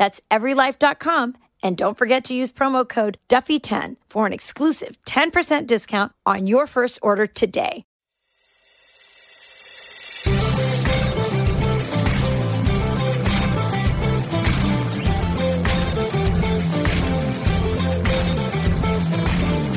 That's 0.00 0.18
everylife.com. 0.30 1.34
And 1.62 1.76
don't 1.76 1.98
forget 1.98 2.24
to 2.24 2.34
use 2.34 2.50
promo 2.50 2.88
code 2.88 3.18
Duffy10 3.28 3.96
for 4.08 4.24
an 4.24 4.32
exclusive 4.32 4.96
10% 5.04 5.66
discount 5.66 6.12
on 6.24 6.46
your 6.46 6.66
first 6.66 6.98
order 7.02 7.26
today. 7.26 7.84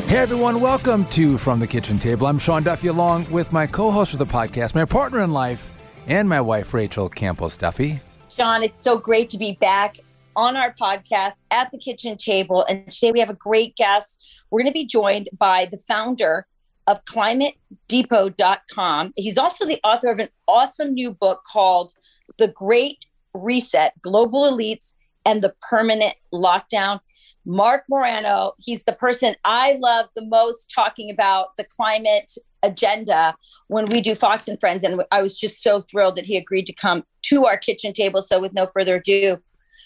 Hey 0.07 0.19
everyone, 0.19 0.61
welcome 0.61 1.03
to 1.07 1.37
From 1.37 1.59
the 1.59 1.67
Kitchen 1.67 1.99
Table. 1.99 2.27
I'm 2.27 2.39
Sean 2.39 2.63
Duffy 2.63 2.87
along 2.87 3.29
with 3.29 3.51
my 3.51 3.67
co-host 3.67 4.13
of 4.13 4.19
the 4.19 4.25
podcast, 4.25 4.73
my 4.73 4.85
partner 4.85 5.19
in 5.19 5.33
life, 5.33 5.69
and 6.07 6.29
my 6.29 6.39
wife 6.39 6.73
Rachel 6.73 7.09
Campos 7.09 7.57
Duffy. 7.57 7.99
Sean, 8.29 8.63
it's 8.63 8.79
so 8.79 8.97
great 8.97 9.29
to 9.29 9.37
be 9.37 9.57
back 9.59 9.97
on 10.35 10.55
our 10.55 10.73
podcast 10.73 11.41
at 11.51 11.69
the 11.71 11.77
kitchen 11.77 12.17
table. 12.17 12.65
And 12.67 12.89
today 12.89 13.11
we 13.11 13.19
have 13.19 13.29
a 13.29 13.35
great 13.35 13.75
guest. 13.75 14.23
We're 14.49 14.61
going 14.61 14.71
to 14.71 14.73
be 14.73 14.85
joined 14.85 15.29
by 15.37 15.67
the 15.69 15.77
founder 15.77 16.47
of 16.87 17.03
climatedepot.com. 17.05 19.13
He's 19.15 19.37
also 19.37 19.65
the 19.65 19.79
author 19.83 20.11
of 20.11 20.19
an 20.19 20.29
awesome 20.47 20.93
new 20.93 21.11
book 21.11 21.43
called 21.51 21.93
The 22.37 22.49
Great 22.49 23.05
Reset 23.33 23.93
Global 24.01 24.51
Elites 24.51 24.95
and 25.25 25.41
the 25.41 25.53
Permanent 25.69 26.15
Lockdown. 26.33 26.99
Marc 27.45 27.83
Morano, 27.89 28.53
he's 28.59 28.83
the 28.83 28.93
person 28.93 29.35
I 29.43 29.77
love 29.79 30.07
the 30.15 30.25
most 30.25 30.71
talking 30.73 31.11
about 31.11 31.55
the 31.57 31.65
climate 31.65 32.31
agenda 32.61 33.35
when 33.67 33.85
we 33.87 33.99
do 33.99 34.15
Fox 34.15 34.47
and 34.47 34.59
Friends. 34.59 34.83
And 34.83 35.01
I 35.11 35.21
was 35.21 35.37
just 35.37 35.61
so 35.61 35.81
thrilled 35.81 36.15
that 36.15 36.25
he 36.25 36.37
agreed 36.37 36.65
to 36.67 36.73
come 36.73 37.03
to 37.23 37.45
our 37.45 37.57
kitchen 37.57 37.93
table. 37.93 38.21
So, 38.21 38.39
with 38.39 38.53
no 38.53 38.65
further 38.65 38.95
ado, 38.95 39.39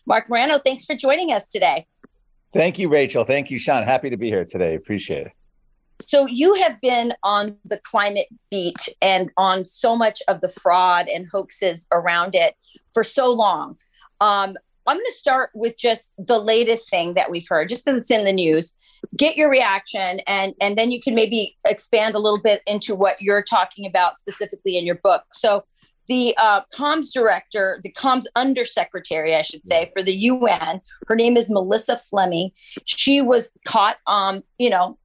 Marc 0.07 0.29
Morano, 0.29 0.57
thanks 0.57 0.85
for 0.85 0.95
joining 0.95 1.33
us 1.33 1.49
today. 1.51 1.85
Thank 2.53 2.79
you, 2.79 2.87
Rachel. 2.87 3.25
Thank 3.25 3.51
you, 3.51 3.59
Sean. 3.59 3.83
Happy 3.83 4.09
to 4.09 4.15
be 4.15 4.29
here 4.29 4.45
today. 4.45 4.73
Appreciate 4.73 5.27
it. 5.27 5.33
So, 6.01 6.25
you 6.27 6.53
have 6.55 6.79
been 6.79 7.13
on 7.23 7.57
the 7.65 7.79
climate 7.83 8.27
beat 8.49 8.87
and 9.01 9.31
on 9.35 9.65
so 9.65 9.95
much 9.95 10.21
of 10.27 10.39
the 10.41 10.47
fraud 10.47 11.07
and 11.07 11.27
hoaxes 11.29 11.87
around 11.91 12.35
it 12.35 12.55
for 12.93 13.03
so 13.03 13.29
long. 13.31 13.77
Um, 14.21 14.55
I'm 14.85 14.95
going 14.95 15.05
to 15.05 15.11
start 15.11 15.49
with 15.53 15.77
just 15.77 16.13
the 16.17 16.39
latest 16.39 16.89
thing 16.89 17.15
that 17.15 17.29
we've 17.29 17.47
heard, 17.47 17.67
just 17.67 17.83
because 17.83 18.01
it's 18.01 18.11
in 18.11 18.23
the 18.23 18.31
news. 18.31 18.73
Get 19.17 19.35
your 19.35 19.49
reaction, 19.49 20.21
and 20.25 20.53
and 20.61 20.77
then 20.77 20.91
you 20.91 21.01
can 21.01 21.15
maybe 21.15 21.57
expand 21.65 22.15
a 22.15 22.19
little 22.19 22.41
bit 22.41 22.61
into 22.65 22.95
what 22.95 23.21
you're 23.21 23.43
talking 23.43 23.85
about 23.85 24.19
specifically 24.19 24.77
in 24.77 24.85
your 24.85 24.95
book. 25.03 25.23
So, 25.33 25.65
the 26.07 26.35
uh, 26.37 26.61
comms 26.75 27.11
director, 27.13 27.79
the 27.83 27.91
comms 27.91 28.23
undersecretary, 28.35 29.35
I 29.35 29.41
should 29.41 29.63
say, 29.65 29.89
for 29.93 30.01
the 30.01 30.15
UN, 30.15 30.81
her 31.07 31.15
name 31.15 31.37
is 31.37 31.49
Melissa 31.49 31.97
Fleming. 31.97 32.51
She 32.85 33.21
was 33.21 33.51
caught, 33.65 33.97
um, 34.07 34.43
you 34.57 34.69
know, 34.69 34.97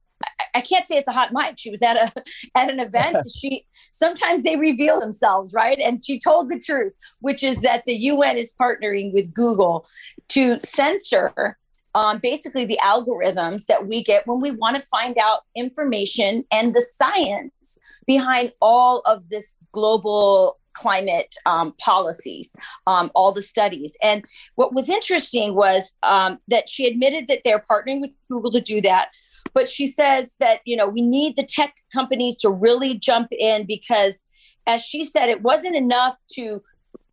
I 0.55 0.61
can't 0.61 0.87
say 0.87 0.95
it's 0.95 1.07
a 1.07 1.11
hot 1.11 1.33
mic. 1.33 1.55
She 1.57 1.69
was 1.69 1.81
at 1.81 1.97
a 1.97 2.23
at 2.55 2.69
an 2.69 2.79
event. 2.79 3.17
she 3.37 3.65
sometimes 3.91 4.43
they 4.43 4.55
reveal 4.55 4.99
themselves, 4.99 5.53
right? 5.53 5.79
And 5.79 6.03
she 6.03 6.19
told 6.19 6.49
the 6.49 6.59
truth, 6.59 6.93
which 7.19 7.43
is 7.43 7.61
that 7.61 7.83
the 7.85 7.95
UN 7.95 8.37
is 8.37 8.53
partnering 8.59 9.13
with 9.13 9.33
Google 9.33 9.85
to 10.29 10.57
censor 10.59 11.57
um, 11.95 12.19
basically 12.19 12.65
the 12.65 12.79
algorithms 12.81 13.65
that 13.67 13.87
we 13.87 14.03
get 14.03 14.25
when 14.25 14.41
we 14.41 14.51
want 14.51 14.75
to 14.75 14.81
find 14.81 15.17
out 15.17 15.41
information 15.55 16.43
and 16.51 16.73
the 16.73 16.81
science 16.81 17.77
behind 18.07 18.51
all 18.61 19.01
of 19.05 19.29
this 19.29 19.55
global 19.71 20.59
climate 20.73 21.35
um, 21.45 21.73
policies, 21.79 22.55
um, 22.87 23.11
all 23.15 23.31
the 23.31 23.41
studies. 23.41 23.95
And 24.01 24.25
what 24.55 24.73
was 24.73 24.89
interesting 24.89 25.55
was 25.55 25.95
um, 26.03 26.39
that 26.47 26.69
she 26.69 26.87
admitted 26.87 27.27
that 27.27 27.41
they're 27.43 27.63
partnering 27.69 28.01
with 28.01 28.11
Google 28.29 28.51
to 28.51 28.61
do 28.61 28.81
that. 28.81 29.09
But 29.53 29.69
she 29.69 29.85
says 29.85 30.33
that, 30.39 30.61
you 30.65 30.75
know, 30.75 30.87
we 30.87 31.01
need 31.01 31.35
the 31.35 31.43
tech 31.43 31.75
companies 31.93 32.37
to 32.37 32.49
really 32.49 32.97
jump 32.97 33.27
in 33.31 33.65
because, 33.65 34.23
as 34.65 34.81
she 34.81 35.03
said, 35.03 35.29
it 35.29 35.41
wasn't 35.41 35.75
enough 35.75 36.15
to 36.33 36.61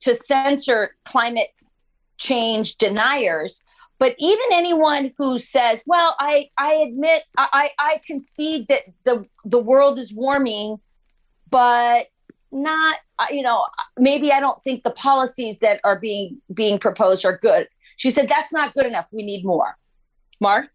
to 0.00 0.14
censor 0.14 0.96
climate 1.04 1.48
change 2.16 2.76
deniers 2.76 3.62
but 3.98 4.14
even 4.18 4.46
anyone 4.52 5.10
who 5.16 5.38
says 5.38 5.82
well 5.86 6.16
i 6.18 6.50
i 6.58 6.74
admit 6.74 7.22
i 7.38 7.70
i 7.78 8.00
concede 8.04 8.66
that 8.68 8.82
the 9.04 9.24
the 9.44 9.58
world 9.58 9.98
is 9.98 10.12
warming 10.12 10.78
but 11.50 12.08
not 12.52 12.98
uh, 13.18 13.26
you 13.30 13.42
know 13.42 13.60
uh, 13.78 13.82
maybe 13.98 14.32
i 14.32 14.40
don't 14.40 14.62
think 14.64 14.82
the 14.82 14.90
policies 14.90 15.58
that 15.60 15.80
are 15.84 15.98
being 15.98 16.40
being 16.52 16.78
proposed 16.78 17.24
are 17.24 17.38
good 17.38 17.68
she 17.96 18.10
said 18.10 18.28
that's 18.28 18.52
not 18.52 18.72
good 18.74 18.86
enough 18.86 19.06
we 19.12 19.22
need 19.22 19.44
more 19.44 19.76
mark 20.40 20.66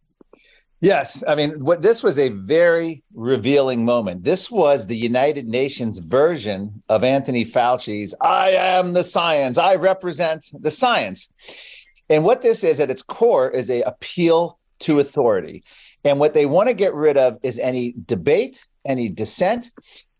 Yes, 0.81 1.23
I 1.27 1.35
mean, 1.35 1.53
what 1.61 1.81
this 1.81 2.03
was 2.03 2.19
a 2.19 2.29
very 2.29 3.01
revealing 3.13 3.85
moment. 3.85 4.23
This 4.23 4.51
was 4.51 4.85
the 4.85 4.95
United 4.95 5.47
Nations 5.47 5.99
version 5.99 6.83
of 6.89 7.03
Anthony 7.03 7.43
Fauci's 7.43 8.13
"I 8.21 8.49
am 8.51 8.93
the 8.93 9.03
science. 9.03 9.57
I 9.57 9.75
represent 9.75 10.45
the 10.53 10.69
science." 10.69 11.31
And 12.09 12.23
what 12.23 12.41
this 12.41 12.63
is 12.63 12.79
at 12.79 12.91
its 12.91 13.01
core 13.01 13.49
is 13.49 13.69
a 13.69 13.81
appeal 13.81 14.59
to 14.81 14.99
authority. 14.99 15.63
And 16.03 16.19
what 16.19 16.33
they 16.33 16.45
want 16.45 16.67
to 16.67 16.75
get 16.75 16.93
rid 16.93 17.17
of 17.17 17.39
is 17.41 17.57
any 17.57 17.95
debate, 18.05 18.67
any 18.85 19.09
dissent, 19.09 19.71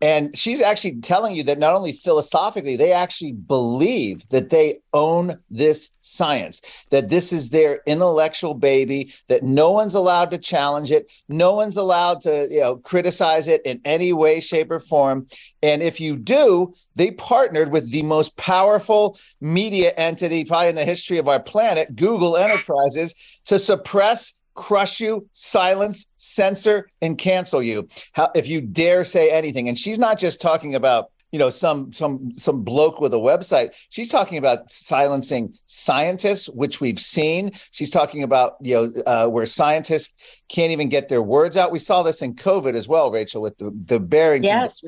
and 0.02 0.38
she's 0.38 0.62
actually 0.62 1.00
telling 1.00 1.36
you 1.36 1.44
that 1.46 1.58
not 1.58 1.74
only 1.74 1.92
philosophically, 1.92 2.76
they 2.76 2.92
actually 2.92 3.32
believe 3.32 4.28
that 4.30 4.52
they 4.52 4.82
own 4.94 5.40
this 5.50 5.90
science, 6.02 6.62
that 6.92 7.10
this 7.10 7.34
is 7.34 7.50
their 7.50 7.80
intellectual 7.88 8.54
baby, 8.54 9.14
that 9.30 9.42
no 9.42 9.72
one's 9.72 9.96
allowed 9.96 10.30
to 10.30 10.38
challenge 10.38 10.92
it, 10.92 11.10
no 11.28 11.54
one's 11.54 11.78
allowed 11.78 12.22
to, 12.22 12.48
you 12.52 12.60
know, 12.60 12.76
criticize 12.76 13.48
it 13.48 13.64
in 13.66 13.82
any 13.84 14.14
way, 14.14 14.42
shape, 14.42 14.70
or 14.70 14.80
form. 14.80 15.26
And 15.64 15.82
if 15.82 16.00
you 16.00 16.18
do, 16.18 16.76
they 16.96 17.10
partnered 17.10 17.72
with 17.72 17.90
the 17.90 18.04
most 18.04 18.38
powerful 18.38 19.18
media 19.42 19.92
entity 19.98 20.46
probably 20.46 20.70
in 20.70 20.76
the 20.76 20.86
history 20.86 21.18
of 21.18 21.28
our 21.28 21.42
planet, 21.42 21.96
Google 21.96 22.38
Enterprises, 22.38 23.16
to 23.46 23.58
suppress 23.58 24.35
crush 24.56 25.00
you, 25.00 25.28
silence, 25.34 26.08
censor, 26.18 26.90
and 27.02 27.18
cancel 27.18 27.62
you. 27.62 27.88
How, 28.14 28.30
if 28.36 28.48
you 28.48 28.62
dare 28.62 29.04
say 29.04 29.30
anything. 29.30 29.70
And 29.70 29.78
she's 29.78 30.00
not 30.00 30.18
just 30.18 30.42
talking 30.42 30.76
about 30.76 31.12
you 31.32 31.40
know 31.40 31.50
some 31.50 31.92
some 31.92 32.32
some 32.38 32.64
bloke 32.64 33.02
with 33.02 33.14
a 33.14 33.18
website 33.18 33.74
she's 33.90 34.08
talking 34.08 34.38
about 34.38 34.72
silencing 34.72 35.54
scientists 35.66 36.48
which 36.48 36.80
we've 36.80 37.00
seen 37.00 37.52
she's 37.72 37.90
talking 37.90 38.24
about 38.24 38.54
you 38.62 38.74
know 38.74 39.04
uh, 39.06 39.28
where 39.28 39.46
scientists 39.46 40.14
can't 40.48 40.72
even 40.72 40.88
get 40.88 41.10
their 41.10 41.22
words 41.22 41.58
out 41.58 41.74
we 41.74 41.80
saw 41.80 42.04
this 42.04 42.22
in 42.22 42.36
covid 42.36 42.74
as 42.74 42.88
well 42.88 43.12
rachel 43.12 43.42
with 43.42 43.58
the 43.58 43.70
the 43.86 44.00
barrington 44.00 44.46
yes, 44.46 44.82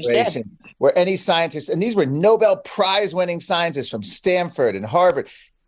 where 0.77 0.97
any 0.97 1.17
scientists 1.17 1.67
and 1.67 1.83
these 1.83 1.97
were 1.97 2.05
nobel 2.05 2.55
prize 2.55 3.13
winning 3.13 3.41
scientists 3.41 3.89
from 3.89 4.01
stanford 4.01 4.73
and 4.73 4.85
harvard 4.85 5.27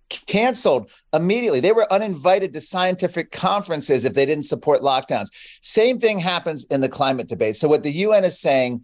canceled 0.10 0.90
immediately. 1.14 1.60
They 1.60 1.72
were 1.72 1.92
uninvited 1.92 2.54
to 2.54 2.62
scientific 2.62 3.32
conferences 3.32 4.06
if 4.06 4.14
they 4.14 4.26
didn't 4.26 4.46
support 4.46 4.82
lockdowns. 4.82 5.30
Same 5.62 6.00
thing 6.00 6.20
happens 6.20 6.66
in 6.66 6.82
the 6.82 6.90
climate 6.90 7.28
debate. 7.28 7.58
So, 7.58 7.68
what 7.68 7.84
the 7.84 7.92
UN 7.92 8.24
is 8.24 8.40
saying 8.40 8.84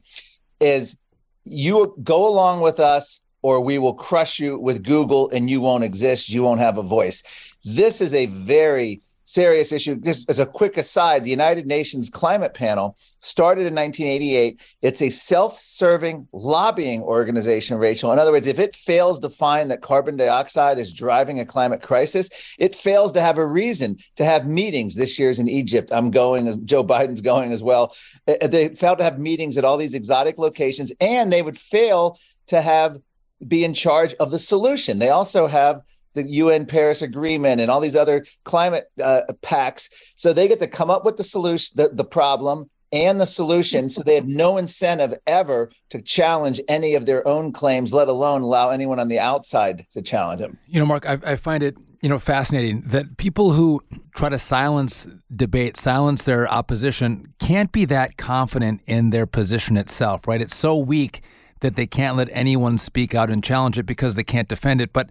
is 0.59 0.97
you 1.43 1.95
go 2.03 2.27
along 2.27 2.61
with 2.61 2.79
us 2.79 3.21
or 3.41 3.61
we 3.61 3.77
will 3.77 3.93
crush 3.93 4.39
you 4.39 4.57
with 4.57 4.83
Google 4.83 5.29
and 5.29 5.49
you 5.49 5.61
won't 5.61 5.83
exist. 5.83 6.29
You 6.29 6.43
won't 6.43 6.61
have 6.61 6.77
a 6.77 6.83
voice. 6.83 7.21
This 7.63 8.01
is 8.01 8.13
a 8.13 8.25
very 8.25 9.01
serious 9.25 9.71
issue. 9.71 9.95
Just 9.95 10.29
as 10.29 10.39
a 10.39 10.45
quick 10.45 10.77
aside, 10.77 11.23
the 11.23 11.29
United 11.29 11.65
Nations 11.65 12.09
Climate 12.09 12.53
Panel 12.53 12.97
started 13.19 13.61
in 13.61 13.75
1988. 13.75 14.59
It's 14.81 15.01
a 15.01 15.09
self 15.09 15.59
serving 15.59 16.27
lobbying 16.31 17.01
organization, 17.01 17.77
Rachel. 17.77 18.13
In 18.13 18.19
other 18.19 18.31
words, 18.31 18.47
if 18.47 18.59
it 18.59 18.75
fails 18.75 19.19
to 19.19 19.29
find 19.29 19.69
that 19.71 19.81
carbon 19.81 20.15
dioxide 20.15 20.77
is 20.77 20.93
driving 20.93 21.39
a 21.39 21.45
climate 21.45 21.81
crisis, 21.81 22.29
it 22.57 22.75
fails 22.75 23.11
to 23.13 23.21
have 23.21 23.37
a 23.37 23.45
reason 23.45 23.97
to 24.15 24.23
have 24.23 24.47
meetings. 24.47 24.95
This 24.95 25.19
year's 25.19 25.39
in 25.39 25.49
Egypt. 25.49 25.89
I'm 25.91 26.11
going, 26.11 26.65
Joe 26.65 26.83
Biden's 26.83 27.21
going 27.21 27.51
as 27.51 27.63
well. 27.63 27.95
They 28.25 28.69
failed 28.69 28.99
to 28.99 29.03
have 29.03 29.19
meetings 29.19 29.57
at 29.57 29.65
all 29.65 29.77
these 29.77 29.93
exotic 29.93 30.37
locations, 30.37 30.93
and 31.01 31.33
they 31.33 31.41
would 31.41 31.57
fail 31.57 32.19
to 32.47 32.61
have 32.61 32.99
be 33.45 33.63
in 33.63 33.73
charge 33.73 34.13
of 34.15 34.31
the 34.31 34.39
solution. 34.39 34.99
They 34.99 35.09
also 35.09 35.47
have 35.47 35.81
the 36.15 36.23
UN 36.23 36.65
Paris 36.65 37.01
Agreement 37.01 37.61
and 37.61 37.69
all 37.69 37.79
these 37.79 37.95
other 37.95 38.25
climate 38.43 38.91
uh, 39.03 39.21
pacts. 39.41 39.89
So 40.15 40.33
they 40.33 40.47
get 40.47 40.59
to 40.59 40.67
come 40.67 40.89
up 40.89 41.05
with 41.05 41.17
the 41.17 41.23
solution, 41.23 41.73
the, 41.75 41.89
the 41.89 42.05
problem 42.05 42.69
and 42.91 43.19
the 43.19 43.27
solution. 43.27 43.89
So 43.89 44.01
they 44.03 44.15
have 44.15 44.27
no 44.27 44.57
incentive 44.57 45.13
ever 45.27 45.71
to 45.89 46.01
challenge 46.01 46.61
any 46.67 46.95
of 46.95 47.05
their 47.05 47.27
own 47.27 47.51
claims, 47.51 47.93
let 47.93 48.07
alone 48.07 48.41
allow 48.41 48.69
anyone 48.69 48.99
on 48.99 49.09
the 49.09 49.19
outside 49.19 49.85
to 49.93 50.01
challenge 50.01 50.41
them. 50.41 50.57
You 50.67 50.79
know, 50.79 50.85
Mark, 50.85 51.05
I, 51.05 51.19
I 51.23 51.35
find 51.35 51.61
it 51.61 51.75
you 52.01 52.09
know 52.09 52.19
fascinating 52.19 52.83
that 52.85 53.17
people 53.17 53.53
who 53.53 53.81
try 54.15 54.29
to 54.29 54.37
silence 54.37 55.07
debate 55.35 55.75
silence 55.75 56.21
their 56.21 56.47
opposition 56.47 57.33
can't 57.39 57.71
be 57.71 57.83
that 57.85 58.15
confident 58.15 58.81
in 58.85 59.09
their 59.09 59.25
position 59.25 59.75
itself 59.75 60.27
right 60.27 60.39
it's 60.39 60.55
so 60.55 60.77
weak 60.77 61.21
that 61.61 61.75
they 61.75 61.87
can't 61.87 62.15
let 62.15 62.29
anyone 62.31 62.77
speak 62.77 63.15
out 63.15 63.31
and 63.31 63.43
challenge 63.43 63.79
it 63.79 63.87
because 63.87 64.13
they 64.13 64.23
can't 64.23 64.49
defend 64.49 64.81
it 64.81 64.93
but 64.93 65.09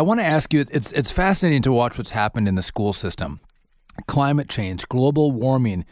I 0.00 0.02
want 0.02 0.18
to 0.18 0.24
ask 0.24 0.54
you 0.54 0.64
it's 0.70 0.92
it's 0.92 1.10
fascinating 1.10 1.60
to 1.60 1.72
watch 1.72 1.98
what's 1.98 2.08
happened 2.08 2.48
in 2.48 2.54
the 2.54 2.62
school 2.62 2.94
system. 2.94 3.38
Climate 4.06 4.48
change, 4.48 4.88
global 4.88 5.30
warming 5.30 5.84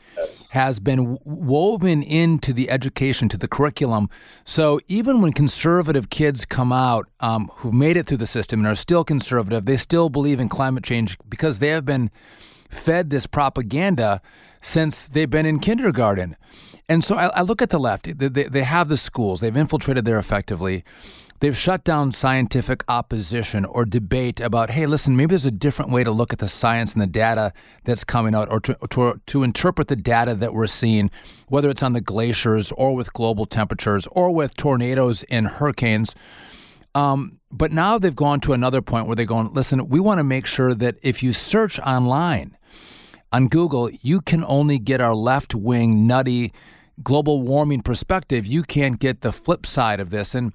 has 0.49 0.81
been 0.81 1.19
woven 1.25 2.03
into 2.03 2.55
the 2.55 2.71
education, 2.71 3.29
to 3.29 3.37
the 3.37 3.47
curriculum. 3.47 4.09
So 4.47 4.81
even 4.89 5.21
when 5.21 5.35
conservative 5.35 6.09
kids 6.09 6.47
come 6.47 6.73
out 6.73 7.07
um, 7.21 7.51
who've 7.57 7.75
made 7.75 7.99
it 7.99 8.07
through 8.07 8.17
the 8.17 8.27
system 8.27 8.61
and 8.61 8.67
are 8.67 8.75
still 8.75 9.05
conservative, 9.05 9.67
they 9.67 9.77
still 9.77 10.09
believe 10.09 10.41
in 10.41 10.49
climate 10.49 10.85
change 10.85 11.19
because 11.29 11.59
they 11.59 11.69
have 11.69 11.85
been 11.85 12.11
fed 12.71 13.11
this 13.11 13.27
propaganda 13.27 14.23
since 14.63 15.07
they've 15.07 15.29
been 15.29 15.45
in 15.45 15.59
kindergarten. 15.61 16.35
And 16.89 17.05
so 17.05 17.15
I, 17.15 17.27
I 17.27 17.43
look 17.43 17.61
at 17.61 17.69
the 17.69 17.79
left. 17.79 18.05
They, 18.05 18.29
they, 18.29 18.45
they 18.45 18.63
have 18.63 18.89
the 18.89 18.97
schools. 18.97 19.41
They've 19.41 19.55
infiltrated 19.55 20.07
there 20.07 20.19
effectively. 20.19 20.83
They've 21.41 21.57
shut 21.57 21.85
down 21.85 22.11
scientific 22.11 22.83
opposition 22.89 23.65
or 23.65 23.85
debate 23.85 24.41
about, 24.41 24.71
hey, 24.71 24.87
listen, 24.87 25.17
maybe 25.17 25.31
there's 25.31 25.47
a 25.47 25.53
different 25.53 25.93
way 25.93 26.03
to 26.03 26.11
look 26.11 26.33
at 26.33 26.41
the 26.41 26.49
science 26.49 26.95
and 26.95 27.03
the 27.03 27.07
data 27.07 27.53
that's 27.85 28.03
coming 28.03 28.35
out 28.35 28.51
or 28.51 28.59
to, 28.61 28.77
to, 28.91 29.21
to 29.27 29.43
interpret 29.45 29.87
the 29.87 29.97
data 29.97 30.35
that 30.35 30.53
we're 30.53 30.67
seeing, 30.67 31.11
whether 31.47 31.71
it's 31.71 31.83
on 31.83 31.93
the 31.93 32.01
glaciers 32.01 32.73
or 32.73 32.95
with 32.97 33.13
global 33.13 33.47
temperatures 33.47 34.09
or 34.13 34.35
with 34.35 34.57
tornadoes 34.57 35.23
and 35.25 35.47
hurricanes. 35.47 36.15
Um, 36.95 37.39
but 37.53 37.71
now 37.71 37.99
they've 37.99 38.17
gone 38.17 38.41
to 38.41 38.53
another 38.53 38.83
point 38.83 39.07
where 39.07 39.15
they're 39.15 39.25
going, 39.25 39.53
listen, 39.55 39.89
we 39.89 40.01
want 40.01 40.19
to 40.19 40.25
make 40.25 40.47
sure 40.47 40.75
that 40.75 40.97
if 41.03 41.23
you 41.23 41.33
search 41.33 41.79
online 41.81 42.57
on 43.33 43.47
Google, 43.47 43.91
you 44.03 44.21
can 44.21 44.45
only 44.45 44.79
get 44.79 45.01
our 45.01 45.15
left 45.15 45.55
wing, 45.55 46.07
nutty 46.07 46.53
global 47.03 47.43
warming 47.43 47.83
perspective. 47.83 48.45
You 48.45 48.65
can't 48.65 48.99
get 48.99 49.21
the 49.21 49.31
flip 49.31 49.67
side 49.67 50.01
of 50.01 50.11
this. 50.11 50.35
And 50.35 50.53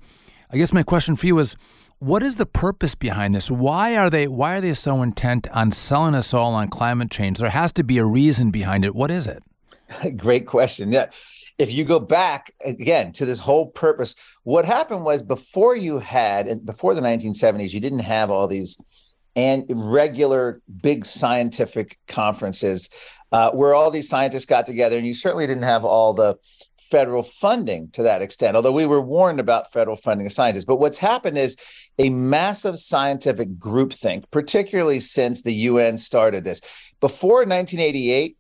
I 0.54 0.58
guess 0.58 0.72
my 0.72 0.84
question 0.84 1.16
for 1.16 1.26
you 1.26 1.40
is 1.40 1.56
what 1.98 2.22
is 2.22 2.38
the 2.38 2.46
purpose 2.46 2.94
behind 2.94 3.34
this? 3.34 3.50
Why 3.50 3.98
are 3.98 4.10
they 4.12 4.28
why 4.28 4.56
are 4.56 4.62
they 4.62 4.76
so 4.76 5.02
intent 5.02 5.48
on 5.50 5.72
selling 5.72 6.14
us 6.14 6.32
all 6.32 6.54
on 6.54 6.68
climate 6.68 7.10
change? 7.10 7.40
There 7.40 7.50
has 7.50 7.72
to 7.74 7.84
be 7.84 7.98
a 7.98 8.06
reason 8.06 8.52
behind 8.52 8.86
it. 8.86 8.94
What 8.94 9.10
is 9.10 9.26
it? 9.26 9.42
Great 10.18 10.46
question. 10.46 10.92
Yeah. 10.92 11.08
If 11.58 11.74
you 11.74 11.84
go 11.86 12.00
back 12.00 12.54
again 12.64 13.14
to 13.14 13.26
this 13.26 13.40
whole 13.40 13.68
purpose, 13.68 14.16
what 14.44 14.66
happened 14.66 15.04
was 15.04 15.24
before 15.24 15.76
you 15.76 15.98
had 15.98 16.64
before 16.66 16.94
the 16.94 17.02
1970s, 17.02 17.74
you 17.74 17.80
didn't 17.80 18.00
have 18.00 18.30
all 18.30 18.48
these 18.48 18.78
and 19.36 19.66
regular 19.70 20.62
big 20.84 21.04
scientific 21.04 21.98
conferences 22.08 22.92
uh, 23.32 23.50
where 23.52 23.74
all 23.74 23.90
these 23.90 24.08
scientists 24.08 24.46
got 24.46 24.68
together, 24.68 24.98
and 24.98 25.08
you 25.08 25.16
certainly 25.16 25.48
didn't 25.48 25.64
have 25.64 25.84
all 25.84 26.14
the 26.14 26.38
federal 26.94 27.24
funding 27.24 27.90
to 27.90 28.04
that 28.04 28.22
extent, 28.22 28.56
although 28.56 28.72
we 28.72 28.86
were 28.86 29.02
warned 29.02 29.40
about 29.40 29.74
federal 29.74 29.96
funding 29.96 30.28
of 30.28 30.32
scientists. 30.32 30.66
But 30.66 30.76
what's 30.76 31.00
happened 31.00 31.40
is 31.40 31.58
a 31.98 32.12
massive 32.12 32.78
scientific 32.78 33.58
groupthink, 33.58 34.26
particularly 34.30 35.00
since 35.00 35.42
the 35.42 35.54
UN 35.54 35.98
started 35.98 36.44
this. 36.44 36.62
Before 37.00 37.48
1988, 37.48 38.38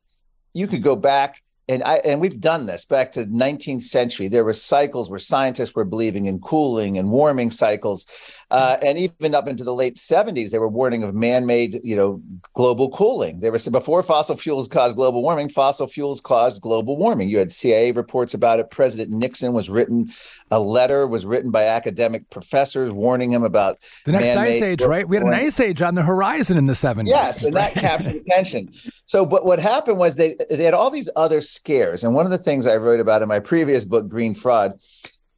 you 0.53 0.67
could 0.67 0.83
go 0.83 0.95
back 0.95 1.41
and 1.67 1.81
I 1.81 1.95
and 1.95 2.21
we've 2.21 2.39
done 2.39 2.67
this 2.67 2.85
back 2.85 3.11
to 3.13 3.25
the 3.25 3.31
19th 3.31 3.83
century. 3.83 4.27
There 4.27 4.43
were 4.43 4.53
cycles 4.53 5.09
where 5.09 5.17
scientists 5.17 5.73
were 5.73 5.85
believing 5.85 6.27
in 6.27 6.39
cooling 6.39 6.99
and 6.99 7.09
warming 7.09 7.49
cycles, 7.49 8.05
uh, 8.53 8.77
and 8.85 8.99
even 8.99 9.33
up 9.33 9.47
into 9.47 9.63
the 9.63 9.73
late 9.73 9.95
70s, 9.95 10.51
they 10.51 10.59
were 10.59 10.67
warning 10.67 11.01
of 11.01 11.15
man-made, 11.15 11.79
you 11.83 11.95
know, 11.95 12.21
global 12.53 12.91
cooling. 12.91 13.39
There 13.39 13.51
was 13.51 13.67
before 13.67 14.03
fossil 14.03 14.35
fuels 14.35 14.67
caused 14.67 14.95
global 14.95 15.23
warming, 15.23 15.49
fossil 15.49 15.87
fuels 15.87 16.21
caused 16.21 16.61
global 16.61 16.95
warming. 16.95 17.29
You 17.29 17.39
had 17.39 17.51
CIA 17.51 17.91
reports 17.91 18.35
about 18.35 18.59
it. 18.59 18.69
President 18.69 19.09
Nixon 19.09 19.53
was 19.53 19.69
written 19.69 20.13
a 20.53 20.59
letter 20.59 21.07
was 21.07 21.25
written 21.25 21.49
by 21.49 21.65
academic 21.65 22.29
professors 22.29 22.93
warning 22.93 23.31
him 23.31 23.43
about 23.43 23.79
the 24.05 24.11
next 24.11 24.37
ice 24.37 24.61
age. 24.61 24.81
Right, 24.83 25.07
we 25.07 25.15
had 25.15 25.25
an 25.25 25.33
ice 25.33 25.59
age 25.59 25.81
on 25.81 25.95
the 25.95 26.03
horizon 26.03 26.57
in 26.57 26.67
the 26.67 26.73
70s. 26.73 27.07
Yes, 27.07 27.41
and 27.43 27.55
right? 27.55 27.73
that 27.73 27.81
captured 27.81 28.15
attention. 28.27 28.71
So, 29.07 29.25
but 29.25 29.45
what 29.45 29.59
happened 29.59 29.97
was 29.97 30.15
they 30.15 30.35
they 30.51 30.63
had 30.63 30.75
all 30.75 30.91
these 30.91 31.09
other 31.15 31.41
scares. 31.41 32.03
And 32.03 32.13
one 32.13 32.25
of 32.25 32.31
the 32.31 32.37
things 32.37 32.67
I 32.67 32.75
wrote 32.77 32.99
about 32.99 33.23
in 33.23 33.27
my 33.27 33.39
previous 33.39 33.83
book, 33.83 34.07
Green 34.07 34.35
Fraud, 34.35 34.79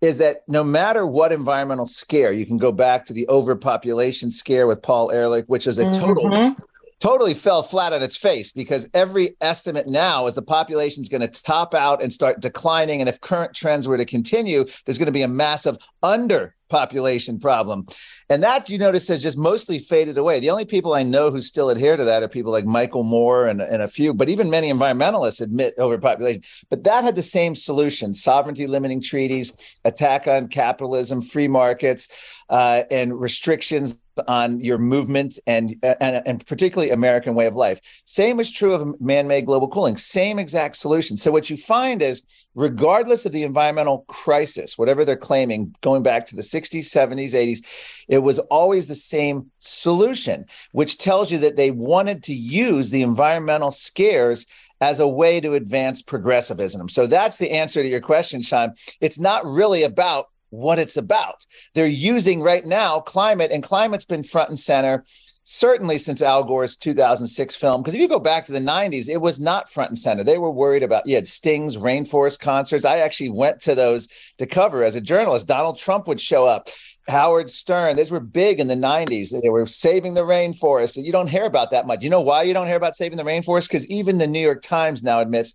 is 0.06 0.20
that 0.20 0.44
no 0.48 0.64
matter 0.64 1.06
what 1.06 1.32
environmental 1.32 1.88
scare, 1.88 2.32
you 2.32 2.46
can 2.46 2.58
go 2.58 2.72
back 2.72 3.06
to 3.08 3.14
the 3.14 3.28
overpopulation 3.28 4.32
scare 4.32 4.68
with 4.68 4.82
Paul 4.82 5.12
Ehrlich, 5.12 5.46
which 5.48 5.68
is 5.68 5.78
a 5.80 5.92
total 5.92 6.30
mm-hmm 6.30 6.62
totally 7.00 7.34
fell 7.34 7.64
flat 7.64 7.94
on 7.94 8.02
its 8.02 8.18
face 8.18 8.52
because 8.52 8.90
every 8.94 9.36
estimate 9.42 9.88
now 9.88 10.28
is 10.28 10.36
the 10.36 10.42
population 10.42 11.02
is 11.02 11.10
going 11.10 11.22
to 11.22 11.28
top 11.28 11.74
out 11.74 12.02
and 12.02 12.12
start 12.12 12.40
declining. 12.40 13.00
And 13.02 13.10
if 13.10 13.22
current 13.22 13.54
trends 13.54 13.88
were 13.88 13.98
to 13.98 14.06
continue, 14.06 14.66
there's 14.86 14.98
going 14.98 15.08
to 15.08 15.12
be 15.12 15.24
a 15.24 15.28
massive 15.28 15.78
under 16.02 16.56
population 16.70 17.40
problem. 17.40 17.86
And 18.30 18.42
that 18.44 18.70
you 18.70 18.78
notice 18.78 19.08
has 19.10 19.22
just 19.22 19.38
mostly 19.38 19.78
faded 19.78 20.18
away. 20.18 20.40
The 20.40 20.50
only 20.50 20.66
people 20.66 20.94
I 20.94 21.04
know 21.04 21.30
who 21.30 21.40
still 21.42 21.70
adhere 21.70 21.96
to 21.96 22.04
that 22.04 22.24
are 22.24 22.28
people 22.28 22.52
like 22.52 22.66
Michael 22.66 23.04
Moore 23.04 23.46
and, 23.46 23.62
and 23.62 23.84
a 23.84 23.88
few, 23.88 24.14
but 24.14 24.30
even 24.30 24.50
many 24.50 24.72
environmentalists 24.72 25.42
admit 25.42 25.76
overpopulation. 25.78 26.42
But 26.70 26.84
that 26.86 27.04
had 27.04 27.16
the 27.16 27.24
same 27.24 27.54
solution 27.54 28.14
sovereignty 28.14 28.66
limiting 28.66 29.02
treaties, 29.02 29.54
attack 29.84 30.28
on 30.28 30.48
capitalism, 30.48 31.22
free 31.22 31.48
markets, 31.48 32.08
uh, 32.50 32.84
and 32.90 33.20
restrictions 33.20 34.00
on 34.28 34.60
your 34.60 34.78
movement 34.78 35.40
and, 35.48 35.76
and 35.84 36.22
and 36.26 36.46
particularly 36.46 36.92
American 36.92 37.36
way 37.36 37.46
of 37.46 37.56
life. 37.56 37.80
Same 38.06 38.40
is 38.40 38.52
true 38.52 38.74
of 38.74 39.00
man-made 39.02 39.46
global 39.46 39.68
cooling. 39.68 39.98
Same 39.98 40.40
exact 40.40 40.76
solution. 40.76 41.18
So 41.18 41.32
what 41.32 41.50
you 41.50 41.58
find 41.58 42.02
is, 42.02 42.24
regardless 42.54 43.26
of 43.26 43.32
the 43.32 43.44
environmental 43.44 44.06
crisis, 44.08 44.78
whatever 44.78 45.06
they're 45.06 45.18
claiming, 45.18 45.76
going 45.82 46.04
back 46.04 46.26
to 46.28 46.36
the 46.36 46.42
60s, 46.42 46.86
70s, 46.86 47.34
80s, 47.34 47.66
it 48.08 48.20
was 48.20 48.40
always 48.40 48.88
the 48.88 48.96
same 48.96 49.52
solution, 49.60 50.46
which 50.72 50.98
tells 50.98 51.32
you 51.32 51.40
that 51.40 51.58
they 51.58 51.72
wanted 51.72 52.24
to 52.24 52.34
use 52.34 52.90
the 52.90 53.02
environmental 53.02 53.72
scares 53.72 54.46
as 54.82 55.00
a 55.00 55.08
way 55.08 55.40
to 55.40 55.54
advance 55.54 56.02
progressivism. 56.02 56.90
So 56.90 57.08
that's 57.08 57.38
the 57.38 57.52
answer 57.52 57.82
to 57.82 57.88
your 57.88 58.02
question, 58.02 58.42
Sean. 58.42 58.74
It's 59.00 59.20
not 59.20 59.46
really 59.46 59.84
about 59.84 60.28
what 60.50 60.80
it's 60.80 60.98
about. 60.98 61.46
They're 61.74 61.88
using 61.88 62.42
right 62.42 62.66
now 62.66 63.00
climate, 63.00 63.52
and 63.52 63.64
climate's 63.64 64.06
been 64.06 64.24
front 64.24 64.50
and 64.50 64.60
center 64.60 65.06
certainly 65.46 66.00
since 66.00 66.22
Al 66.22 66.44
Gore's 66.44 66.76
2006 66.76 67.56
film. 67.56 67.82
Because 67.82 67.94
if 67.94 68.02
you 68.02 68.08
go 68.08 68.20
back 68.20 68.46
to 68.46 68.52
the 68.52 68.60
90s, 68.60 69.08
it 69.08 69.22
was 69.22 69.40
not 69.40 69.72
front 69.72 69.92
and 69.92 69.98
center. 69.98 70.24
They 70.24 70.40
were 70.40 70.52
worried 70.52 70.84
about, 70.84 71.06
you 71.06 71.16
had 71.16 71.28
Sting's 71.28 71.78
rainforest 71.78 72.40
concerts. 72.40 72.84
I 72.84 72.98
actually 73.00 73.30
went 73.30 73.62
to 73.62 73.76
those 73.76 74.08
to 74.40 74.48
cover 74.48 74.84
as 74.84 74.96
a 74.96 75.02
journalist. 75.02 75.48
Donald 75.48 75.78
Trump 75.78 76.08
would 76.08 76.20
show 76.20 76.46
up. 76.46 76.70
Howard 77.08 77.52
Stern, 77.52 77.96
these 77.96 78.10
were 78.10 78.20
big 78.20 78.60
in 78.60 78.66
the 78.66 78.76
90s. 78.76 79.30
They 79.40 79.50
were 79.50 79.68
saving 79.68 80.16
the 80.16 80.24
rainforest. 80.24 81.04
You 81.04 81.12
don't 81.12 81.30
hear 81.30 81.44
about 81.44 81.70
that 81.70 81.86
much. 81.86 82.04
You 82.04 82.10
know 82.10 82.22
why 82.22 82.42
you 82.42 82.54
don't 82.56 82.66
hear 82.66 82.78
about 82.78 82.96
saving 82.96 83.18
the 83.18 83.24
rainforest? 83.24 83.68
Because 83.68 83.88
even 83.92 84.18
the 84.18 84.26
New 84.26 84.40
York 84.40 84.64
Times 84.64 85.04
now 85.04 85.20
admits 85.20 85.54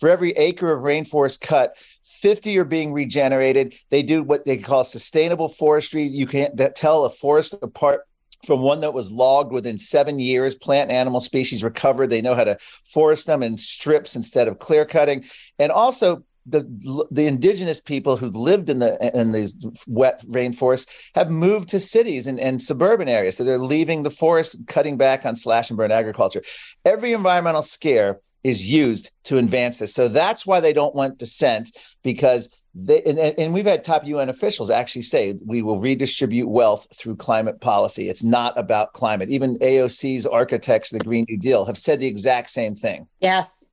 for 0.00 0.08
every 0.08 0.32
acre 0.32 0.72
of 0.72 0.82
rainforest 0.82 1.40
cut, 1.40 1.76
50 2.20 2.58
are 2.58 2.64
being 2.64 2.92
regenerated. 2.92 3.74
They 3.90 4.02
do 4.02 4.22
what 4.22 4.44
they 4.44 4.58
call 4.58 4.84
sustainable 4.84 5.48
forestry. 5.48 6.02
You 6.02 6.26
can't 6.26 6.60
tell 6.74 7.04
a 7.04 7.10
forest 7.10 7.54
apart 7.62 8.02
from 8.46 8.60
one 8.60 8.80
that 8.80 8.94
was 8.94 9.10
logged 9.10 9.52
within 9.52 9.78
seven 9.78 10.18
years. 10.18 10.54
Plant 10.54 10.90
and 10.90 10.98
animal 10.98 11.20
species 11.20 11.64
recovered. 11.64 12.08
They 12.08 12.22
know 12.22 12.34
how 12.34 12.44
to 12.44 12.58
forest 12.84 13.26
them 13.26 13.42
in 13.42 13.56
strips 13.56 14.16
instead 14.16 14.48
of 14.48 14.58
clear 14.58 14.84
cutting. 14.84 15.24
And 15.58 15.72
also, 15.72 16.24
the 16.46 17.06
the 17.10 17.26
indigenous 17.26 17.80
people 17.80 18.16
who 18.16 18.30
lived 18.30 18.70
in 18.70 18.78
the 18.78 19.10
in 19.14 19.32
these 19.32 19.56
wet 19.86 20.22
rainforests 20.26 20.86
have 21.14 21.30
moved 21.30 21.68
to 21.68 21.80
cities 21.80 22.26
and, 22.26 22.40
and 22.40 22.62
suburban 22.62 23.08
areas. 23.08 23.36
So 23.36 23.44
they're 23.44 23.58
leaving 23.58 24.02
the 24.02 24.10
forest, 24.10 24.56
cutting 24.66 24.96
back 24.96 25.26
on 25.26 25.36
slash 25.36 25.68
and 25.68 25.76
burn 25.76 25.90
agriculture. 25.90 26.42
Every 26.84 27.12
environmental 27.12 27.62
scare 27.62 28.20
is 28.44 28.66
used 28.66 29.10
to 29.24 29.38
advance 29.38 29.78
this. 29.78 29.94
So 29.94 30.08
that's 30.08 30.46
why 30.46 30.60
they 30.60 30.72
don't 30.72 30.94
want 30.94 31.18
dissent 31.18 31.76
because 32.02 32.54
they 32.74 33.02
and, 33.02 33.18
and, 33.18 33.52
we've 33.52 33.66
had 33.66 33.82
top 33.82 34.04
UN 34.06 34.28
officials 34.28 34.70
actually 34.70 35.02
say 35.02 35.34
we 35.44 35.62
will 35.62 35.80
redistribute 35.80 36.48
wealth 36.48 36.86
through 36.94 37.16
climate 37.16 37.60
policy. 37.60 38.08
It's 38.08 38.22
not 38.22 38.58
about 38.58 38.92
climate. 38.92 39.30
Even 39.30 39.58
AOC's 39.58 40.26
architects, 40.26 40.90
the 40.90 40.98
Green 41.00 41.26
New 41.28 41.38
Deal, 41.38 41.64
have 41.64 41.78
said 41.78 41.98
the 41.98 42.06
exact 42.06 42.50
same 42.50 42.76
thing. 42.76 43.08
Yes. 43.20 43.64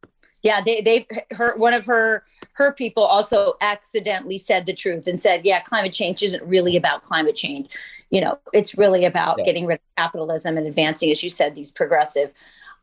Yeah, 0.41 0.61
they 0.61 0.81
they 0.81 1.07
her 1.31 1.55
one 1.57 1.73
of 1.73 1.85
her 1.85 2.23
her 2.53 2.71
people 2.71 3.03
also 3.03 3.55
accidentally 3.61 4.37
said 4.37 4.65
the 4.65 4.73
truth 4.73 5.07
and 5.07 5.21
said, 5.21 5.41
yeah, 5.43 5.59
climate 5.59 5.91
change 5.91 6.23
isn't 6.23 6.43
really 6.43 6.77
about 6.77 7.03
climate 7.03 7.35
change. 7.35 7.75
You 8.11 8.21
know, 8.21 8.39
it's 8.53 8.77
really 8.77 9.05
about 9.05 9.39
yeah. 9.39 9.45
getting 9.45 9.65
rid 9.65 9.75
of 9.75 9.81
capitalism 9.97 10.57
and 10.57 10.65
advancing, 10.65 11.11
as 11.11 11.21
you 11.21 11.29
said, 11.29 11.53
these 11.53 11.71
progressive 11.71 12.31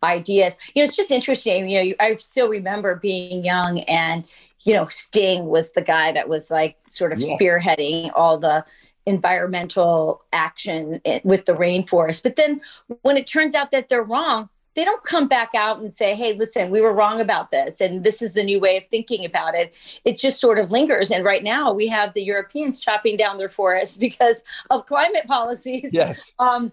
ideas. 0.03 0.55
You 0.75 0.83
know, 0.83 0.85
it's 0.85 0.97
just 0.97 1.11
interesting. 1.11 1.69
You 1.69 1.79
know, 1.79 1.83
you, 1.83 1.95
I 2.01 2.17
still 2.17 2.49
remember 2.49 2.97
being 2.97 3.45
young 3.45 3.81
and, 3.81 4.25
you 4.61 4.75
know, 4.75 4.87
Sting 4.87 5.47
was 5.47 5.73
the 5.73 5.83
guy 5.83 6.13
that 6.13 6.29
was 6.29 6.51
like 6.51 6.77
sort 6.89 7.13
of 7.13 7.21
yeah. 7.21 7.37
spearheading 7.37 8.13
all 8.15 8.39
the 8.39 8.65
environmental 9.07 10.23
action 10.33 11.01
with 11.25 11.47
the 11.47 11.55
rainforest. 11.55 12.23
But 12.23 12.37
then 12.37 12.61
when 13.03 13.17
it 13.17 13.27
turns 13.27 13.55
out 13.55 13.71
that 13.73 13.89
they're 13.89 14.03
wrong, 14.03 14.49
they 14.75 14.85
don't 14.85 15.03
come 15.03 15.29
back 15.29 15.51
out 15.55 15.81
and 15.81 15.93
say, 15.93 16.15
hey, 16.15 16.33
listen, 16.33 16.71
we 16.71 16.81
were 16.81 16.93
wrong 16.93 17.21
about 17.21 17.51
this. 17.51 17.81
And 17.81 18.05
this 18.05 18.23
is 18.23 18.33
the 18.33 18.43
new 18.43 18.59
way 18.59 18.77
of 18.79 18.87
thinking 18.87 19.25
about 19.25 19.55
it. 19.55 19.77
It 20.05 20.19
just 20.19 20.41
sort 20.41 20.59
of 20.59 20.71
lingers. 20.71 21.11
And 21.11 21.25
right 21.25 21.43
now 21.43 21.73
we 21.73 21.89
have 21.89 22.15
the 22.15 22.23
Europeans 22.23 22.81
chopping 22.81 23.17
down 23.17 23.39
their 23.39 23.51
forests 23.51 23.97
because 23.99 24.43
of 24.71 24.87
climate 24.87 25.27
policies. 25.27 25.91
Yes. 25.93 26.33
Um, 26.39 26.73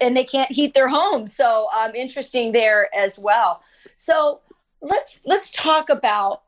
and 0.00 0.16
they 0.16 0.24
can't 0.24 0.50
heat 0.50 0.74
their 0.74 0.88
homes. 0.88 1.34
So 1.34 1.68
um, 1.76 1.94
interesting 1.94 2.52
there 2.52 2.88
as 2.94 3.18
well. 3.18 3.62
So 3.94 4.40
let's 4.80 5.22
let's 5.24 5.52
talk 5.52 5.88
about 5.88 6.42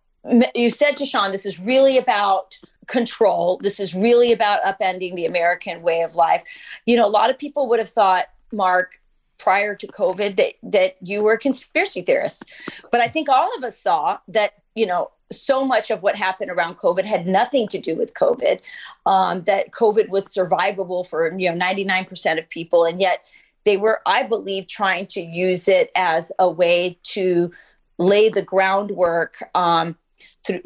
you 0.55 0.71
said 0.71 0.97
to 0.99 1.07
Sean, 1.07 1.33
this 1.33 1.47
is 1.47 1.59
really 1.59 1.97
about 1.97 2.59
control. 2.87 3.59
This 3.63 3.79
is 3.79 3.95
really 3.95 4.33
about 4.33 4.63
upending 4.63 5.15
the 5.15 5.27
American 5.27 5.83
way 5.83 6.03
of 6.03 6.17
life. 6.17 6.43
You 6.87 6.97
know, 6.97 7.07
a 7.07 7.09
lot 7.09 7.31
of 7.31 7.39
people 7.39 7.69
would 7.69 7.79
have 7.79 7.89
thought, 7.89 8.27
Mark, 8.53 9.01
prior 9.39 9.75
to 9.77 9.87
COVID 9.87 10.37
that 10.37 10.55
that 10.63 10.97
you 11.01 11.23
were 11.23 11.35
a 11.35 11.39
conspiracy 11.39 12.03
theorist. 12.03 12.45
But 12.91 13.01
I 13.01 13.09
think 13.09 13.29
all 13.29 13.57
of 13.57 13.65
us 13.65 13.79
saw 13.81 14.19
that, 14.29 14.55
you 14.75 14.87
know, 14.87 15.11
so 15.31 15.65
much 15.65 15.91
of 15.91 16.03
what 16.03 16.17
happened 16.17 16.51
around 16.51 16.77
COVID 16.77 17.05
had 17.05 17.27
nothing 17.27 17.69
to 17.69 17.79
do 17.79 17.95
with 17.97 18.15
COVID. 18.15 18.61
Um, 19.07 19.43
that 19.43 19.71
COVID 19.73 20.09
was 20.09 20.27
survivable 20.27 21.07
for 21.07 21.37
you 21.39 21.51
know 21.53 21.65
99% 21.65 22.39
of 22.39 22.49
people, 22.49 22.85
and 22.85 23.01
yet 23.01 23.25
they 23.65 23.77
were, 23.77 24.01
I 24.07 24.23
believe, 24.23 24.67
trying 24.67 25.07
to 25.09 25.21
use 25.21 25.69
it 25.69 25.91
as 25.95 26.33
a 26.39 26.51
way 26.51 26.99
to 27.05 27.53
lay 27.99 28.29
the 28.29 28.43
groundwork 28.43 29.43
um, 29.55 29.97
th- 30.45 30.63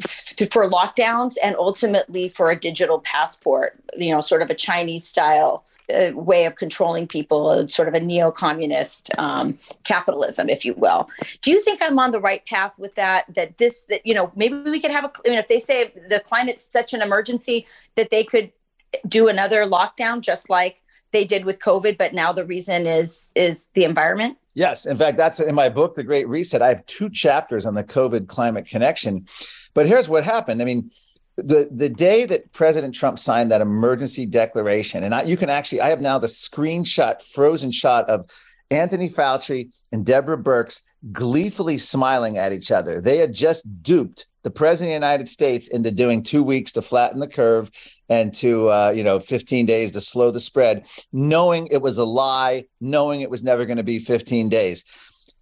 for 0.51 0.69
lockdowns 0.69 1.35
and 1.43 1.55
ultimately 1.57 2.29
for 2.29 2.51
a 2.51 2.59
digital 2.59 2.99
passport. 2.99 3.81
You 3.97 4.13
know, 4.13 4.21
sort 4.21 4.41
of 4.41 4.49
a 4.49 4.55
Chinese 4.55 5.07
style 5.07 5.65
a 5.93 6.11
way 6.13 6.45
of 6.45 6.55
controlling 6.55 7.07
people, 7.07 7.67
sort 7.69 7.87
of 7.87 7.93
a 7.93 7.99
neo 7.99 8.31
communist 8.31 9.11
um, 9.17 9.57
capitalism, 9.83 10.49
if 10.49 10.65
you 10.65 10.73
will. 10.75 11.09
Do 11.41 11.51
you 11.51 11.61
think 11.61 11.81
I'm 11.81 11.99
on 11.99 12.11
the 12.11 12.19
right 12.19 12.45
path 12.45 12.77
with 12.77 12.95
that? 12.95 13.33
That 13.33 13.57
this, 13.57 13.85
that, 13.85 14.05
you 14.05 14.13
know, 14.13 14.31
maybe 14.35 14.55
we 14.55 14.79
could 14.79 14.91
have 14.91 15.05
a, 15.05 15.11
I 15.25 15.29
mean, 15.29 15.39
if 15.39 15.47
they 15.47 15.59
say 15.59 15.93
the 16.09 16.19
climate's 16.19 16.69
such 16.71 16.93
an 16.93 17.01
emergency 17.01 17.67
that 17.95 18.09
they 18.09 18.23
could 18.23 18.51
do 19.07 19.27
another 19.27 19.65
lockdown 19.65 20.21
just 20.21 20.49
like 20.49 20.81
they 21.11 21.25
did 21.25 21.45
with 21.45 21.59
COVID, 21.59 21.97
but 21.97 22.13
now 22.13 22.33
the 22.33 22.45
reason 22.45 22.87
is 22.87 23.31
is 23.35 23.67
the 23.73 23.83
environment? 23.83 24.37
Yes. 24.55 24.85
In 24.85 24.97
fact, 24.97 25.17
that's 25.17 25.39
in 25.39 25.55
my 25.55 25.69
book, 25.69 25.95
The 25.95 26.03
Great 26.03 26.27
Reset. 26.27 26.61
I 26.61 26.67
have 26.67 26.85
two 26.85 27.09
chapters 27.09 27.65
on 27.65 27.73
the 27.73 27.83
COVID 27.83 28.27
climate 28.27 28.67
connection. 28.67 29.27
But 29.73 29.87
here's 29.87 30.07
what 30.07 30.23
happened. 30.23 30.61
I 30.61 30.65
mean, 30.65 30.91
the 31.37 31.67
the 31.71 31.89
day 31.89 32.25
that 32.25 32.51
President 32.53 32.93
Trump 32.93 33.17
signed 33.17 33.51
that 33.51 33.61
emergency 33.61 34.25
declaration, 34.25 35.03
and 35.03 35.15
I, 35.15 35.23
you 35.23 35.37
can 35.37 35.49
actually, 35.49 35.81
I 35.81 35.89
have 35.89 36.01
now 36.01 36.19
the 36.19 36.27
screenshot, 36.27 37.21
frozen 37.21 37.71
shot 37.71 38.09
of 38.09 38.29
Anthony 38.69 39.09
Fauci 39.09 39.69
and 39.91 40.05
Deborah 40.05 40.37
Birx 40.37 40.81
gleefully 41.11 41.77
smiling 41.77 42.37
at 42.37 42.53
each 42.53 42.71
other. 42.71 43.01
They 43.01 43.17
had 43.17 43.33
just 43.33 43.83
duped 43.83 44.27
the 44.43 44.51
president 44.51 44.89
of 44.89 45.01
the 45.01 45.05
United 45.05 45.29
States 45.29 45.69
into 45.69 45.91
doing 45.91 46.21
two 46.21 46.43
weeks 46.43 46.71
to 46.73 46.81
flatten 46.81 47.19
the 47.19 47.27
curve 47.27 47.71
and 48.09 48.33
to 48.35 48.69
uh, 48.69 48.91
you 48.95 49.03
know 49.03 49.19
15 49.19 49.65
days 49.65 49.91
to 49.93 50.01
slow 50.01 50.31
the 50.31 50.39
spread, 50.39 50.85
knowing 51.11 51.67
it 51.71 51.81
was 51.81 51.97
a 51.97 52.05
lie, 52.05 52.65
knowing 52.79 53.21
it 53.21 53.29
was 53.29 53.43
never 53.43 53.65
going 53.65 53.77
to 53.77 53.83
be 53.83 53.99
15 53.99 54.49
days. 54.49 54.85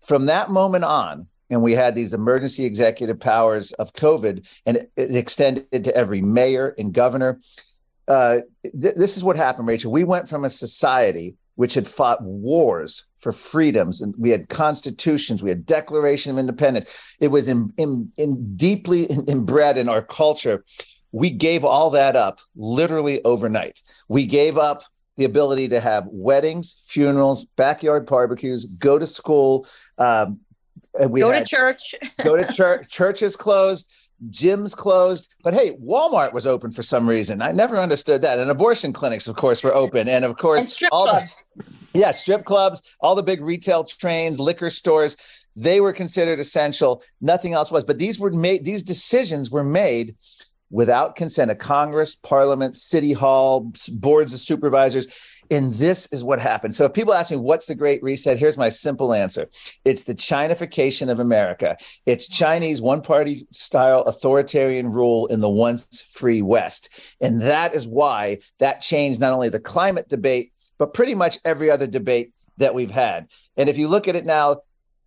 From 0.05 0.27
that 0.27 0.49
moment 0.49 0.83
on, 0.83 1.27
and 1.51 1.61
we 1.61 1.73
had 1.73 1.93
these 1.93 2.13
emergency 2.13 2.65
executive 2.65 3.19
powers 3.19 3.73
of 3.73 3.93
COVID, 3.93 4.45
and 4.65 4.77
it, 4.77 4.91
it 4.95 5.15
extended 5.15 5.83
to 5.83 5.95
every 5.95 6.21
mayor 6.21 6.73
and 6.79 6.93
governor. 6.93 7.39
Uh, 8.07 8.39
th- 8.63 8.95
this 8.95 9.17
is 9.17 9.23
what 9.23 9.35
happened, 9.35 9.67
Rachel. 9.67 9.91
We 9.91 10.05
went 10.05 10.27
from 10.27 10.45
a 10.45 10.49
society 10.49 11.35
which 11.55 11.73
had 11.73 11.87
fought 11.87 12.23
wars 12.23 13.05
for 13.17 13.31
freedoms, 13.31 14.01
and 14.01 14.15
we 14.17 14.31
had 14.31 14.49
constitutions, 14.49 15.43
we 15.43 15.49
had 15.49 15.65
Declaration 15.65 16.31
of 16.31 16.39
Independence. 16.39 16.85
It 17.19 17.27
was 17.27 17.47
in, 17.47 17.71
in, 17.77 18.11
in 18.17 18.55
deeply 18.55 19.03
inbred 19.27 19.77
in 19.77 19.89
our 19.89 20.01
culture. 20.01 20.63
We 21.11 21.29
gave 21.29 21.65
all 21.65 21.89
that 21.91 22.15
up 22.15 22.39
literally 22.55 23.21
overnight. 23.25 23.83
We 24.07 24.25
gave 24.25 24.57
up 24.57 24.83
the 25.17 25.25
ability 25.25 25.67
to 25.67 25.81
have 25.81 26.07
weddings, 26.07 26.81
funerals, 26.85 27.43
backyard 27.43 28.05
barbecues, 28.05 28.65
go 28.65 28.97
to 28.97 29.05
school, 29.05 29.67
um, 29.97 30.39
Uh, 30.99 31.07
we 31.07 31.21
go 31.21 31.31
to 31.31 31.45
church. 31.45 31.95
go 32.23 32.35
to 32.35 32.51
church. 32.51 32.89
Church 32.91 33.21
is 33.21 33.35
closed. 33.35 33.91
Gyms 34.29 34.75
closed, 34.75 35.33
but 35.43 35.55
hey, 35.55 35.71
Walmart 35.83 36.31
was 36.31 36.45
open 36.45 36.71
for 36.71 36.83
some 36.83 37.09
reason. 37.09 37.41
I 37.41 37.53
never 37.53 37.77
understood 37.79 38.21
that. 38.21 38.37
And 38.37 38.51
abortion 38.51 38.93
clinics, 38.93 39.27
of 39.27 39.35
course, 39.35 39.63
were 39.63 39.73
open, 39.73 40.07
and 40.07 40.23
of 40.23 40.37
course, 40.37 40.61
and 40.61 40.69
strip 40.69 40.93
all 40.93 41.07
clubs. 41.07 41.43
The, 41.55 41.65
yeah, 41.95 42.11
strip 42.11 42.45
clubs, 42.45 42.83
all 42.99 43.15
the 43.15 43.23
big 43.23 43.41
retail 43.41 43.83
chains, 43.83 44.39
liquor 44.39 44.69
stores, 44.69 45.17
they 45.55 45.81
were 45.81 45.91
considered 45.91 46.39
essential. 46.39 47.01
Nothing 47.19 47.53
else 47.53 47.71
was. 47.71 47.83
But 47.83 47.97
these 47.97 48.19
were 48.19 48.29
made. 48.29 48.63
These 48.63 48.83
decisions 48.83 49.49
were 49.49 49.63
made 49.63 50.15
without 50.69 51.15
consent 51.15 51.51
of 51.51 51.57
Congress, 51.57 52.15
Parliament, 52.15 52.75
City 52.75 53.13
Hall, 53.13 53.73
boards 53.89 54.33
of 54.33 54.39
supervisors. 54.39 55.07
And 55.51 55.73
this 55.73 56.07
is 56.13 56.23
what 56.23 56.39
happened. 56.39 56.73
So 56.75 56.85
if 56.85 56.93
people 56.93 57.13
ask 57.13 57.29
me, 57.29 57.35
what's 57.35 57.65
the 57.65 57.75
Great 57.75 58.01
Reset? 58.01 58.39
Here's 58.39 58.57
my 58.57 58.69
simple 58.69 59.13
answer 59.13 59.49
it's 59.83 60.05
the 60.05 60.15
Chinification 60.15 61.11
of 61.11 61.19
America. 61.19 61.77
It's 62.05 62.27
Chinese 62.27 62.81
one 62.81 63.01
party 63.01 63.45
style 63.51 64.01
authoritarian 64.03 64.91
rule 64.91 65.27
in 65.27 65.41
the 65.41 65.49
once 65.49 66.01
free 66.01 66.41
West. 66.41 66.89
And 67.19 67.41
that 67.41 67.75
is 67.75 67.85
why 67.85 68.39
that 68.59 68.81
changed 68.81 69.19
not 69.19 69.33
only 69.33 69.49
the 69.49 69.59
climate 69.59 70.07
debate, 70.07 70.53
but 70.77 70.93
pretty 70.93 71.13
much 71.13 71.37
every 71.43 71.69
other 71.69 71.85
debate 71.85 72.31
that 72.57 72.73
we've 72.73 72.89
had. 72.89 73.27
And 73.57 73.67
if 73.67 73.77
you 73.77 73.89
look 73.89 74.07
at 74.07 74.15
it 74.15 74.25
now, 74.25 74.61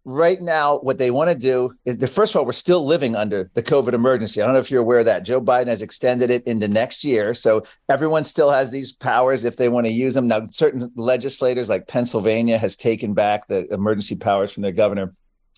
right 0.04 0.40
now, 0.40 0.78
what 0.78 0.98
they 0.98 1.10
want 1.10 1.30
to 1.30 1.36
do 1.36 1.74
is 1.84 1.96
the 1.96 2.06
first 2.06 2.34
of 2.34 2.38
all, 2.38 2.44
we're 2.44 2.52
still 2.52 2.84
living 2.84 3.16
under 3.16 3.50
the 3.54 3.62
COVID 3.62 3.92
emergency. 3.92 4.40
I 4.40 4.44
don't 4.44 4.54
know 4.54 4.60
if 4.60 4.70
you're 4.70 4.82
aware 4.82 4.98
of 4.98 5.06
that. 5.06 5.24
Joe 5.24 5.40
Biden 5.40 5.68
has 5.68 5.82
extended 5.82 6.30
it 6.30 6.46
into 6.46 6.68
next 6.68 7.04
year. 7.04 7.34
So 7.34 7.64
everyone 7.88 8.24
still 8.24 8.50
has 8.50 8.70
these 8.70 8.92
powers 8.92 9.44
if 9.44 9.56
they 9.56 9.68
want 9.68 9.86
to 9.86 9.92
use 9.92 10.14
them. 10.14 10.28
Now, 10.28 10.44
certain 10.46 10.90
legislators 10.96 11.68
like 11.68 11.88
Pennsylvania 11.88 12.58
has 12.58 12.76
taken 12.76 13.14
back 13.14 13.46
the 13.46 13.66
emergency 13.72 14.16
powers 14.16 14.52
from 14.52 14.62
their 14.62 14.72
governor. 14.72 15.14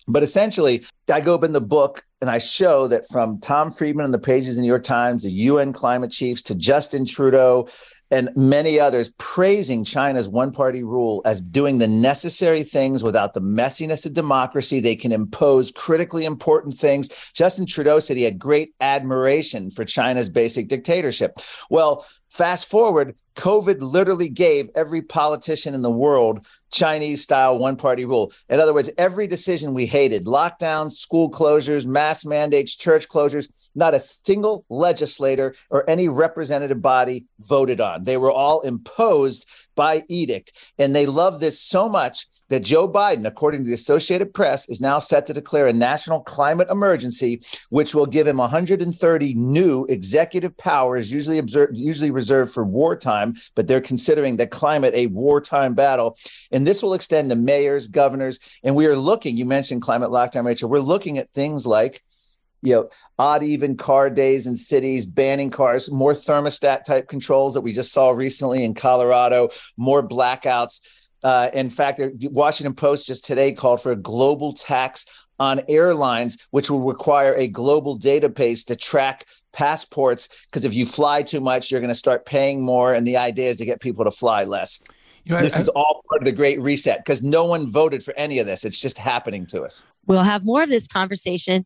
But 0.07 0.23
essentially, 0.23 0.85
I 1.11 1.19
go 1.19 1.35
up 1.35 1.43
in 1.43 1.51
the 1.51 1.59
book 1.59 2.03
and 2.21 2.29
I 2.29 2.37
show 2.37 2.87
that 2.87 3.05
from 3.11 3.39
Tom 3.41 3.71
Friedman 3.71 4.05
on 4.05 4.11
the 4.11 4.19
pages 4.19 4.51
in 4.51 4.55
the 4.55 4.61
New 4.61 4.69
York 4.69 4.85
Times, 4.85 5.23
the 5.23 5.31
UN 5.31 5.73
climate 5.73 6.11
chiefs, 6.11 6.41
to 6.43 6.55
Justin 6.55 7.05
Trudeau, 7.05 7.67
and 8.11 8.29
many 8.35 8.79
others 8.79 9.11
praising 9.17 9.83
China's 9.83 10.29
one 10.29 10.51
party 10.51 10.83
rule 10.83 11.21
as 11.25 11.41
doing 11.41 11.77
the 11.77 11.87
necessary 11.87 12.63
things 12.63 13.03
without 13.03 13.33
the 13.33 13.41
messiness 13.41 14.05
of 14.05 14.13
democracy. 14.13 14.79
They 14.79 14.95
can 14.95 15.11
impose 15.11 15.71
critically 15.71 16.25
important 16.25 16.77
things. 16.77 17.09
Justin 17.33 17.65
Trudeau 17.65 17.99
said 17.99 18.17
he 18.17 18.23
had 18.23 18.39
great 18.39 18.73
admiration 18.79 19.71
for 19.71 19.85
China's 19.85 20.29
basic 20.29 20.67
dictatorship. 20.67 21.37
Well, 21.69 22.05
fast 22.29 22.69
forward, 22.69 23.15
COVID 23.35 23.77
literally 23.81 24.29
gave 24.29 24.69
every 24.75 25.01
politician 25.01 25.73
in 25.73 25.83
the 25.83 25.91
world 25.91 26.45
Chinese 26.71 27.21
style 27.21 27.57
one 27.57 27.75
party 27.75 28.03
rule. 28.03 28.31
In 28.49 28.59
other 28.59 28.73
words, 28.73 28.89
every 28.97 29.27
decision 29.27 29.73
we 29.73 29.85
hated 29.85 30.25
lockdowns, 30.25 30.93
school 30.93 31.29
closures, 31.29 31.85
mass 31.85 32.25
mandates, 32.25 32.75
church 32.75 33.07
closures 33.07 33.47
not 33.77 33.93
a 33.93 33.99
single 33.99 34.65
legislator 34.69 35.55
or 35.69 35.89
any 35.89 36.09
representative 36.09 36.81
body 36.81 37.25
voted 37.39 37.79
on. 37.79 38.03
They 38.03 38.17
were 38.17 38.31
all 38.31 38.61
imposed 38.61 39.47
by 39.75 40.03
edict. 40.09 40.53
And 40.77 40.95
they 40.95 41.05
love 41.05 41.39
this 41.39 41.59
so 41.59 41.87
much 41.87 42.27
that 42.49 42.63
Joe 42.63 42.87
Biden, 42.87 43.27
according 43.27 43.63
to 43.63 43.67
the 43.67 43.73
Associated 43.73 44.33
Press, 44.33 44.69
is 44.69 44.79
now 44.79 44.99
set 44.99 45.25
to 45.25 45.33
declare 45.33 45.67
a 45.67 45.73
national 45.73 46.21
climate 46.21 46.69
emergency, 46.69 47.41
which 47.69 47.93
will 47.93 48.05
give 48.05 48.27
him 48.27 48.37
130 48.37 49.33
new 49.33 49.85
executive 49.85 50.55
powers, 50.57 51.11
usually 51.11 51.39
observed, 51.39 51.75
usually 51.75 52.11
reserved 52.11 52.53
for 52.53 52.63
wartime. 52.63 53.35
But 53.55 53.67
they're 53.67 53.81
considering 53.81 54.37
the 54.37 54.47
climate 54.47 54.93
a 54.95 55.07
wartime 55.07 55.73
battle, 55.73 56.17
and 56.51 56.65
this 56.65 56.81
will 56.81 56.93
extend 56.93 57.29
to 57.29 57.35
mayors, 57.35 57.87
governors, 57.87 58.39
and 58.63 58.75
we 58.75 58.85
are 58.85 58.95
looking. 58.95 59.35
You 59.37 59.45
mentioned 59.45 59.81
climate 59.81 60.09
lockdown, 60.09 60.45
Rachel. 60.45 60.69
We're 60.69 60.79
looking 60.79 61.17
at 61.17 61.31
things 61.33 61.65
like 61.65 62.01
you 62.61 62.73
know, 62.73 62.89
odd 63.19 63.43
even 63.43 63.77
car 63.77 64.09
days 64.09 64.47
in 64.47 64.57
cities, 64.57 65.05
banning 65.05 65.49
cars, 65.49 65.91
more 65.91 66.13
thermostat 66.13 66.83
type 66.83 67.07
controls 67.07 67.53
that 67.53 67.61
we 67.61 67.73
just 67.73 67.93
saw 67.93 68.09
recently 68.09 68.63
in 68.63 68.73
Colorado, 68.73 69.49
more 69.77 70.07
blackouts. 70.07 70.81
Uh, 71.23 71.49
in 71.53 71.69
fact, 71.69 71.97
the 71.97 72.27
Washington 72.29 72.73
Post 72.73 73.07
just 73.07 73.25
today 73.25 73.51
called 73.51 73.81
for 73.81 73.91
a 73.91 73.95
global 73.95 74.53
tax 74.53 75.05
on 75.39 75.61
airlines, 75.69 76.37
which 76.51 76.69
will 76.69 76.81
require 76.81 77.33
a 77.35 77.47
global 77.47 77.99
database 77.99 78.65
to 78.65 78.75
track 78.75 79.25
passports. 79.53 80.29
Because 80.45 80.65
if 80.65 80.73
you 80.73 80.85
fly 80.85 81.21
too 81.23 81.39
much, 81.39 81.69
you're 81.69 81.81
going 81.81 81.89
to 81.89 81.95
start 81.95 82.25
paying 82.25 82.61
more. 82.61 82.93
And 82.93 83.05
the 83.05 83.17
idea 83.17 83.49
is 83.49 83.57
to 83.57 83.65
get 83.65 83.81
people 83.81 84.03
to 84.03 84.11
fly 84.11 84.43
less. 84.45 84.79
You 85.25 85.35
know, 85.35 85.41
this 85.41 85.57
I, 85.57 85.61
is 85.61 85.67
all 85.69 86.03
part 86.09 86.21
of 86.21 86.25
the 86.25 86.31
Great 86.31 86.59
Reset 86.61 86.99
because 86.99 87.21
no 87.21 87.45
one 87.45 87.69
voted 87.69 88.01
for 88.01 88.13
any 88.15 88.39
of 88.39 88.47
this. 88.47 88.63
It's 88.63 88.79
just 88.79 88.97
happening 88.97 89.45
to 89.47 89.63
us. 89.63 89.85
We'll 90.05 90.23
have 90.23 90.45
more 90.45 90.63
of 90.63 90.69
this 90.69 90.87
conversation 90.87 91.65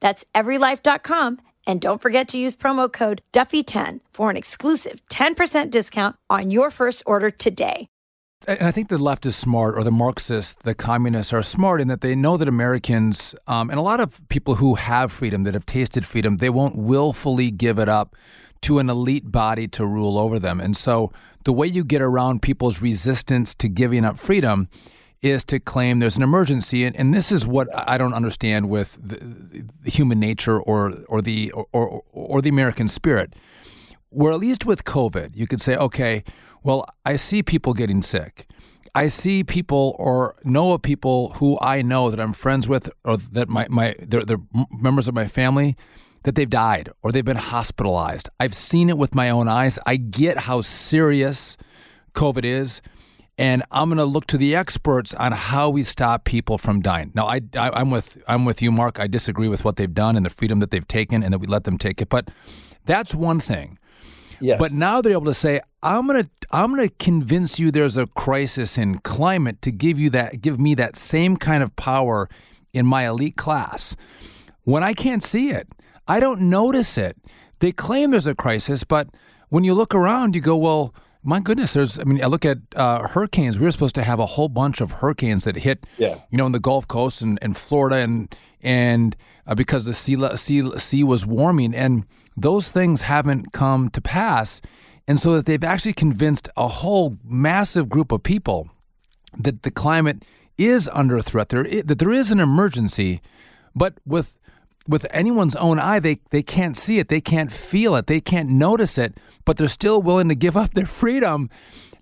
That's 0.00 0.24
everylife.com. 0.34 1.38
And 1.66 1.80
don't 1.80 2.00
forget 2.00 2.28
to 2.28 2.38
use 2.38 2.54
promo 2.54 2.92
code 2.92 3.22
Duffy10 3.32 4.00
for 4.12 4.30
an 4.30 4.36
exclusive 4.36 5.02
10% 5.08 5.70
discount 5.70 6.16
on 6.30 6.50
your 6.50 6.70
first 6.70 7.02
order 7.06 7.30
today. 7.30 7.88
And 8.46 8.68
I 8.68 8.70
think 8.70 8.88
the 8.88 8.98
left 8.98 9.26
is 9.26 9.34
smart, 9.34 9.76
or 9.76 9.82
the 9.82 9.90
Marxists, 9.90 10.56
the 10.62 10.74
communists 10.74 11.32
are 11.32 11.42
smart 11.42 11.80
in 11.80 11.88
that 11.88 12.00
they 12.00 12.14
know 12.14 12.36
that 12.36 12.46
Americans, 12.46 13.34
um, 13.48 13.70
and 13.70 13.78
a 13.78 13.82
lot 13.82 13.98
of 13.98 14.20
people 14.28 14.56
who 14.56 14.76
have 14.76 15.10
freedom, 15.10 15.42
that 15.44 15.54
have 15.54 15.66
tasted 15.66 16.06
freedom, 16.06 16.36
they 16.36 16.50
won't 16.50 16.76
willfully 16.76 17.50
give 17.50 17.78
it 17.78 17.88
up 17.88 18.14
to 18.62 18.78
an 18.78 18.88
elite 18.88 19.32
body 19.32 19.66
to 19.68 19.84
rule 19.84 20.16
over 20.18 20.38
them. 20.38 20.60
And 20.60 20.76
so 20.76 21.12
the 21.44 21.52
way 21.52 21.66
you 21.66 21.84
get 21.84 22.02
around 22.02 22.42
people's 22.42 22.80
resistance 22.80 23.54
to 23.56 23.68
giving 23.68 24.04
up 24.04 24.16
freedom 24.16 24.68
is 25.22 25.44
to 25.46 25.58
claim 25.58 25.98
there's 25.98 26.16
an 26.16 26.22
emergency, 26.22 26.84
and, 26.84 26.94
and 26.96 27.14
this 27.14 27.32
is 27.32 27.46
what 27.46 27.68
I 27.72 27.98
don't 27.98 28.14
understand 28.14 28.68
with 28.68 28.96
the, 29.02 29.64
the 29.82 29.90
human 29.90 30.20
nature 30.20 30.60
or 30.60 30.94
or 31.08 31.22
the 31.22 31.50
or, 31.52 31.66
or, 31.72 32.02
or 32.12 32.42
the 32.42 32.48
American 32.48 32.88
spirit. 32.88 33.34
Where 34.10 34.32
at 34.32 34.38
least 34.38 34.64
with 34.64 34.84
COVID, 34.84 35.36
you 35.36 35.46
could 35.46 35.60
say, 35.60 35.76
okay, 35.76 36.24
well, 36.62 36.86
I 37.04 37.16
see 37.16 37.42
people 37.42 37.74
getting 37.74 38.02
sick. 38.02 38.46
I 38.94 39.08
see 39.08 39.44
people 39.44 39.94
or 39.98 40.36
know 40.42 40.72
of 40.72 40.80
people 40.80 41.30
who 41.34 41.58
I 41.60 41.82
know 41.82 42.10
that 42.10 42.18
I'm 42.18 42.32
friends 42.32 42.66
with, 42.66 42.90
or 43.04 43.16
that 43.16 43.48
my 43.48 43.66
my 43.68 43.94
they're, 44.00 44.24
they're 44.24 44.40
members 44.70 45.08
of 45.08 45.14
my 45.14 45.26
family 45.26 45.76
that 46.22 46.34
they've 46.34 46.50
died 46.50 46.90
or 47.02 47.12
they've 47.12 47.24
been 47.24 47.36
hospitalized. 47.36 48.28
I've 48.40 48.54
seen 48.54 48.90
it 48.90 48.98
with 48.98 49.14
my 49.14 49.30
own 49.30 49.48
eyes. 49.48 49.78
I 49.86 49.96
get 49.96 50.38
how 50.38 50.60
serious 50.60 51.56
COVID 52.14 52.44
is 52.44 52.82
and 53.38 53.62
I'm 53.70 53.88
going 53.88 53.98
to 53.98 54.04
look 54.04 54.26
to 54.28 54.38
the 54.38 54.54
experts 54.56 55.12
on 55.14 55.32
how 55.32 55.68
we 55.68 55.82
stop 55.82 56.24
people 56.24 56.56
from 56.56 56.80
dying. 56.80 57.12
Now, 57.14 57.26
I, 57.26 57.40
I, 57.54 57.80
am 57.80 57.90
with 57.90 58.22
I'm 58.26 58.44
with 58.44 58.62
you, 58.62 58.72
Mark. 58.72 58.98
I 58.98 59.06
disagree 59.06 59.48
with 59.48 59.64
what 59.64 59.76
they've 59.76 59.92
done 59.92 60.16
and 60.16 60.24
the 60.24 60.30
freedom 60.30 60.60
that 60.60 60.70
they've 60.70 60.86
taken, 60.86 61.22
and 61.22 61.32
that 61.32 61.38
we 61.38 61.46
let 61.46 61.64
them 61.64 61.76
take 61.76 62.00
it. 62.00 62.08
But 62.08 62.28
that's 62.86 63.14
one 63.14 63.40
thing. 63.40 63.78
Yes. 64.40 64.58
But 64.58 64.72
now 64.72 65.00
they're 65.00 65.12
able 65.12 65.26
to 65.26 65.34
say, 65.34 65.60
I'm 65.82 66.06
gonna 66.06 66.28
I'm 66.50 66.70
gonna 66.70 66.88
convince 66.88 67.58
you 67.58 67.70
there's 67.70 67.96
a 67.96 68.06
crisis 68.06 68.78
in 68.78 68.98
climate 68.98 69.62
to 69.62 69.70
give 69.70 69.98
you 69.98 70.10
that 70.10 70.40
give 70.40 70.58
me 70.58 70.74
that 70.74 70.96
same 70.96 71.36
kind 71.36 71.62
of 71.62 71.74
power 71.76 72.28
in 72.72 72.86
my 72.86 73.06
elite 73.06 73.36
class. 73.36 73.96
When 74.64 74.82
I 74.82 74.94
can't 74.94 75.22
see 75.22 75.50
it, 75.50 75.68
I 76.08 76.20
don't 76.20 76.42
notice 76.42 76.98
it. 76.98 77.16
They 77.60 77.72
claim 77.72 78.10
there's 78.10 78.26
a 78.26 78.34
crisis, 78.34 78.84
but 78.84 79.08
when 79.48 79.64
you 79.64 79.74
look 79.74 79.94
around, 79.94 80.34
you 80.34 80.40
go, 80.40 80.56
well 80.56 80.94
my 81.26 81.40
goodness, 81.40 81.72
there's. 81.72 81.98
I 81.98 82.04
mean, 82.04 82.22
I 82.22 82.28
look 82.28 82.44
at 82.44 82.58
uh, 82.76 83.08
hurricanes. 83.08 83.58
We 83.58 83.64
were 83.64 83.72
supposed 83.72 83.96
to 83.96 84.04
have 84.04 84.20
a 84.20 84.26
whole 84.26 84.48
bunch 84.48 84.80
of 84.80 84.92
hurricanes 84.92 85.42
that 85.42 85.56
hit, 85.56 85.84
yeah. 85.98 86.20
you 86.30 86.38
know, 86.38 86.46
in 86.46 86.52
the 86.52 86.60
Gulf 86.60 86.86
Coast 86.86 87.20
and, 87.20 87.36
and 87.42 87.56
Florida, 87.56 87.96
and 87.96 88.32
and 88.62 89.16
uh, 89.44 89.56
because 89.56 89.86
the 89.86 89.92
sea, 89.92 90.16
sea 90.36 90.70
sea 90.78 91.02
was 91.02 91.26
warming, 91.26 91.74
and 91.74 92.04
those 92.36 92.70
things 92.70 93.00
haven't 93.02 93.52
come 93.52 93.90
to 93.90 94.00
pass, 94.00 94.60
and 95.08 95.18
so 95.18 95.34
that 95.34 95.46
they've 95.46 95.64
actually 95.64 95.94
convinced 95.94 96.48
a 96.56 96.68
whole 96.68 97.18
massive 97.24 97.88
group 97.88 98.12
of 98.12 98.22
people 98.22 98.70
that 99.36 99.64
the 99.64 99.70
climate 99.72 100.24
is 100.56 100.88
under 100.92 101.20
threat. 101.20 101.48
There 101.48 101.64
that 101.82 101.98
there 101.98 102.12
is 102.12 102.30
an 102.30 102.38
emergency, 102.38 103.20
but 103.74 103.94
with 104.06 104.38
with 104.88 105.06
anyone's 105.10 105.56
own 105.56 105.78
eye, 105.78 105.98
they, 106.00 106.18
they 106.30 106.42
can't 106.42 106.76
see 106.76 106.98
it, 106.98 107.08
they 107.08 107.20
can't 107.20 107.52
feel 107.52 107.94
it, 107.96 108.06
they 108.06 108.20
can't 108.20 108.50
notice 108.50 108.98
it, 108.98 109.18
but 109.44 109.56
they're 109.56 109.68
still 109.68 110.00
willing 110.02 110.28
to 110.28 110.34
give 110.34 110.56
up 110.56 110.74
their 110.74 110.86
freedom 110.86 111.50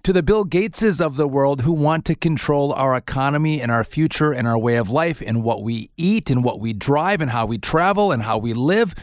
to 0.05 0.13
the 0.13 0.23
Bill 0.23 0.45
Gateses 0.45 1.01
of 1.01 1.17
the 1.17 1.27
world 1.27 1.63
who 1.63 1.73
want 1.73 2.05
to 2.05 2.15
control 2.15 2.75
our 2.75 2.95
economy 2.95 3.61
and 3.61 3.73
our 3.73 3.85
future 3.85 4.33
and 4.33 4.47
our 4.47 4.59
way 4.59 4.77
of 4.77 4.91
life 4.91 5.23
and 5.25 5.43
what 5.43 5.63
we 5.63 5.91
eat 5.97 6.29
and 6.29 6.45
what 6.45 6.61
we 6.61 6.75
drive 6.75 7.23
and 7.23 7.31
how 7.31 7.47
we 7.47 7.57
travel 7.57 8.13
and 8.13 8.23
how 8.23 8.37
we 8.37 8.53
live. 8.53 8.95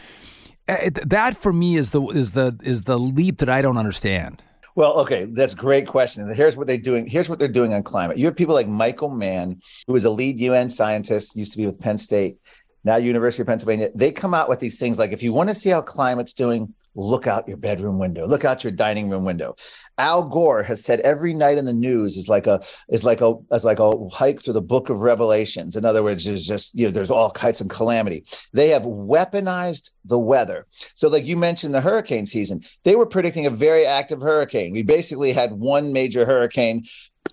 Eh, 0.68 0.90
that 1.04 1.36
for 1.36 1.52
me 1.52 1.76
is 1.76 1.90
the 1.90 2.00
is 2.08 2.32
the 2.32 2.56
is 2.62 2.84
the 2.84 2.98
leap 2.98 3.38
that 3.38 3.48
I 3.48 3.62
don't 3.62 3.78
understand. 3.78 4.42
Well, 4.74 4.92
okay, 5.00 5.26
that's 5.26 5.52
a 5.52 5.56
great 5.56 5.86
question. 5.86 6.32
Here's 6.34 6.56
what 6.56 6.66
they're 6.66 6.78
doing. 6.78 7.06
Here's 7.06 7.28
what 7.28 7.38
they're 7.38 7.48
doing 7.48 7.74
on 7.74 7.82
climate. 7.82 8.16
You 8.16 8.24
have 8.26 8.36
people 8.36 8.54
like 8.54 8.68
Michael 8.68 9.10
Mann, 9.10 9.60
who 9.86 9.92
was 9.92 10.04
a 10.04 10.10
lead 10.10 10.40
UN 10.40 10.70
scientist, 10.70 11.36
used 11.36 11.52
to 11.52 11.58
be 11.58 11.66
with 11.66 11.78
Penn 11.78 11.98
State 11.98 12.38
now 12.84 12.96
University 12.96 13.42
of 13.42 13.46
Pennsylvania, 13.46 13.90
they 13.94 14.12
come 14.12 14.34
out 14.34 14.48
with 14.48 14.58
these 14.58 14.78
things 14.78 14.98
like 14.98 15.12
if 15.12 15.22
you 15.22 15.32
want 15.32 15.48
to 15.48 15.54
see 15.54 15.70
how 15.70 15.80
climate's 15.80 16.32
doing, 16.32 16.74
look 16.94 17.26
out 17.26 17.48
your 17.48 17.56
bedroom 17.56 17.98
window, 17.98 18.26
look 18.26 18.44
out 18.44 18.64
your 18.64 18.70
dining 18.70 19.08
room 19.08 19.24
window. 19.24 19.56
Al 19.98 20.24
Gore 20.24 20.62
has 20.62 20.84
said 20.84 21.00
every 21.00 21.32
night 21.32 21.58
in 21.58 21.64
the 21.64 21.72
news 21.72 22.16
is 22.16 22.28
like 22.28 22.46
a 22.46 22.60
is 22.88 23.04
like 23.04 23.20
a 23.20 23.34
is 23.50 23.64
like 23.64 23.78
a 23.78 24.08
hike 24.08 24.42
through 24.42 24.52
the 24.54 24.62
book 24.62 24.90
of 24.90 25.00
Revelations. 25.00 25.76
In 25.76 25.84
other 25.84 26.02
words, 26.02 26.24
there's 26.24 26.46
just 26.46 26.74
you 26.74 26.86
know 26.86 26.90
there's 26.90 27.10
all 27.10 27.30
kinds 27.30 27.60
of 27.60 27.68
calamity. 27.68 28.24
They 28.52 28.68
have 28.68 28.82
weaponized 28.82 29.90
the 30.04 30.18
weather. 30.18 30.66
So 30.94 31.08
like 31.08 31.24
you 31.24 31.36
mentioned 31.36 31.74
the 31.74 31.80
hurricane 31.80 32.26
season, 32.26 32.62
they 32.84 32.96
were 32.96 33.06
predicting 33.06 33.46
a 33.46 33.50
very 33.50 33.86
active 33.86 34.20
hurricane. 34.20 34.72
We 34.72 34.82
basically 34.82 35.32
had 35.32 35.52
one 35.52 35.92
major 35.92 36.26
hurricane 36.26 36.84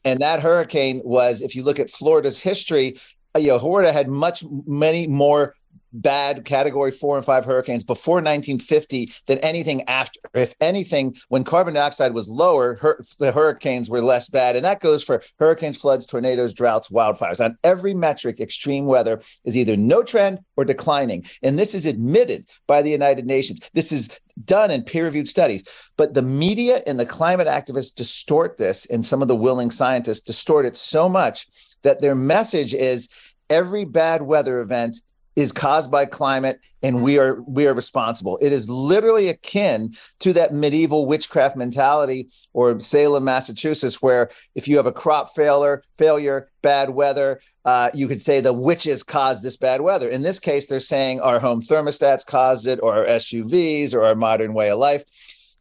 and 0.06 0.20
that 0.22 0.42
hurricane 0.42 1.02
was, 1.04 1.42
if 1.42 1.56
you 1.56 1.64
look 1.64 1.80
at 1.80 1.90
Florida's 1.90 2.40
history, 2.40 2.98
you 3.38 3.48
know, 3.48 3.60
Florida 3.60 3.92
had 3.92 4.08
much 4.08 4.44
many 4.66 5.08
more 5.08 5.56
bad 5.92 6.46
category 6.46 6.92
four 6.92 7.18
and 7.18 7.26
five 7.26 7.46
hurricanes 7.46 7.84
before 7.84 8.16
1950 8.16 9.12
than 9.28 9.40
anything 9.40 9.84
after. 9.84 10.20
If 10.34 10.54
anything, 10.62 11.18
when 11.30 11.44
carbon 11.44 11.74
dioxide 11.74 12.14
was 12.14 12.30
lower, 12.30 12.76
hur- 12.76 13.02
the 13.20 13.32
hurricanes 13.32 13.90
were 13.90 14.02
less 14.02 14.30
bad. 14.30 14.56
And 14.56 14.66
that 14.66 14.82
goes 14.82 15.04
for 15.04 15.24
hurricanes, 15.40 15.78
floods, 15.78 16.06
tornadoes, 16.06 16.54
droughts, 16.54 16.90
wildfires. 16.90 17.44
On 17.44 17.58
every 17.64 17.94
metric, 17.94 18.40
extreme 18.40 18.86
weather 18.86 19.22
is 19.46 19.58
either 19.58 19.78
no 19.78 20.04
trend 20.04 20.40
or 20.56 20.66
declining. 20.66 21.26
And 21.42 21.58
this 21.58 21.74
is 21.74 21.86
admitted 21.86 22.48
by 22.68 22.82
the 22.82 22.92
United 22.92 23.26
Nations. 23.26 23.60
This 23.74 23.92
is 23.92 24.20
done 24.46 24.72
in 24.72 24.84
peer 24.84 25.06
reviewed 25.06 25.28
studies. 25.28 25.64
But 25.98 26.14
the 26.14 26.22
media 26.22 26.82
and 26.88 27.00
the 27.00 27.06
climate 27.06 27.48
activists 27.48 27.94
distort 27.94 28.58
this, 28.58 28.86
and 28.86 29.06
some 29.06 29.22
of 29.22 29.28
the 29.28 29.36
willing 29.36 29.72
scientists 29.72 30.22
distort 30.22 30.66
it 30.66 30.78
so 30.78 31.10
much 31.10 31.48
that 31.84 32.02
their 32.02 32.16
message 32.16 32.74
is 32.74 33.10
every 33.50 33.86
bad 33.86 34.22
weather 34.22 34.60
event 34.60 35.02
is 35.40 35.52
caused 35.54 35.90
by 35.90 36.06
climate 36.06 36.60
and 36.84 37.02
we 37.02 37.18
are 37.18 37.42
we 37.44 37.66
are 37.66 37.74
responsible. 37.74 38.38
It 38.42 38.52
is 38.52 38.68
literally 38.68 39.30
akin 39.30 39.96
to 40.20 40.34
that 40.34 40.54
medieval 40.54 41.06
witchcraft 41.06 41.56
mentality 41.56 42.28
or 42.52 42.80
salem 42.82 43.24
massachusetts 43.24 44.02
where 44.02 44.30
if 44.56 44.68
you 44.68 44.76
have 44.76 44.86
a 44.86 44.92
crop 44.92 45.34
failure 45.34 45.84
failure 45.98 46.50
bad 46.62 46.90
weather 46.90 47.40
uh, 47.64 47.90
you 47.94 48.08
could 48.08 48.22
say 48.22 48.40
the 48.40 48.52
witches 48.52 49.04
caused 49.04 49.44
this 49.44 49.56
bad 49.56 49.82
weather. 49.82 50.10
In 50.10 50.24
this 50.24 50.40
case 50.40 50.68
they're 50.68 50.80
saying 50.82 51.22
our 51.22 51.40
home 51.40 51.62
thermostats 51.62 52.26
caused 52.26 52.68
it 52.68 52.80
or 52.84 52.98
our 52.98 53.06
suvs 53.06 53.94
or 53.94 54.04
our 54.04 54.16
modern 54.16 54.54
way 54.54 54.70
of 54.70 54.80
life. 54.80 55.04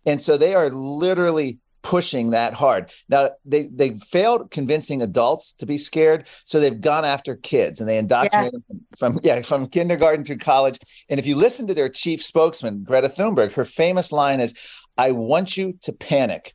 And 0.07 0.21
so 0.21 0.37
they 0.37 0.55
are 0.55 0.71
literally 0.71 1.59
pushing 1.83 2.31
that 2.31 2.55
hard. 2.55 2.91
Now 3.09 3.31
they 3.45 3.69
they 3.69 3.91
failed 3.99 4.51
convincing 4.51 5.03
adults 5.03 5.53
to 5.55 5.67
be 5.67 5.79
scared, 5.79 6.27
so 6.45 6.61
they've 6.61 6.81
gone 6.81 7.05
after 7.05 7.37
kids 7.37 7.81
and 7.81 7.89
they 7.89 7.99
indoctrinate 7.99 8.53
them 8.53 8.63
from 8.99 9.21
yeah 9.23 9.43
from 9.43 9.69
kindergarten 9.69 10.25
through 10.25 10.39
college. 10.39 10.79
And 11.09 11.19
if 11.19 11.27
you 11.27 11.37
listen 11.37 11.67
to 11.69 11.75
their 11.75 11.89
chief 11.89 12.23
spokesman 12.25 12.85
Greta 12.85 13.09
Thunberg, 13.09 13.53
her 13.53 13.65
famous 13.65 14.13
line 14.13 14.41
is, 14.41 14.55
"I 14.97 15.13
want 15.13 15.57
you 15.57 15.79
to 15.83 15.93
panic." 15.93 16.55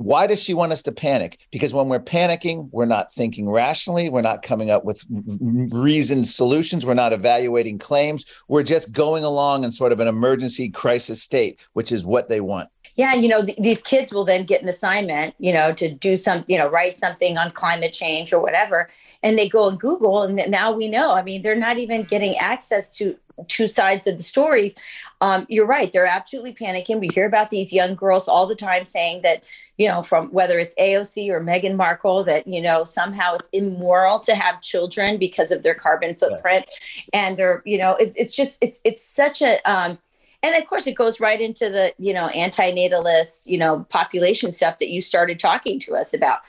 Why 0.00 0.26
does 0.26 0.42
she 0.42 0.54
want 0.54 0.72
us 0.72 0.82
to 0.84 0.92
panic? 0.92 1.38
Because 1.52 1.74
when 1.74 1.90
we're 1.90 2.00
panicking, 2.00 2.70
we're 2.72 2.86
not 2.86 3.12
thinking 3.12 3.50
rationally. 3.50 4.08
We're 4.08 4.22
not 4.22 4.40
coming 4.40 4.70
up 4.70 4.82
with 4.82 5.04
reasoned 5.10 6.26
solutions. 6.26 6.86
We're 6.86 6.94
not 6.94 7.12
evaluating 7.12 7.78
claims. 7.80 8.24
We're 8.48 8.62
just 8.62 8.92
going 8.92 9.24
along 9.24 9.64
in 9.64 9.72
sort 9.72 9.92
of 9.92 10.00
an 10.00 10.08
emergency 10.08 10.70
crisis 10.70 11.22
state, 11.22 11.60
which 11.74 11.92
is 11.92 12.02
what 12.02 12.30
they 12.30 12.40
want 12.40 12.70
yeah 12.96 13.14
you 13.14 13.28
know 13.28 13.44
th- 13.44 13.56
these 13.58 13.80
kids 13.82 14.12
will 14.12 14.24
then 14.24 14.44
get 14.44 14.62
an 14.62 14.68
assignment 14.68 15.34
you 15.38 15.52
know 15.52 15.72
to 15.72 15.92
do 15.92 16.16
some 16.16 16.44
you 16.48 16.58
know 16.58 16.68
write 16.68 16.98
something 16.98 17.38
on 17.38 17.50
climate 17.50 17.92
change 17.92 18.32
or 18.32 18.42
whatever 18.42 18.88
and 19.22 19.38
they 19.38 19.48
go 19.48 19.68
and 19.68 19.78
google 19.78 20.22
and 20.22 20.50
now 20.50 20.72
we 20.72 20.88
know. 20.88 21.12
I 21.12 21.22
mean 21.22 21.42
they're 21.42 21.54
not 21.54 21.78
even 21.78 22.04
getting 22.04 22.36
access 22.38 22.90
to 22.98 23.16
two 23.48 23.66
sides 23.66 24.06
of 24.06 24.18
the 24.18 24.22
stories 24.22 24.74
um, 25.22 25.46
you're 25.48 25.66
right 25.66 25.92
they're 25.92 26.06
absolutely 26.06 26.54
panicking. 26.54 27.00
We 27.00 27.08
hear 27.12 27.26
about 27.26 27.50
these 27.50 27.72
young 27.72 27.94
girls 27.94 28.28
all 28.28 28.46
the 28.46 28.54
time 28.54 28.84
saying 28.84 29.22
that 29.22 29.44
you 29.76 29.88
know 29.88 30.02
from 30.02 30.28
whether 30.28 30.58
it's 30.58 30.74
aoc 30.74 31.30
or 31.30 31.40
meghan 31.40 31.76
markle 31.76 32.22
that 32.24 32.46
you 32.46 32.60
know 32.60 32.84
somehow 32.84 33.34
it's 33.34 33.48
immoral 33.48 34.20
to 34.20 34.34
have 34.34 34.60
children 34.60 35.18
because 35.18 35.50
of 35.50 35.62
their 35.62 35.74
carbon 35.74 36.14
footprint. 36.14 36.66
Yes. 36.68 37.06
and 37.12 37.36
they're 37.36 37.62
you 37.64 37.78
know 37.78 37.92
it, 37.96 38.12
it's 38.16 38.34
just 38.34 38.58
it's 38.62 38.80
it's 38.84 39.04
such 39.04 39.42
a 39.42 39.58
um, 39.70 39.98
and 40.42 40.54
of 40.56 40.66
course 40.66 40.86
it 40.86 40.94
goes 40.94 41.20
right 41.20 41.40
into 41.40 41.70
the 41.70 41.94
you 41.98 42.12
know 42.12 42.28
antinatalist 42.34 43.46
you 43.46 43.58
know 43.58 43.86
population 43.90 44.52
stuff 44.52 44.78
that 44.78 44.90
you 44.90 45.00
started 45.00 45.38
talking 45.38 45.78
to 45.80 45.94
us 45.94 46.14
about 46.14 46.40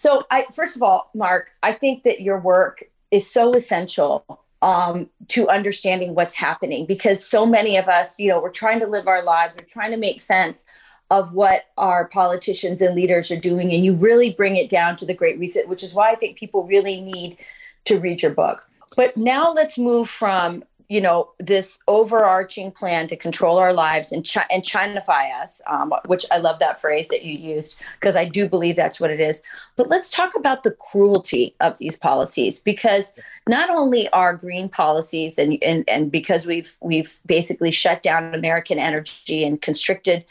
so 0.00 0.22
i 0.30 0.44
first 0.54 0.76
of 0.76 0.82
all 0.82 1.10
mark 1.14 1.50
i 1.62 1.72
think 1.72 2.02
that 2.02 2.20
your 2.20 2.38
work 2.38 2.84
is 3.10 3.30
so 3.30 3.52
essential 3.52 4.24
um, 4.62 5.08
to 5.28 5.48
understanding 5.48 6.14
what's 6.14 6.34
happening 6.34 6.84
because 6.84 7.24
so 7.24 7.46
many 7.46 7.76
of 7.76 7.88
us 7.88 8.18
you 8.18 8.28
know 8.28 8.40
we're 8.40 8.50
trying 8.50 8.80
to 8.80 8.86
live 8.86 9.06
our 9.06 9.22
lives 9.22 9.56
we're 9.58 9.66
trying 9.66 9.90
to 9.90 9.96
make 9.96 10.20
sense 10.20 10.66
of 11.10 11.32
what 11.32 11.64
our 11.76 12.06
politicians 12.08 12.82
and 12.82 12.94
leaders 12.94 13.30
are 13.30 13.40
doing 13.40 13.72
and 13.72 13.84
you 13.84 13.94
really 13.94 14.30
bring 14.32 14.56
it 14.56 14.70
down 14.70 14.96
to 14.96 15.06
the 15.06 15.14
great 15.14 15.38
reset 15.38 15.68
which 15.68 15.82
is 15.82 15.94
why 15.94 16.10
i 16.10 16.14
think 16.14 16.36
people 16.36 16.64
really 16.64 17.00
need 17.00 17.38
to 17.84 17.98
read 17.98 18.22
your 18.22 18.32
book. 18.32 18.68
But 18.96 19.16
now 19.16 19.52
let's 19.52 19.78
move 19.78 20.08
from 20.08 20.64
you 20.90 21.00
know 21.00 21.30
this 21.38 21.78
overarching 21.86 22.72
plan 22.72 23.06
to 23.06 23.16
control 23.16 23.58
our 23.58 23.72
lives 23.72 24.10
and 24.10 24.28
chi- 24.28 24.46
and 24.50 24.64
Chinify 24.64 25.40
us, 25.40 25.62
um, 25.68 25.94
which 26.06 26.26
I 26.32 26.38
love 26.38 26.58
that 26.58 26.80
phrase 26.80 27.06
that 27.08 27.22
you 27.22 27.38
used 27.38 27.80
because 27.94 28.16
I 28.16 28.24
do 28.24 28.48
believe 28.48 28.74
that's 28.74 29.00
what 29.00 29.12
it 29.12 29.20
is. 29.20 29.40
But 29.76 29.86
let's 29.86 30.10
talk 30.10 30.34
about 30.34 30.64
the 30.64 30.72
cruelty 30.72 31.54
of 31.60 31.78
these 31.78 31.96
policies 31.96 32.58
because 32.58 33.12
not 33.48 33.70
only 33.70 34.08
are 34.08 34.34
green 34.34 34.68
policies 34.68 35.38
and 35.38 35.62
and 35.62 35.88
and 35.88 36.10
because 36.10 36.44
we've 36.44 36.76
we've 36.82 37.20
basically 37.24 37.70
shut 37.70 38.02
down 38.02 38.34
American 38.34 38.80
energy 38.80 39.44
and 39.44 39.62
constricted 39.62 40.24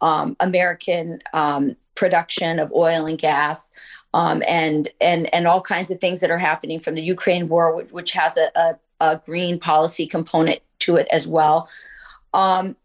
um, 0.00 0.36
American 0.40 1.20
um, 1.34 1.76
production 1.94 2.58
of 2.58 2.72
oil 2.72 3.04
and 3.04 3.18
gas. 3.18 3.70
Um, 4.14 4.42
and 4.48 4.88
and 5.02 5.32
and 5.34 5.46
all 5.46 5.60
kinds 5.60 5.90
of 5.90 6.00
things 6.00 6.20
that 6.20 6.30
are 6.30 6.38
happening 6.38 6.80
from 6.80 6.94
the 6.94 7.02
Ukraine 7.02 7.46
war, 7.46 7.76
which, 7.76 7.92
which 7.92 8.12
has 8.12 8.38
a, 8.38 8.50
a 8.58 8.78
a 9.00 9.20
green 9.24 9.58
policy 9.58 10.06
component 10.06 10.60
to 10.80 10.96
it 10.96 11.06
as 11.10 11.26
well. 11.26 11.68
Um, 12.34 12.76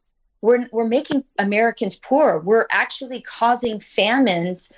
we're, 0.41 0.67
we're 0.71 0.87
making 0.87 1.23
Americans 1.39 1.95
poor. 1.95 2.39
We're 2.39 2.67
actually 2.71 3.21
causing 3.21 3.79
famines 3.79 4.71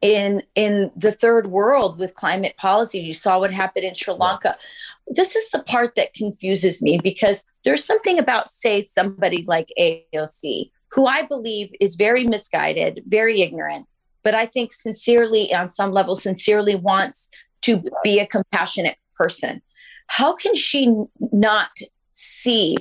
in 0.00 0.42
in 0.56 0.90
the 0.96 1.12
third 1.12 1.46
world 1.46 1.96
with 1.98 2.14
climate 2.14 2.56
policy. 2.56 2.98
You 2.98 3.14
saw 3.14 3.38
what 3.38 3.52
happened 3.52 3.84
in 3.84 3.94
Sri 3.94 4.12
Lanka. 4.12 4.58
This 5.06 5.36
is 5.36 5.48
the 5.50 5.62
part 5.62 5.94
that 5.94 6.12
confuses 6.12 6.82
me 6.82 6.98
because 7.00 7.44
there's 7.62 7.84
something 7.84 8.18
about, 8.18 8.48
say, 8.48 8.82
somebody 8.82 9.44
like 9.46 9.72
AOC, 9.78 10.70
who 10.90 11.06
I 11.06 11.22
believe 11.22 11.72
is 11.80 11.94
very 11.94 12.26
misguided, 12.26 13.04
very 13.06 13.42
ignorant, 13.42 13.86
but 14.24 14.34
I 14.34 14.46
think 14.46 14.72
sincerely, 14.72 15.54
on 15.54 15.68
some 15.68 15.92
level, 15.92 16.16
sincerely 16.16 16.74
wants 16.74 17.30
to 17.62 17.84
be 18.02 18.18
a 18.18 18.26
compassionate 18.26 18.96
person 19.14 19.62
how 20.06 20.34
can 20.34 20.54
she 20.54 20.94
not 21.32 21.70
see 22.12 22.76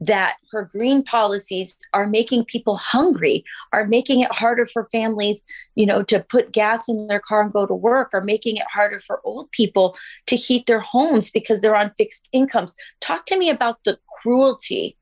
that 0.00 0.36
her 0.50 0.64
green 0.64 1.02
policies 1.02 1.76
are 1.92 2.06
making 2.06 2.44
people 2.44 2.76
hungry 2.76 3.44
are 3.72 3.86
making 3.86 4.20
it 4.20 4.32
harder 4.32 4.66
for 4.66 4.88
families 4.90 5.42
you 5.74 5.86
know 5.86 6.02
to 6.02 6.20
put 6.20 6.52
gas 6.52 6.88
in 6.88 7.06
their 7.06 7.20
car 7.20 7.42
and 7.42 7.52
go 7.52 7.64
to 7.64 7.74
work 7.74 8.10
are 8.12 8.20
making 8.20 8.56
it 8.56 8.66
harder 8.70 8.98
for 8.98 9.20
old 9.24 9.50
people 9.52 9.96
to 10.26 10.36
heat 10.36 10.66
their 10.66 10.80
homes 10.80 11.30
because 11.30 11.60
they're 11.60 11.76
on 11.76 11.90
fixed 11.96 12.28
incomes? 12.32 12.74
Talk 13.00 13.24
to 13.26 13.38
me 13.38 13.50
about 13.50 13.78
the 13.84 13.98
cruelty 14.20 14.96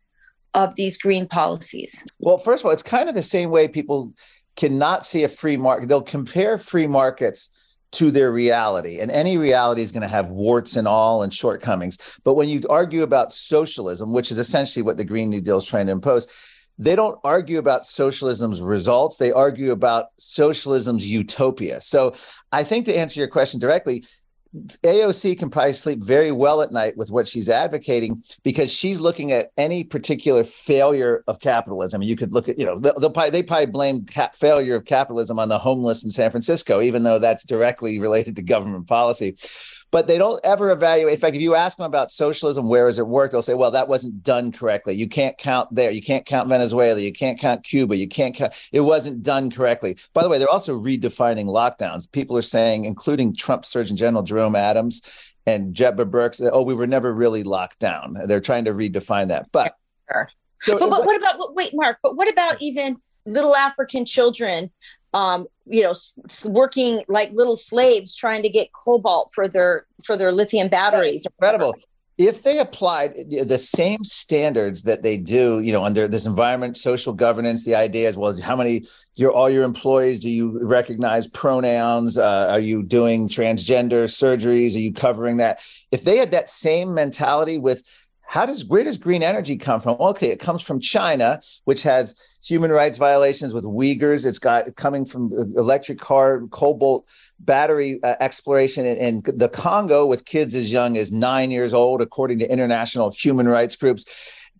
of 0.55 0.75
these 0.77 0.99
green 0.99 1.27
policies. 1.27 2.05
Well 2.21 2.39
first 2.39 2.63
of 2.63 2.67
all 2.67 2.73
it's 2.73 2.83
kind 2.83 3.09
of 3.09 3.15
the 3.15 3.23
same 3.23 3.51
way 3.51 3.69
people 3.69 4.13
cannot 4.57 5.07
see 5.07 5.25
a 5.25 5.29
free 5.29 5.57
market. 5.57 5.89
They'll 5.89 6.03
compare 6.03 6.59
free 6.59 6.87
markets 6.87 7.51
to 7.93 8.11
their 8.11 8.33
reality. 8.33 9.01
And 9.01 9.11
any 9.11 9.37
reality 9.37 9.83
is 9.83 9.93
going 9.93 10.03
to 10.03 10.09
have 10.09 10.29
warts 10.29 10.77
and 10.77 10.89
all 10.89 11.23
and 11.23 11.33
shortcomings. 11.33 11.99
But 12.25 12.35
when 12.35 12.49
you 12.49 12.63
argue 12.69 13.03
about 13.03 13.33
socialism, 13.33 14.13
which 14.13 14.31
is 14.31 14.39
essentially 14.39 14.83
what 14.83 14.97
the 14.97 15.05
Green 15.05 15.31
New 15.31 15.41
Deal 15.41 15.59
is 15.59 15.67
trying 15.67 15.87
to 15.87 15.93
impose, 15.93 16.27
they 16.79 16.97
don't 16.97 17.19
argue 17.23 17.59
about 17.59 17.85
socialism's 17.85 18.63
results. 18.63 19.19
They 19.19 19.31
argue 19.31 19.73
about 19.73 20.07
socialism's 20.19 21.09
utopia. 21.09 21.81
So 21.81 22.15
I 22.51 22.65
think 22.65 22.87
to 22.87 22.97
answer 22.97 23.21
your 23.21 23.29
question 23.29 23.61
directly, 23.61 24.05
AOC 24.55 25.39
can 25.39 25.49
probably 25.49 25.73
sleep 25.73 26.03
very 26.03 26.31
well 26.31 26.61
at 26.61 26.73
night 26.73 26.97
with 26.97 27.11
what 27.11 27.27
she's 27.27 27.49
advocating 27.49 28.23
because 28.43 28.71
she's 28.71 29.01
looking 29.01 29.33
at 29.33 29.51
any 29.57 29.83
particular 29.83 30.45
failure 30.45 31.25
of 31.27 31.41
capitalism. 31.41 32.03
You 32.03 32.17
could 32.17 32.35
look 32.35 32.51
at, 32.51 32.59
you 32.59 32.67
know, 32.67 32.79
they'll, 32.79 32.99
they'll 32.99 33.11
probably, 33.11 33.31
they 33.31 33.43
probably 33.43 33.67
blame 33.67 34.05
cap- 34.05 34.37
failure 34.37 34.77
of 34.77 34.85
capitalism 34.85 35.39
on 35.39 35.49
the 35.49 35.59
homeless 35.59 36.05
in 36.05 36.11
San 36.11 36.31
Francisco, 36.31 36.83
even 36.83 37.03
though 37.03 37.19
that's 37.19 37.47
directly 37.47 37.99
related 37.99 38.37
to 38.37 38.43
government 38.43 38.87
policy 38.87 39.39
but 39.93 40.07
they 40.07 40.19
don't 40.19 40.41
ever 40.43 40.71
evaluate. 40.71 41.15
In 41.15 41.21
fact, 41.21 41.37
if 41.37 41.43
you 41.43 41.55
ask 41.55 41.77
them 41.77 41.85
about 41.87 42.11
socialism, 42.11 42.67
where 42.67 42.87
has 42.87 42.99
it 42.99 43.07
worked? 43.07 43.33
They'll 43.33 43.43
say, 43.43 43.55
well, 43.55 43.71
that 43.71 43.89
wasn't 43.89 44.25
done 44.25 44.51
correctly. 44.51 44.95
You 44.95 45.07
can't 45.07 45.37
count 45.37 45.73
there. 45.73 45.91
You 45.91 46.03
can't 46.03 46.25
count 46.25 46.49
Venezuela. 46.49 46.99
You 46.99 47.13
can't 47.13 47.39
count 47.39 47.63
Cuba. 47.63 47.95
You 47.95 48.09
can't 48.09 48.35
count. 48.35 48.55
It 48.73 48.81
wasn't 48.81 49.23
done 49.23 49.51
correctly. 49.51 49.99
By 50.15 50.23
the 50.23 50.31
way, 50.31 50.39
they're 50.39 50.49
also 50.49 50.77
redefining 50.81 51.45
lockdowns. 51.45 52.11
People 52.11 52.39
are 52.39 52.43
saying, 52.43 52.87
including 52.87 53.37
Trump 53.37 53.67
Surgeon 53.67 53.97
General 53.97 54.23
Jerome 54.23 54.57
Adams 54.57 55.03
and 55.47 55.75
Deb 55.75 55.99
Birx, 55.99 56.41
oh, 56.51 56.63
we 56.63 56.75
were 56.75 56.87
never 56.87 57.13
really 57.13 57.43
locked 57.43 57.79
down. 57.79 58.17
They're 58.27 58.41
trying 58.41 58.65
to 58.65 58.73
redefine 58.73 59.29
that. 59.29 59.53
But, 59.53 59.77
sure. 60.11 60.31
so, 60.63 60.79
but, 60.79 60.89
but 60.89 61.05
what 61.05 61.17
about, 61.17 61.55
wait, 61.55 61.73
Mark, 61.75 61.99
but 62.03 62.17
what 62.17 62.31
about 62.33 62.63
even 62.63 62.97
little 63.27 63.55
African 63.55 64.07
children 64.07 64.71
um, 65.13 65.47
you 65.67 65.83
know, 65.83 65.95
working 66.45 67.03
like 67.09 67.33
little 67.33 67.57
slaves 67.57 68.17
trying 68.17 68.43
to 68.43 68.49
get 68.49 68.73
cobalt 68.73 69.31
for 69.35 69.49
their 69.49 69.87
for 70.05 70.17
their 70.17 70.33
lithium 70.33 70.69
batteries. 70.69 71.27
incredible. 71.27 71.75
If 72.19 72.43
they 72.43 72.59
applied 72.59 73.17
the 73.47 73.59
same 73.59 74.05
standards 74.05 74.83
that 74.83 75.03
they 75.03 75.17
do, 75.17 75.61
you 75.61 75.73
know, 75.73 75.83
under 75.83 76.07
this 76.07 76.27
environment, 76.27 76.77
social 76.77 77.15
governance, 77.15 77.65
the 77.65 77.75
idea 77.75 78.09
is, 78.09 78.19
well, 78.19 78.39
how 78.41 78.55
many 78.55 78.87
your 79.15 79.33
all 79.33 79.49
your 79.49 79.65
employees 79.65 80.21
do 80.21 80.29
you 80.29 80.59
recognize 80.63 81.27
pronouns? 81.27 82.19
Uh, 82.19 82.49
are 82.51 82.61
you 82.61 82.83
doing 82.83 83.29
transgender 83.29 84.05
surgeries? 84.05 84.75
Are 84.75 84.81
you 84.81 84.93
covering 84.93 85.39
that? 85.39 85.61
If 85.91 86.05
they 86.05 86.19
had 86.19 86.31
that 86.33 86.49
same 86.49 86.95
mentality 86.95 87.59
with 87.59 87.83
how 88.33 88.47
does 88.47 88.65
where 88.65 88.83
does 88.83 88.97
green 88.97 89.23
energy 89.23 89.59
come 89.59 89.79
from? 89.79 89.95
Okay, 90.01 90.29
it 90.31 90.41
comes 90.41 90.63
from 90.63 90.81
China, 90.81 91.39
which 91.65 91.83
has 91.83 92.15
human 92.43 92.71
rights 92.71 92.97
violations 92.97 93.53
with 93.53 93.65
Uyghurs. 93.65 94.25
It's 94.25 94.39
got 94.39 94.75
coming 94.77 95.05
from 95.05 95.31
electric 95.55 95.99
car, 95.99 96.41
cobalt 96.51 97.07
battery 97.41 98.03
uh, 98.03 98.15
exploration 98.21 98.87
in, 98.87 98.97
in 99.27 99.39
the 99.39 99.51
Congo 99.51 100.07
with 100.07 100.25
kids 100.25 100.55
as 100.55 100.73
young 100.73 100.97
as 100.97 101.13
nine 101.13 101.51
years 101.51 101.75
old, 101.75 102.01
according 102.01 102.39
to 102.39 102.51
international 102.51 103.11
human 103.11 103.47
rights 103.47 103.77
groups 103.77 104.07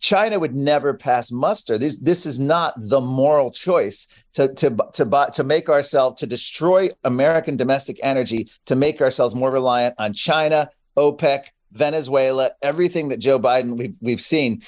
China 0.01 0.39
would 0.39 0.55
never 0.55 0.93
pass 0.93 1.31
muster. 1.31 1.79
This 1.79 1.97
this 1.97 2.27
is 2.27 2.39
not 2.39 2.75
the 2.77 3.01
moral 3.01 3.51
choice 3.51 4.07
to 4.35 4.53
to 4.53 4.77
to 4.93 5.31
to 5.33 5.45
make 5.45 5.71
ourselves 5.71 6.21
to 6.21 6.27
destroy 6.27 6.91
American 7.05 7.57
domestic 7.57 7.99
energy 8.03 8.51
to 8.67 8.77
make 8.77 9.01
ourselves 9.01 9.35
more 9.35 9.51
reliant 9.51 9.95
on 9.97 10.13
China, 10.13 10.69
OPEC, 10.99 11.47
Venezuela, 11.73 12.51
everything 12.63 13.09
that 13.09 13.19
Joe 13.19 13.39
Biden 13.39 13.77
we've 13.77 13.95
we've 14.01 14.21
seen. 14.21 14.63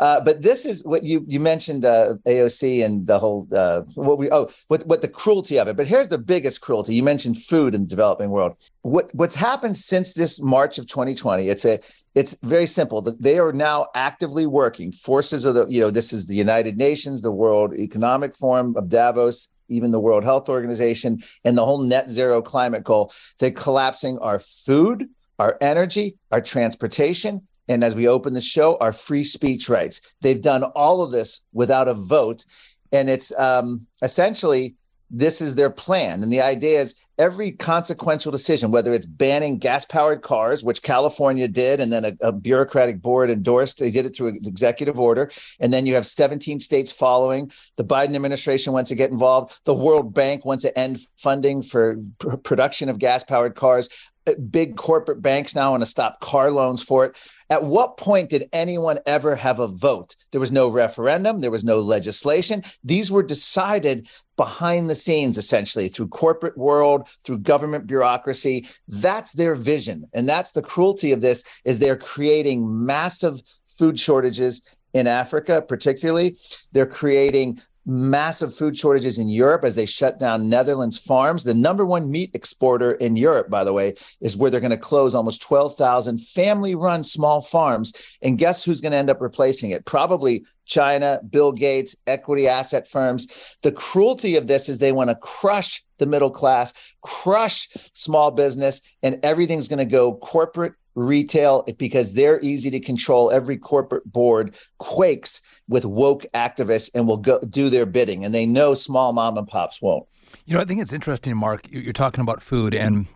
Uh, 0.00 0.18
but 0.18 0.40
this 0.40 0.64
is 0.64 0.82
what 0.84 1.02
you 1.02 1.22
you 1.28 1.38
mentioned 1.38 1.84
uh, 1.84 2.14
AOC 2.26 2.82
and 2.82 3.06
the 3.06 3.18
whole 3.18 3.46
uh, 3.54 3.82
what 3.94 4.16
we 4.16 4.30
oh 4.30 4.48
what 4.68 4.84
what 4.86 5.02
the 5.02 5.08
cruelty 5.08 5.58
of 5.58 5.68
it. 5.68 5.76
But 5.76 5.86
here's 5.86 6.08
the 6.08 6.16
biggest 6.16 6.62
cruelty. 6.62 6.94
You 6.94 7.02
mentioned 7.02 7.42
food 7.42 7.74
in 7.74 7.82
the 7.82 7.86
developing 7.86 8.30
world. 8.30 8.56
What 8.80 9.14
what's 9.14 9.34
happened 9.34 9.76
since 9.76 10.14
this 10.14 10.40
March 10.40 10.78
of 10.78 10.86
2020? 10.86 11.48
It's 11.48 11.66
a 11.66 11.78
it's 12.14 12.34
very 12.42 12.66
simple. 12.66 13.02
They 13.20 13.38
are 13.38 13.52
now 13.52 13.88
actively 13.94 14.46
working. 14.46 14.90
Forces 14.90 15.44
of 15.44 15.54
the 15.54 15.66
you 15.68 15.80
know 15.80 15.90
this 15.90 16.14
is 16.14 16.26
the 16.26 16.34
United 16.34 16.78
Nations, 16.78 17.20
the 17.20 17.30
World 17.30 17.74
Economic 17.74 18.34
Forum 18.34 18.74
of 18.78 18.88
Davos, 18.88 19.50
even 19.68 19.90
the 19.90 20.00
World 20.00 20.24
Health 20.24 20.48
Organization, 20.48 21.22
and 21.44 21.58
the 21.58 21.64
whole 21.66 21.82
net 21.82 22.08
zero 22.08 22.40
climate 22.40 22.84
goal. 22.84 23.12
They're 23.38 23.50
collapsing 23.50 24.18
our 24.20 24.38
food, 24.38 25.10
our 25.40 25.56
energy, 25.62 26.16
our 26.30 26.42
transportation, 26.42 27.40
and 27.66 27.82
as 27.82 27.94
we 27.94 28.06
open 28.06 28.34
the 28.34 28.42
show, 28.42 28.76
our 28.78 28.92
free 28.92 29.24
speech 29.24 29.70
rights. 29.70 30.02
They've 30.20 30.40
done 30.40 30.62
all 30.62 31.02
of 31.02 31.12
this 31.12 31.40
without 31.54 31.88
a 31.88 31.94
vote. 31.94 32.44
And 32.92 33.08
it's 33.08 33.32
um, 33.38 33.86
essentially 34.02 34.74
this 35.10 35.40
is 35.40 35.54
their 35.54 35.70
plan. 35.70 36.22
And 36.22 36.32
the 36.32 36.40
idea 36.40 36.80
is 36.80 36.94
every 37.18 37.50
consequential 37.50 38.30
decision, 38.30 38.70
whether 38.70 38.92
it's 38.92 39.06
banning 39.06 39.58
gas 39.58 39.84
powered 39.84 40.22
cars, 40.22 40.62
which 40.62 40.82
California 40.82 41.48
did, 41.48 41.80
and 41.80 41.92
then 41.92 42.04
a, 42.04 42.12
a, 42.22 42.32
bureaucratic 42.32 43.02
board 43.02 43.28
endorsed, 43.28 43.78
they 43.78 43.90
did 43.90 44.06
it 44.06 44.16
through 44.16 44.28
an 44.28 44.40
executive 44.46 44.98
order. 44.98 45.30
And 45.58 45.72
then 45.72 45.84
you 45.84 45.94
have 45.94 46.06
17 46.06 46.60
states 46.60 46.92
following. 46.92 47.50
The 47.76 47.84
Biden 47.84 48.14
administration 48.14 48.72
wants 48.72 48.88
to 48.88 48.94
get 48.94 49.10
involved. 49.10 49.52
The 49.64 49.74
World 49.74 50.14
Bank 50.14 50.44
wants 50.44 50.62
to 50.62 50.78
end 50.78 51.00
funding 51.16 51.62
for 51.62 51.96
pr- 52.18 52.36
production 52.36 52.88
of 52.88 52.98
gas 52.98 53.24
powered 53.24 53.56
cars. 53.56 53.88
Uh, 54.26 54.34
big 54.50 54.76
corporate 54.76 55.22
banks 55.22 55.54
now 55.54 55.70
want 55.70 55.82
to 55.82 55.86
stop 55.86 56.20
car 56.20 56.50
loans 56.50 56.82
for 56.82 57.06
it. 57.06 57.16
At 57.48 57.64
what 57.64 57.96
point 57.96 58.30
did 58.30 58.48
anyone 58.52 59.00
ever 59.06 59.34
have 59.34 59.58
a 59.58 59.66
vote? 59.66 60.14
There 60.30 60.40
was 60.40 60.52
no 60.52 60.68
referendum, 60.68 61.40
there 61.40 61.50
was 61.50 61.64
no 61.64 61.80
legislation. 61.80 62.62
These 62.84 63.10
were 63.10 63.24
decided 63.24 64.08
behind 64.40 64.88
the 64.88 64.94
scenes 64.94 65.36
essentially 65.36 65.86
through 65.86 66.08
corporate 66.08 66.56
world, 66.56 67.06
through 67.24 67.36
government 67.36 67.86
bureaucracy. 67.86 68.66
That's 68.88 69.34
their 69.34 69.54
vision. 69.54 70.08
And 70.14 70.26
that's 70.26 70.52
the 70.52 70.62
cruelty 70.62 71.12
of 71.12 71.20
this 71.20 71.44
is 71.66 71.78
they're 71.78 71.94
creating 71.94 72.86
massive 72.86 73.38
food 73.68 74.00
shortages 74.00 74.62
in 74.94 75.06
Africa, 75.06 75.60
particularly. 75.60 76.38
They're 76.72 76.86
creating 76.86 77.60
massive 77.86 78.54
food 78.54 78.76
shortages 78.76 79.18
in 79.18 79.28
Europe 79.28 79.64
as 79.64 79.74
they 79.74 79.86
shut 79.86 80.18
down 80.18 80.48
Netherlands 80.48 80.98
farms. 80.98 81.44
The 81.44 81.54
number 81.54 81.84
one 81.84 82.10
meat 82.10 82.30
exporter 82.34 82.92
in 82.92 83.16
Europe, 83.16 83.48
by 83.48 83.64
the 83.64 83.72
way, 83.72 83.94
is 84.20 84.36
where 84.36 84.50
they're 84.50 84.60
going 84.60 84.70
to 84.70 84.76
close 84.76 85.14
almost 85.14 85.42
12,000 85.42 86.18
family 86.18 86.74
run 86.74 87.02
small 87.02 87.40
farms. 87.40 87.92
And 88.22 88.38
guess 88.38 88.62
who's 88.62 88.80
going 88.80 88.92
to 88.92 88.98
end 88.98 89.10
up 89.10 89.20
replacing 89.20 89.70
it? 89.70 89.84
Probably 89.86 90.44
China, 90.66 91.20
Bill 91.28 91.52
Gates, 91.52 91.96
equity 92.06 92.46
asset 92.46 92.86
firms. 92.86 93.26
The 93.62 93.72
cruelty 93.72 94.36
of 94.36 94.46
this 94.46 94.68
is 94.68 94.78
they 94.78 94.92
want 94.92 95.10
to 95.10 95.16
crush 95.16 95.82
the 95.98 96.06
middle 96.06 96.30
class, 96.30 96.72
crush 97.02 97.68
small 97.92 98.30
business, 98.30 98.80
and 99.02 99.18
everything's 99.24 99.68
going 99.68 99.80
to 99.80 99.84
go 99.84 100.14
corporate 100.14 100.74
retail 100.94 101.64
because 101.78 102.14
they're 102.14 102.40
easy 102.40 102.70
to 102.70 102.80
control. 102.80 103.30
Every 103.30 103.56
corporate 103.56 104.10
board 104.10 104.56
quakes 104.78 105.40
with 105.68 105.84
woke 105.84 106.26
activists 106.34 106.90
and 106.94 107.06
will 107.06 107.16
go 107.16 107.38
do 107.40 107.70
their 107.70 107.86
bidding, 107.86 108.24
and 108.24 108.34
they 108.34 108.46
know 108.46 108.74
small 108.74 109.12
mom 109.12 109.38
and 109.38 109.46
pops 109.46 109.80
won't. 109.80 110.06
You 110.46 110.54
know, 110.54 110.60
I 110.60 110.64
think 110.64 110.80
it's 110.80 110.92
interesting, 110.92 111.36
Mark. 111.36 111.66
You're 111.70 111.92
talking 111.92 112.22
about 112.22 112.42
food, 112.42 112.74
and 112.74 113.06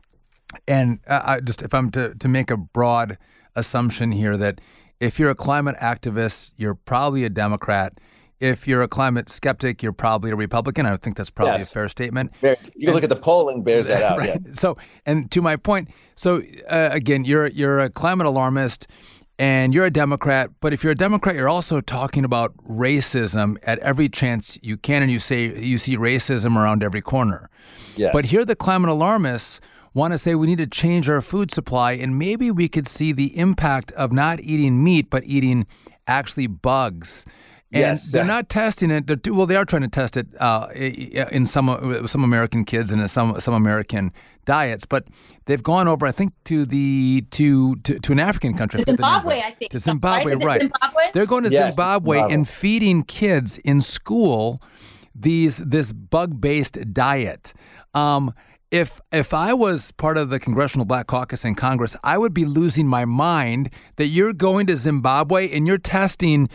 and 0.69 1.01
I 1.09 1.41
just 1.41 1.63
if 1.63 1.75
I'm 1.75 1.91
to 1.93 2.15
to 2.15 2.29
make 2.29 2.51
a 2.51 2.57
broad 2.57 3.19
assumption 3.57 4.13
here 4.13 4.37
that 4.37 4.61
if 5.01 5.19
you're 5.19 5.31
a 5.31 5.35
climate 5.35 5.77
activist, 5.81 6.53
you're 6.57 6.75
probably 6.75 7.25
a 7.25 7.31
Democrat 7.31 7.99
if 8.45 8.69
you're 8.69 8.83
a 8.83 8.89
climate 8.89 9.31
skeptic, 9.31 9.83
you're 9.83 9.93
probably 9.93 10.31
a 10.31 10.37
Republican. 10.37 10.85
I 10.85 10.97
think 10.99 11.17
that's 11.17 11.31
probably 11.31 11.61
yes. 11.61 11.71
a 11.71 11.75
fair 11.75 11.89
statement. 11.89 12.33
You 12.43 12.57
can 12.85 12.93
look 12.93 13.03
at 13.03 13.09
the 13.09 13.17
polling 13.17 13.63
bears 13.63 13.87
that 13.87 14.03
out. 14.11 14.19
Right. 14.19 14.41
Yeah. 14.45 14.53
So, 14.53 14.77
and 15.07 15.31
to 15.31 15.41
my 15.41 15.57
point, 15.57 15.89
so 16.15 16.43
uh, 16.69 16.91
again, 16.93 17.25
you're 17.25 17.47
you're 17.47 17.81
a 17.81 17.89
climate 17.89 18.27
alarmist 18.27 18.87
and 19.39 19.73
you're 19.73 19.87
a 19.87 19.91
Democrat, 19.91 20.51
but 20.61 20.73
if 20.73 20.85
you're 20.85 20.93
a 20.93 20.97
Democrat, 20.97 21.35
you're 21.35 21.49
also 21.49 21.81
talking 21.81 22.25
about 22.25 22.55
racism 22.69 23.57
at 23.65 23.79
every 23.81 24.09
chance 24.09 24.59
you 24.63 24.77
can, 24.77 25.03
and 25.03 25.11
you 25.11 25.19
say 25.19 25.59
you 25.59 25.79
see 25.79 25.97
racism 25.97 26.57
around 26.57 26.83
every 26.85 27.01
corner. 27.01 27.49
Yes. 27.97 28.11
But 28.13 28.27
here, 28.27 28.45
the 28.45 28.55
climate 28.55 28.91
alarmists 28.91 29.61
want 29.95 30.13
to 30.13 30.19
say 30.19 30.35
we 30.35 30.47
need 30.47 30.59
to 30.59 30.67
change 30.67 31.09
our 31.09 31.23
food 31.23 31.51
supply, 31.51 31.93
and 31.93 32.19
maybe 32.19 32.51
we 32.51 32.69
could 32.69 32.87
see 32.87 33.11
the 33.13 33.37
impact 33.39 33.91
of 33.93 34.13
not 34.13 34.41
eating 34.41 34.85
meat 34.85 35.09
but 35.09 35.25
eating 35.25 35.67
actually 36.07 36.47
bugs 36.47 37.25
and 37.75 37.81
yes, 37.81 38.13
they're 38.13 38.25
not 38.25 38.49
testing 38.49 38.91
it. 38.91 39.07
They're, 39.07 39.35
well, 39.35 39.47
they 39.47 39.57
are 39.57 39.65
trying 39.65 39.83
to 39.83 39.89
test 39.89 40.17
it 40.17 40.29
uh, 40.39 40.69
in 40.75 41.45
some 41.45 41.69
uh, 41.69 42.07
some 42.07 42.23
American 42.23 42.65
kids 42.65 42.91
and 42.91 43.01
in 43.01 43.09
some 43.09 43.41
some 43.41 43.55
American 43.55 44.13
diets, 44.45 44.85
but 44.85 45.09
they've 45.47 45.63
gone 45.63 45.89
over, 45.89 46.07
I 46.07 46.13
think, 46.13 46.33
to 46.45 46.65
the 46.65 47.25
to 47.33 47.77
to, 47.77 47.99
to 47.99 48.13
an 48.13 48.21
African 48.21 48.55
country. 48.55 48.81
Zimbabwe, 48.81 49.41
I 49.41 49.51
think. 49.51 49.73
To 49.73 49.79
Zimbabwe, 49.79 50.35
right? 50.35 50.45
right. 50.45 50.61
Zimbabwe? 50.61 51.03
They're 51.13 51.27
going 51.27 51.45
to 51.45 51.51
yes, 51.51 51.75
Zimbabwe, 51.75 52.19
Zimbabwe 52.19 52.35
and 52.35 52.49
feeding 52.49 53.03
kids 53.03 53.59
in 53.59 53.81
school 53.81 54.63
these 55.15 55.59
this 55.59 55.93
bug 55.93 56.41
based 56.41 56.79
diet. 56.93 57.53
Um, 57.95 58.33
if 58.71 59.01
if 59.13 59.33
I 59.33 59.55
was 59.55 59.93
part 59.93 60.17
of 60.19 60.31
the 60.31 60.41
Congressional 60.41 60.85
Black 60.85 61.07
Caucus 61.07 61.45
in 61.45 61.55
Congress, 61.55 61.97
I 62.03 62.19
would 62.19 62.35
be 62.35 62.45
losing 62.45 62.89
my 62.89 63.05
mind 63.05 63.71
that 63.97 64.07
you're 64.07 64.33
going 64.33 64.67
to 64.67 64.77
Zimbabwe 64.77 65.51
and 65.51 65.67
you're 65.67 65.79
testing 65.79 66.49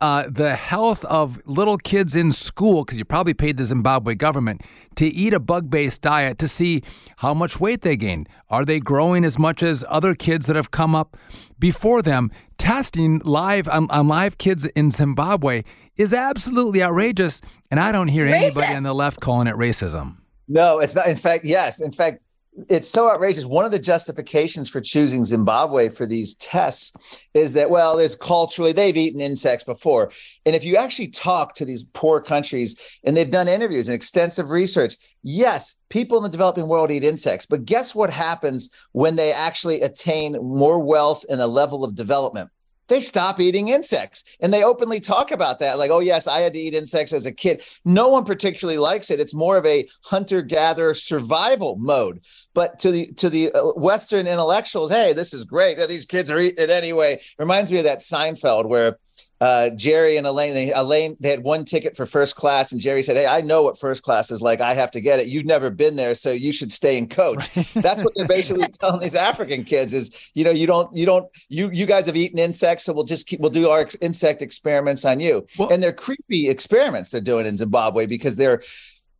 uh, 0.00 0.24
the 0.28 0.54
health 0.56 1.04
of 1.06 1.42
little 1.46 1.76
kids 1.78 2.14
in 2.14 2.32
school, 2.32 2.84
because 2.84 2.98
you 2.98 3.04
probably 3.04 3.34
paid 3.34 3.56
the 3.56 3.66
Zimbabwe 3.66 4.14
government 4.14 4.62
to 4.96 5.06
eat 5.06 5.34
a 5.34 5.40
bug 5.40 5.70
based 5.70 6.02
diet 6.02 6.38
to 6.38 6.48
see 6.48 6.82
how 7.18 7.34
much 7.34 7.58
weight 7.60 7.82
they 7.82 7.96
gained. 7.96 8.28
Are 8.48 8.64
they 8.64 8.80
growing 8.80 9.24
as 9.24 9.38
much 9.38 9.62
as 9.62 9.84
other 9.88 10.14
kids 10.14 10.46
that 10.46 10.56
have 10.56 10.70
come 10.70 10.94
up 10.94 11.16
before 11.58 12.02
them? 12.02 12.30
Testing 12.58 13.20
live 13.24 13.68
on, 13.68 13.90
on 13.90 14.08
live 14.08 14.38
kids 14.38 14.64
in 14.64 14.90
Zimbabwe 14.90 15.62
is 15.96 16.12
absolutely 16.12 16.82
outrageous. 16.82 17.40
And 17.70 17.78
I 17.78 17.92
don't 17.92 18.08
hear 18.08 18.26
Racist. 18.26 18.34
anybody 18.34 18.74
on 18.74 18.82
the 18.82 18.94
left 18.94 19.20
calling 19.20 19.46
it 19.46 19.54
racism. 19.54 20.16
No, 20.48 20.78
it's 20.78 20.94
not. 20.94 21.06
In 21.06 21.16
fact, 21.16 21.44
yes. 21.44 21.80
In 21.80 21.92
fact, 21.92 22.24
it's 22.68 22.88
so 22.88 23.10
outrageous. 23.10 23.44
One 23.44 23.64
of 23.64 23.70
the 23.70 23.78
justifications 23.78 24.68
for 24.68 24.80
choosing 24.80 25.24
Zimbabwe 25.24 25.88
for 25.88 26.06
these 26.06 26.34
tests 26.36 26.92
is 27.34 27.52
that, 27.52 27.70
well, 27.70 27.96
there's 27.96 28.16
culturally, 28.16 28.72
they've 28.72 28.96
eaten 28.96 29.20
insects 29.20 29.64
before. 29.64 30.10
And 30.44 30.56
if 30.56 30.64
you 30.64 30.76
actually 30.76 31.08
talk 31.08 31.54
to 31.56 31.64
these 31.64 31.84
poor 31.92 32.20
countries 32.20 32.78
and 33.04 33.16
they've 33.16 33.30
done 33.30 33.48
interviews 33.48 33.88
and 33.88 33.94
extensive 33.94 34.50
research, 34.50 34.96
yes, 35.22 35.78
people 35.88 36.16
in 36.16 36.22
the 36.22 36.28
developing 36.28 36.68
world 36.68 36.90
eat 36.90 37.04
insects. 37.04 37.46
But 37.46 37.64
guess 37.64 37.94
what 37.94 38.10
happens 38.10 38.70
when 38.92 39.16
they 39.16 39.32
actually 39.32 39.82
attain 39.82 40.32
more 40.32 40.78
wealth 40.78 41.24
and 41.30 41.40
a 41.40 41.46
level 41.46 41.84
of 41.84 41.94
development? 41.94 42.50
They 42.88 43.00
stop 43.00 43.40
eating 43.40 43.68
insects. 43.68 44.24
And 44.40 44.52
they 44.52 44.64
openly 44.64 45.00
talk 45.00 45.30
about 45.30 45.58
that 45.60 45.78
like 45.78 45.90
oh 45.90 46.00
yes 46.00 46.26
i 46.26 46.40
had 46.40 46.52
to 46.54 46.58
eat 46.58 46.74
insects 46.74 47.12
as 47.12 47.26
a 47.26 47.32
kid. 47.32 47.62
No 47.84 48.08
one 48.08 48.24
particularly 48.24 48.78
likes 48.78 49.10
it. 49.10 49.20
It's 49.20 49.34
more 49.34 49.56
of 49.56 49.66
a 49.66 49.88
hunter 50.02 50.42
gatherer 50.42 50.94
survival 50.94 51.76
mode. 51.76 52.20
But 52.54 52.78
to 52.80 52.90
the 52.90 53.12
to 53.14 53.30
the 53.30 53.52
uh, 53.52 53.72
western 53.76 54.26
intellectuals 54.26 54.90
hey 54.90 55.12
this 55.12 55.32
is 55.32 55.44
great. 55.44 55.78
These 55.88 56.06
kids 56.06 56.30
are 56.30 56.38
eating 56.38 56.64
it 56.64 56.70
anyway. 56.70 57.20
Reminds 57.38 57.70
me 57.70 57.78
of 57.78 57.84
that 57.84 58.00
seinfeld 58.00 58.66
where 58.66 58.98
uh, 59.40 59.70
Jerry 59.70 60.16
and 60.16 60.26
Elaine, 60.26 60.52
they, 60.52 60.72
Elaine, 60.72 61.16
they 61.20 61.30
had 61.30 61.44
one 61.44 61.64
ticket 61.64 61.96
for 61.96 62.06
first 62.06 62.34
class, 62.34 62.72
and 62.72 62.80
Jerry 62.80 63.04
said, 63.04 63.16
"Hey, 63.16 63.26
I 63.26 63.40
know 63.40 63.62
what 63.62 63.78
first 63.78 64.02
class 64.02 64.32
is 64.32 64.42
like. 64.42 64.60
I 64.60 64.74
have 64.74 64.90
to 64.92 65.00
get 65.00 65.20
it. 65.20 65.28
You've 65.28 65.44
never 65.44 65.70
been 65.70 65.94
there, 65.94 66.16
so 66.16 66.32
you 66.32 66.52
should 66.52 66.72
stay 66.72 66.98
and 66.98 67.08
coach." 67.08 67.56
Right. 67.56 67.70
That's 67.74 68.02
what 68.02 68.14
they're 68.16 68.26
basically 68.26 68.66
telling 68.80 69.00
these 69.00 69.14
African 69.14 69.62
kids: 69.62 69.92
is 69.92 70.30
you 70.34 70.42
know, 70.42 70.50
you 70.50 70.66
don't, 70.66 70.92
you 70.94 71.06
don't, 71.06 71.28
you 71.48 71.70
you 71.70 71.86
guys 71.86 72.06
have 72.06 72.16
eaten 72.16 72.38
insects, 72.38 72.84
so 72.84 72.92
we'll 72.92 73.04
just 73.04 73.28
keep, 73.28 73.38
we'll 73.38 73.50
do 73.50 73.70
our 73.70 73.80
ex- 73.80 73.96
insect 74.00 74.42
experiments 74.42 75.04
on 75.04 75.20
you. 75.20 75.46
Well, 75.56 75.68
and 75.68 75.80
they're 75.80 75.92
creepy 75.92 76.48
experiments 76.48 77.10
they're 77.10 77.20
doing 77.20 77.46
in 77.46 77.56
Zimbabwe 77.56 78.06
because 78.06 78.34
they're 78.34 78.62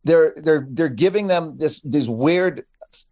they're 0.03 0.33
they're 0.35 0.67
they're 0.69 0.89
giving 0.89 1.27
them 1.27 1.57
this 1.57 1.79
these 1.81 2.09
weird 2.09 2.65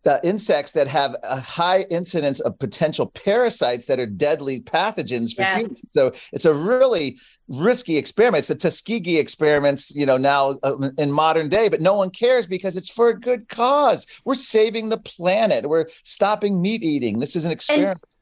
uh, 0.06 0.20
insects 0.24 0.72
that 0.72 0.88
have 0.88 1.16
a 1.24 1.40
high 1.40 1.82
incidence 1.90 2.40
of 2.40 2.58
potential 2.60 3.08
parasites 3.08 3.86
that 3.88 4.00
are 4.00 4.06
deadly 4.06 4.60
pathogens 4.62 5.36
for 5.36 5.42
yes. 5.42 5.58
humans. 5.58 5.82
So 5.92 6.12
it's 6.32 6.46
a 6.46 6.54
really 6.54 7.18
risky 7.48 7.98
experiment. 7.98 8.40
It's 8.40 8.48
the 8.48 8.56
Tuskegee 8.56 9.18
experiments, 9.18 9.96
you 9.96 10.06
know, 10.06 10.18
now 10.18 10.60
uh, 10.64 10.90
in 10.98 11.12
modern 11.12 11.50
day, 11.50 11.70
but 11.70 11.82
no 11.82 11.94
one 11.94 12.10
cares 12.10 12.48
because 12.48 12.78
it's 12.78 12.90
for 12.90 13.10
a 13.10 13.20
good 13.20 13.48
cause. 13.50 14.08
We're 14.26 14.36
saving 14.36 14.90
the 14.90 14.98
planet. 14.98 15.68
We're 15.68 15.88
stopping 16.04 16.62
meat 16.62 16.84
eating. 16.84 17.20
This 17.20 17.36
is 17.36 17.46
an 17.46 17.52
experiment. 17.52 18.02
and 18.02 18.17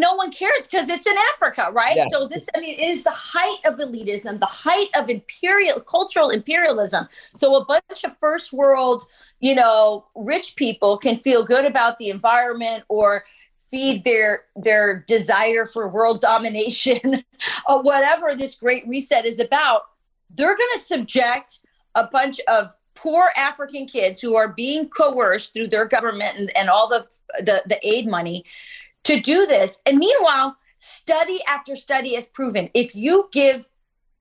no 0.00 0.14
one 0.14 0.30
cares 0.30 0.66
because 0.70 0.88
it's 0.88 1.06
in 1.06 1.16
Africa, 1.34 1.70
right? 1.72 1.96
Yeah. 1.96 2.08
So 2.10 2.28
this, 2.28 2.46
I 2.54 2.60
mean, 2.60 2.78
it 2.78 2.88
is 2.88 3.04
the 3.04 3.10
height 3.10 3.58
of 3.64 3.78
elitism, 3.78 4.40
the 4.40 4.46
height 4.46 4.88
of 4.96 5.08
imperial 5.08 5.80
cultural 5.80 6.30
imperialism. 6.30 7.08
So 7.34 7.56
a 7.56 7.64
bunch 7.64 8.04
of 8.04 8.16
first 8.18 8.52
world, 8.52 9.04
you 9.40 9.54
know, 9.54 10.06
rich 10.14 10.56
people 10.56 10.98
can 10.98 11.16
feel 11.16 11.44
good 11.44 11.64
about 11.64 11.98
the 11.98 12.10
environment 12.10 12.84
or 12.88 13.24
feed 13.56 14.04
their 14.04 14.44
their 14.56 15.04
desire 15.06 15.64
for 15.64 15.88
world 15.88 16.20
domination 16.22 17.22
or 17.68 17.82
whatever 17.82 18.34
this 18.34 18.54
great 18.54 18.86
reset 18.86 19.26
is 19.26 19.38
about. 19.38 19.82
They're 20.30 20.56
going 20.56 20.70
to 20.74 20.80
subject 20.80 21.60
a 21.94 22.06
bunch 22.06 22.40
of 22.48 22.70
poor 22.94 23.30
African 23.36 23.86
kids 23.86 24.20
who 24.20 24.34
are 24.34 24.48
being 24.48 24.88
coerced 24.88 25.52
through 25.52 25.68
their 25.68 25.86
government 25.86 26.36
and, 26.36 26.56
and 26.56 26.68
all 26.68 26.88
the, 26.88 27.06
the 27.38 27.62
the 27.66 27.88
aid 27.88 28.06
money 28.06 28.44
to 29.08 29.18
do 29.18 29.46
this. 29.46 29.80
And 29.86 29.98
meanwhile, 29.98 30.56
study 30.78 31.40
after 31.48 31.76
study 31.76 32.14
has 32.14 32.26
proven 32.26 32.68
if 32.74 32.94
you 32.94 33.30
give 33.32 33.70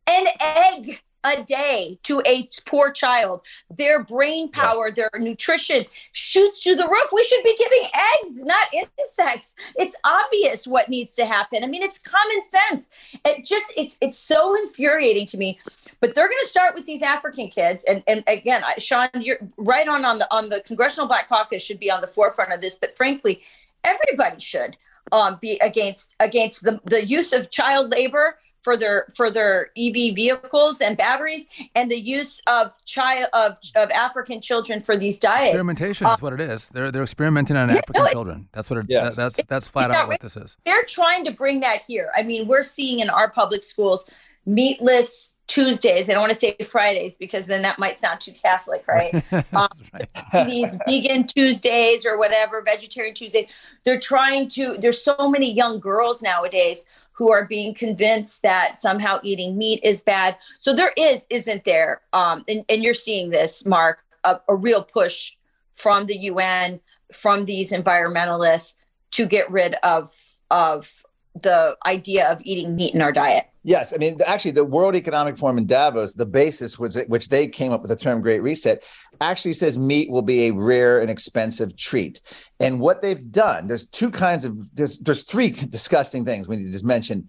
an 0.08 0.28
egg 0.40 1.02
a 1.26 1.44
day 1.44 2.00
to 2.04 2.22
a 2.26 2.48
poor 2.66 2.90
child, 2.90 3.42
their 3.70 4.02
brain 4.02 4.50
power, 4.50 4.90
their 4.90 5.10
nutrition 5.18 5.86
shoots 6.14 6.64
through 6.64 6.76
the 6.76 6.88
roof. 6.88 7.10
We 7.12 7.24
should 7.24 7.44
be 7.44 7.58
giving 7.58 7.84
eggs, 7.84 8.44
not 8.44 8.68
insects. 8.74 9.56
It's 9.76 9.96
obvious 10.06 10.66
what 10.66 10.88
needs 10.88 11.16
to 11.16 11.26
happen. 11.26 11.66
I 11.66 11.68
mean, 11.68 11.84
it's 11.84 12.00
common 12.00 12.42
sense. 12.46 12.90
It 13.26 13.44
just 13.44 13.74
it's 13.76 13.98
it's 14.00 14.18
so 14.20 14.56
infuriating 14.56 15.26
to 15.28 15.38
me. 15.38 15.60
But 16.00 16.16
they're 16.16 16.30
going 16.30 16.44
to 16.44 16.48
start 16.48 16.76
with 16.76 16.86
these 16.86 17.02
African 17.02 17.50
kids, 17.50 17.84
and 17.84 18.04
and 18.08 18.24
again, 18.28 18.64
Sean, 18.78 19.10
you're 19.16 19.40
right 19.58 19.88
on 19.88 20.06
on 20.06 20.20
the 20.20 20.34
on 20.34 20.48
the 20.48 20.62
Congressional 20.66 21.08
Black 21.08 21.28
Caucus 21.28 21.62
should 21.62 21.80
be 21.80 21.92
on 21.92 22.00
the 22.00 22.08
forefront 22.08 22.54
of 22.54 22.62
this. 22.62 22.78
But 22.78 22.96
frankly, 22.96 23.42
everybody 23.88 24.40
should 24.40 24.78
um, 25.12 25.38
be 25.42 25.58
against 25.62 26.16
against 26.20 26.64
the, 26.64 26.80
the 26.86 27.06
use 27.06 27.34
of 27.34 27.50
child 27.50 27.92
labor 27.92 28.38
for 28.62 28.76
their 28.76 29.06
for 29.16 29.32
their 29.32 29.70
EV 29.78 30.14
vehicles 30.14 30.82
and 30.82 30.98
batteries, 30.98 31.48
and 31.74 31.90
the 31.90 32.00
use 32.00 32.42
of 32.48 32.74
child 32.84 33.30
of, 33.32 33.58
of 33.76 33.90
African 33.92 34.42
children 34.42 34.82
for 34.82 34.98
these 34.98 35.18
diets. 35.18 35.48
Experimentation 35.48 36.06
is 36.08 36.22
what 36.22 36.34
it 36.34 36.42
is. 36.42 36.68
They're 36.70 36.92
they're 36.92 37.04
experimenting 37.04 37.56
on 37.56 37.70
yeah, 37.70 37.78
African 37.78 38.04
no, 38.04 38.08
it, 38.08 38.12
children. 38.12 38.50
That's 38.52 38.70
what 38.70 38.80
it, 38.80 38.86
yes. 38.90 39.16
that, 39.16 39.22
that's 39.22 39.44
that's 39.48 39.68
flat 39.70 39.92
out 39.92 40.10
what 40.10 40.20
this 40.20 40.36
is. 40.36 40.58
They're 40.66 40.84
trying 40.84 41.24
to 41.26 41.32
bring 41.32 41.62
that 41.62 41.84
here. 41.88 42.12
I 42.14 42.24
mean, 42.24 42.46
we're 42.46 42.64
seeing 42.64 43.00
in 43.00 43.10
our 43.10 43.30
public 43.30 43.64
schools 43.64 44.06
meatless 44.46 45.37
Tuesdays. 45.48 46.10
I 46.10 46.14
don't 46.14 46.22
want 46.22 46.34
to 46.34 46.40
say 46.40 46.56
Fridays 46.64 47.16
because 47.16 47.46
then 47.46 47.62
that 47.62 47.80
might 47.80 47.98
sound 47.98 48.20
too 48.20 48.34
Catholic, 48.34 48.86
right? 48.88 49.14
um, 49.54 49.70
right. 49.94 50.46
these 50.46 50.78
vegan 50.86 51.26
Tuesdays 51.26 52.06
or 52.06 52.18
whatever, 52.18 52.62
vegetarian 52.62 53.14
Tuesdays. 53.14 53.52
They're 53.84 54.00
trying 54.00 54.50
to, 54.50 54.78
there's 54.78 55.02
so 55.02 55.30
many 55.30 55.52
young 55.52 55.80
girls 55.80 56.22
nowadays 56.22 56.86
who 57.14 57.32
are 57.32 57.46
being 57.46 57.74
convinced 57.74 58.44
that 58.44 58.80
somehow 58.80 59.20
eating 59.24 59.58
meat 59.58 59.80
is 59.84 60.04
bad. 60.04 60.38
So 60.60 60.74
there 60.74 60.92
is, 60.96 61.26
isn't 61.30 61.64
there? 61.64 62.02
Um, 62.14 62.44
and, 62.48 62.64
and 62.70 62.84
you're 62.84 62.94
seeing 62.94 63.30
this, 63.30 63.66
Marc, 63.66 64.04
a, 64.24 64.40
a 64.48 64.56
real 64.56 64.84
push 64.84 65.34
from 65.72 66.06
the 66.06 66.18
UN, 66.18 66.80
from 67.12 67.46
these 67.46 67.72
environmentalists 67.72 68.76
to 69.12 69.26
get 69.26 69.50
rid 69.50 69.76
of 69.76 70.14
of 70.50 71.04
the 71.42 71.78
idea 71.86 72.28
of 72.30 72.42
eating 72.44 72.76
meat 72.76 72.96
in 72.96 73.02
our 73.02 73.12
diet. 73.12 73.48
Yes, 73.68 73.92
I 73.92 73.98
mean, 73.98 74.18
actually, 74.26 74.52
the 74.52 74.64
World 74.64 74.96
Economic 74.96 75.36
Forum 75.36 75.58
in 75.58 75.66
Davos, 75.66 76.14
the 76.14 76.26
basis 76.26 76.80
was 76.80 76.98
which 77.10 77.28
they 77.28 77.50
came 77.50 77.74
up 77.74 77.82
with 77.82 77.90
the 77.90 77.98
term 77.98 78.22
"Great 78.22 78.42
Reset," 78.42 78.82
actually 79.20 79.52
says 79.52 79.78
meat 79.78 80.10
will 80.10 80.22
be 80.22 80.46
a 80.46 80.52
rare 80.52 81.00
and 81.00 81.10
expensive 81.10 81.76
treat. 81.76 82.22
And 82.62 82.80
what 82.80 83.02
they've 83.02 83.30
done, 83.30 83.68
there's 83.68 83.86
two 83.86 84.10
kinds 84.10 84.46
of 84.46 84.74
there's 84.74 85.00
there's 85.00 85.26
three 85.26 85.50
disgusting 85.50 86.24
things 86.24 86.48
we 86.48 86.56
need 86.56 86.68
to 86.68 86.72
just 86.72 86.86
mention. 86.86 87.28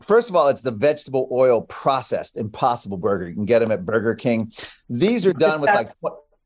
First 0.00 0.30
of 0.30 0.36
all, 0.36 0.46
it's 0.46 0.62
the 0.62 0.70
vegetable 0.70 1.28
oil 1.32 1.62
processed 1.62 2.36
Impossible 2.36 2.96
Burger. 2.96 3.28
You 3.28 3.34
can 3.34 3.44
get 3.44 3.58
them 3.58 3.72
at 3.72 3.84
Burger 3.84 4.14
King. 4.14 4.52
These 4.88 5.26
are 5.26 5.32
done 5.32 5.60
with 5.60 5.70
like 5.70 5.88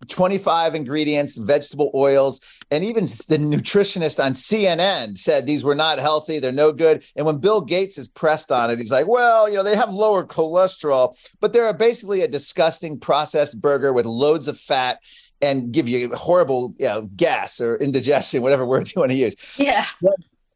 25 0.07 0.75
ingredients, 0.75 1.37
vegetable 1.37 1.91
oils, 1.95 2.41
and 2.71 2.85
even 2.85 3.05
the 3.05 3.39
nutritionist 3.39 4.23
on 4.23 4.33
CNN 4.33 5.19
said 5.19 5.47
these 5.47 5.65
were 5.65 5.75
not 5.75 5.99
healthy, 5.99 6.39
they're 6.39 6.53
no 6.53 6.73
good. 6.73 7.03
And 7.17 7.27
when 7.27 7.39
Bill 7.39 7.61
Gates 7.61 7.99
is 7.99 8.07
pressed 8.07 8.53
on 8.53 8.71
it, 8.71 8.79
he's 8.79 8.93
like, 8.93 9.09
well, 9.09 9.49
you 9.49 9.57
know, 9.57 9.63
they 9.63 9.77
have 9.77 9.91
lower 9.91 10.25
cholesterol, 10.25 11.17
but 11.41 11.53
they're 11.53 11.73
basically 11.73 12.23
a 12.23 12.29
disgusting 12.29 13.01
processed 13.01 13.61
burger 13.61 13.93
with 13.93 14.07
loads 14.07 14.49
of 14.49 14.59
fat 14.59 15.01
and 15.41 15.73
give 15.73 15.89
you 15.89 16.15
horrible 16.15 16.75
you 16.79 16.87
know, 16.87 17.03
gas 17.17 17.61
or 17.61 17.77
indigestion, 17.77 18.43
whatever 18.43 18.67
word 18.67 18.93
you 18.95 19.01
want 19.01 19.13
to 19.13 19.19
use. 19.19 19.35
Yeah. 19.57 19.85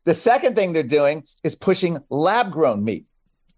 the 0.04 0.14
second 0.14 0.54
thing 0.54 0.72
they're 0.72 0.82
doing 0.82 1.24
is 1.42 1.54
pushing 1.54 1.98
lab 2.10 2.52
grown 2.52 2.84
meat. 2.84 3.06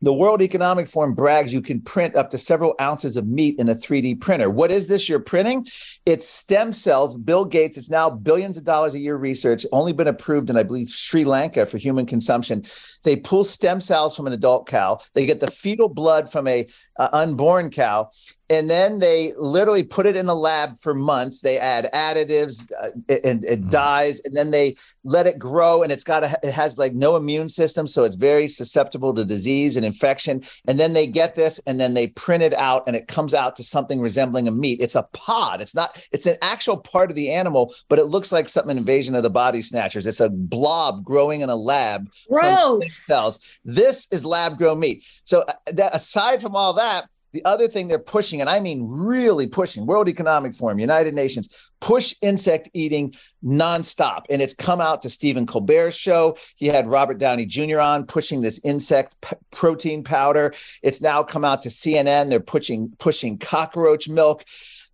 The 0.05 0.13
World 0.13 0.43
Economic 0.43 0.87
Forum 0.87 1.15
brags 1.15 1.51
you 1.51 1.63
can 1.63 1.81
print 1.81 2.15
up 2.15 2.31
to 2.33 2.37
several 2.37 2.75
ounces 2.79 3.17
of 3.17 3.27
meat 3.27 3.59
in 3.59 3.71
a 3.71 3.75
3D 3.75 4.21
printer. 4.21 4.51
What 4.51 4.71
is 4.71 4.87
this 4.87 5.09
you're 5.09 5.19
printing? 5.19 5.67
It's 6.05 6.29
stem 6.29 6.75
cells. 6.75 7.17
Bill 7.17 7.47
Gates, 7.47 7.79
it's 7.79 7.89
now 7.89 8.11
billions 8.11 8.59
of 8.59 8.65
dollars 8.65 8.93
a 8.93 8.99
year 8.99 9.17
research, 9.17 9.65
only 9.73 9.95
been 9.95 10.07
approved 10.07 10.51
in, 10.51 10.59
I 10.59 10.63
believe, 10.63 10.89
Sri 10.89 11.25
Lanka 11.25 11.65
for 11.65 11.79
human 11.79 12.05
consumption. 12.05 12.67
They 13.05 13.17
pull 13.17 13.45
stem 13.45 13.81
cells 13.81 14.17
from 14.17 14.27
an 14.27 14.33
adult 14.33 14.67
cow. 14.67 15.01
They 15.15 15.27
get 15.27 15.41
the 15.41 15.51
fetal 15.51 15.89
blood 15.89 16.31
from 16.31 16.49
a 16.49 16.67
uh, 16.99 17.09
unborn 17.13 17.71
cow. 17.71 18.11
And 18.51 18.69
then 18.69 18.99
they 18.99 19.33
literally 19.39 19.83
put 19.83 20.05
it 20.05 20.17
in 20.17 20.29
a 20.29 20.35
lab 20.35 20.77
for 20.79 20.93
months. 20.93 21.41
They 21.41 21.59
add 21.59 21.89
additives 21.95 22.71
uh, 22.83 22.91
and 23.25 23.43
it 23.45 23.63
mm. 23.63 23.71
dyes 23.71 24.21
and 24.25 24.37
then 24.37 24.51
they 24.51 24.77
let 25.03 25.27
it 25.27 25.39
grow 25.39 25.83
and 25.83 25.91
it's 25.91 26.05
got 26.05 26.25
a, 26.25 26.39
it 26.43 26.53
has 26.53 26.77
like 26.77 26.93
no 26.93 27.17
immune 27.17 27.49
system 27.49 27.87
so 27.87 28.05
it's 28.05 28.17
very 28.17 28.47
susceptible 28.47 29.15
to 29.15 29.25
disease 29.25 29.77
and 29.77 29.87
infection. 29.87 30.43
And 30.69 30.79
then 30.79 30.93
they 30.93 31.07
get 31.07 31.35
this 31.35 31.59
and 31.67 31.81
then 31.81 31.95
they 31.95 32.09
print 32.09 32.43
it 32.43 32.53
out 32.53 32.85
and 32.87 32.95
it 32.95 33.09
comes 33.09 33.33
out 33.33 33.57
to 33.57 33.65
something 33.65 33.99
resembling 33.99 34.47
a 34.47 34.51
meat. 34.51 34.81
It's 34.81 34.95
a 34.95 35.09
pod. 35.15 35.63
It's 35.63 35.75
not 35.75 36.07
it's 36.13 36.27
an 36.27 36.37
actual 36.43 36.77
part 36.77 37.11
of 37.11 37.17
the 37.17 37.33
animal 37.33 37.75
but 37.89 37.99
it 37.99 38.05
looks 38.05 38.31
like 38.31 38.51
something 38.51 38.77
invasion 38.77 39.15
of 39.15 39.23
the 39.23 39.31
body 39.31 39.63
snatchers. 39.63 40.07
It's 40.07 40.21
a 40.21 40.29
blob 40.29 41.03
growing 41.03 41.41
in 41.41 41.49
a 41.49 41.57
lab 41.57 42.11
Gross. 42.29 42.85
Cells 42.95 43.39
this 43.65 44.07
is 44.11 44.25
lab 44.25 44.59
grown 44.59 44.81
meat 44.81 45.05
so 45.25 45.41
uh, 45.41 45.53
that 45.67 45.95
aside 45.95 46.41
from 46.41 46.57
all 46.57 46.73
that 46.73 47.07
the 47.35 47.45
other 47.45 47.67
thing 47.67 47.89
they're 47.89 47.99
pushing, 47.99 48.41
and 48.41 48.49
I 48.49 48.61
mean 48.61 48.87
really 48.89 49.49
pushing, 49.49 49.87
World 49.87 50.09
Economic 50.09 50.55
Forum, 50.55 50.79
United 50.79 51.15
Nations, 51.15 51.49
push 51.81 52.15
insect 52.23 52.71
eating 52.75 53.13
nonstop. 53.45 54.23
And 54.31 54.41
it's 54.41 54.55
come 54.55 54.81
out 54.81 55.03
to 55.03 55.11
Stephen 55.11 55.45
Colbert's 55.45 55.97
show. 55.97 56.39
He 56.55 56.67
had 56.69 56.87
Robert 56.87 57.19
Downey 57.19 57.45
Jr. 57.45 57.81
on 57.81 58.07
pushing 58.07 58.41
this 58.41 58.61
insect 58.63 59.21
p- 59.21 59.35
protein 59.51 60.05
powder. 60.05 60.55
It's 60.85 61.01
now 61.03 61.25
come 61.25 61.45
out 61.45 61.61
to 61.63 61.71
CNN. 61.71 62.31
They're 62.31 62.39
pushing 62.39 62.93
pushing 62.99 63.37
cockroach 63.37 64.09
milk 64.09 64.45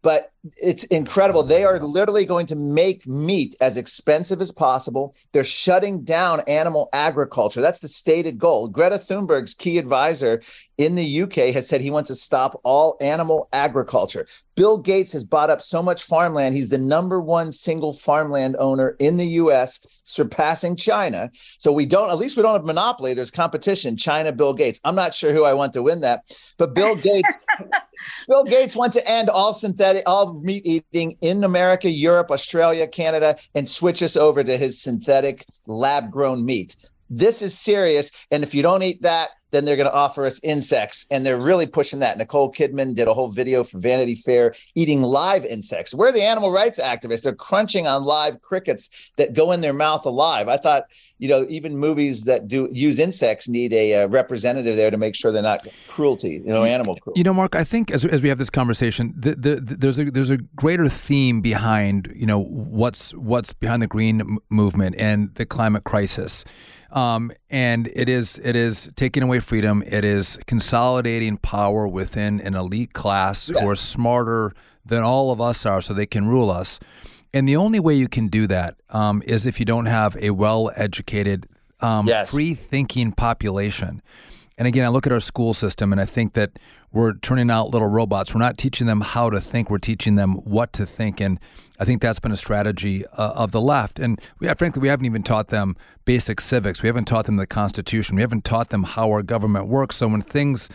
but 0.03 0.33
it's 0.57 0.85
incredible. 0.85 1.43
They 1.43 1.65
are 1.65 1.79
literally 1.79 2.25
going 2.25 2.47
to 2.47 2.57
make 2.57 3.07
meat 3.07 3.57
as 3.61 3.77
expensive 3.77 4.41
as 4.41 4.51
possible. 4.51 5.15
They're 5.33 5.45
shutting 5.45 6.03
down 6.03 6.41
animal 6.49 6.89
agriculture. 6.93 7.61
That's 7.61 7.81
the 7.81 7.89
stated 7.89 8.39
goal. 8.39 8.69
Greta 8.69 8.99
Thunberg's 8.99 9.55
key 9.55 9.77
advisor 9.77 10.43
in 10.79 10.95
the 10.95 11.23
UK 11.23 11.53
has 11.53 11.69
said 11.69 11.83
he 11.83 11.91
wants 11.91 12.09
to 12.09 12.15
stop 12.15 12.59
all 12.65 12.97
animal 13.03 13.49
agriculture. 13.53 14.27
Bill 14.57 14.79
Gates 14.79 15.13
has 15.13 15.25
bought 15.25 15.51
up 15.51 15.61
so 15.61 15.83
much 15.83 16.05
farmland. 16.05 16.55
He's 16.55 16.71
the 16.71 16.79
number 16.79 17.21
one 17.21 17.53
single 17.53 17.93
farmland 17.93 18.57
owner 18.59 18.97
in 18.99 19.19
the 19.19 19.27
US, 19.27 19.81
surpassing 20.05 20.77
China. 20.77 21.31
So 21.59 21.73
we 21.73 21.87
don't, 21.87 22.11
at 22.11 22.19
least 22.19 22.37
we 22.37 22.43
don't 22.43 22.55
have 22.55 22.65
monopoly. 22.65 23.13
There's 23.13 23.31
competition. 23.31 23.97
China, 23.97 24.33
Bill 24.33 24.55
Gates. 24.55 24.81
I'm 24.85 24.95
not 24.95 25.15
sure 25.15 25.33
who 25.33 25.45
I 25.45 25.53
want 25.53 25.75
to 25.75 25.83
win 25.83 26.01
that, 26.01 26.25
but 26.57 26.75
Bill 26.75 26.97
Gates, 27.09 27.39
Bill 28.29 28.45
Gates 28.45 28.77
wants 28.77 28.97
to 28.97 29.11
end 29.11 29.29
all 29.29 29.55
synthetic, 29.55 30.03
all 30.07 30.41
meat 30.41 30.65
eating 30.65 31.17
in 31.21 31.45
America, 31.45 31.91
Europe, 31.91 32.31
Australia, 32.31 32.87
Canada, 32.87 33.37
and 33.55 33.69
switch 33.69 34.03
us 34.03 34.17
over 34.17 34.43
to 34.45 34.57
his 34.57 34.81
synthetic 34.81 35.47
lab 35.67 36.11
grown 36.11 36.45
meat. 36.45 36.77
This 37.09 37.43
is 37.43 37.59
serious. 37.59 38.11
And 38.31 38.45
if 38.45 38.55
you 38.55 38.63
don't 38.63 38.83
eat 38.83 39.03
that, 39.03 39.31
then 39.51 39.65
they're 39.65 39.77
going 39.77 39.89
to 39.89 39.95
offer 39.95 40.25
us 40.25 40.41
insects. 40.43 41.07
And 41.11 41.25
they're 41.25 41.37
really 41.37 41.67
pushing 41.67 42.01
that. 42.01 42.19
Nicole 42.19 42.53
Kidman 42.53 42.95
did 42.95 43.09
a 43.09 43.15
whole 43.15 43.29
video 43.29 43.65
for 43.65 43.79
Vanity 43.79 44.15
Fair 44.15 44.55
eating 44.75 45.03
live 45.03 45.45
insects. 45.45 45.95
We're 45.95 46.13
the 46.13 46.23
animal 46.23 46.51
rights 46.51 46.81
activists. 46.81 47.23
They're 47.23 47.35
crunching 47.35 47.87
on 47.87 48.05
live 48.05 48.41
crickets 48.43 48.91
that 49.17 49.35
go 49.35 49.53
in 49.53 49.61
their 49.61 49.73
mouth 49.73 50.07
alive. 50.07 50.49
I 50.49 50.57
thought, 50.57 50.85
you 51.19 51.29
know, 51.29 51.47
even 51.49 51.77
movies 51.77 52.25
that 52.25 52.49
do 52.49 52.69
use 52.73 52.99
insects 52.99 53.49
need 53.49 53.73
a, 53.73 54.03
uh, 54.03 54.09
representative 54.09 54.77
there 54.77 54.91
to 54.91 54.97
make 54.97 55.15
sure 55.15 55.33
they're 55.33 55.43
not 55.43 55.67
cruelty, 55.89 56.43
you 56.45 56.47
know, 56.47 56.65
animal 56.65 56.97
cruelty. 56.97 57.21
You 57.21 57.25
know, 57.25 57.35
Marc, 57.35 57.55
I 57.55 57.65
think 57.65 57.91
as, 57.91 58.05
as 58.05 58.23
we 58.23 58.29
have 58.29 58.39
this 58.39 58.51
conversation, 58.51 59.15
the, 59.17 59.35
the, 59.35 59.57
the, 59.57 59.77
there's 59.77 59.99
a 59.99 60.05
there's 60.05 60.31
a 60.31 60.39
greater 60.39 60.89
theme 60.89 61.41
behind, 61.41 62.13
you 62.15 62.27
know, 62.27 62.43
what's 62.43 63.13
what's 63.13 63.53
behind 63.53 63.83
the 63.83 63.87
green 63.87 64.21
m- 64.21 64.39
movement 64.49 64.97
and 64.99 65.35
the 65.35 65.45
climate 65.47 65.85
crisis. 65.85 66.45
Um, 66.93 67.33
and 67.51 67.89
it 67.95 68.09
is 68.09 68.41
it 68.43 68.57
is 68.57 68.91
taking 68.97 69.23
away 69.23 69.39
freedom. 69.39 69.83
It 69.87 70.05
is 70.05 70.39
consolidating 70.47 71.37
power 71.37 71.87
within 71.87 72.41
an 72.41 72.55
elite 72.55 72.93
class 72.93 73.49
yeah. 73.49 73.61
who 73.61 73.69
are 73.69 73.77
smarter 73.77 74.53
than 74.85 75.03
all 75.03 75.31
of 75.31 75.41
us 75.41 75.65
are, 75.67 75.81
so 75.81 75.95
they 75.95 76.07
can 76.07 76.27
rule 76.27 76.51
us. 76.51 76.81
And 77.33 77.49
the 77.49 77.57
only 77.57 77.79
way 77.79 77.95
you 77.95 78.09
can 78.09 78.27
do 78.27 78.47
that 78.49 78.75
um, 78.91 79.23
is 79.25 79.47
if 79.47 79.61
you 79.61 79.67
don't 79.67 79.87
have 79.87 80.17
a 80.17 80.31
well 80.31 80.73
educated 80.75 81.47
um, 81.81 82.07
Yes. 82.07 82.33
free 82.33 82.55
thinking 82.55 83.13
population. 83.13 84.03
And 84.59 84.67
again, 84.67 84.85
I 84.85 84.89
look 84.89 85.07
at 85.07 85.13
our 85.13 85.21
school 85.21 85.55
system 85.55 85.93
and 85.93 86.01
I 86.01 86.05
think 86.05 86.35
that 86.35 86.59
we're 86.93 87.15
turning 87.15 87.51
out 87.51 87.71
little 87.71 87.89
robots. 87.89 88.35
We're 88.35 88.41
not 88.41 88.59
teaching 88.59 88.87
them 88.87 89.01
how 89.01 89.31
to 89.31 89.41
think, 89.41 89.71
we're 89.71 89.79
teaching 89.79 90.17
them 90.17 90.35
what 90.45 90.73
to 90.75 90.85
think. 90.87 91.21
And 91.21 91.39
I 91.79 91.85
think 91.85 92.03
that's 92.03 92.19
been 92.19 92.33
a 92.33 92.37
strategy 92.37 93.07
uh, 93.07 93.33
of 93.37 93.53
the 93.53 93.61
left. 93.61 93.99
And 93.99 94.21
we 94.39 94.49
frankly, 94.55 94.83
we 94.83 94.89
haven't 94.89 95.07
even 95.07 95.23
taught 95.23 95.49
them 95.49 95.77
basic 96.05 96.41
civics. 96.41 96.83
We 96.83 96.89
haven't 96.89 97.05
taught 97.07 97.27
them 97.27 97.37
the 97.37 97.47
Constitution. 97.47 98.17
We 98.17 98.23
haven't 98.23 98.45
taught 98.45 98.71
them 98.71 98.83
how 98.83 99.09
our 99.11 99.23
government 99.23 99.69
works. 99.69 99.97
So 99.97 100.09
when 100.09 100.23
things 100.23 100.69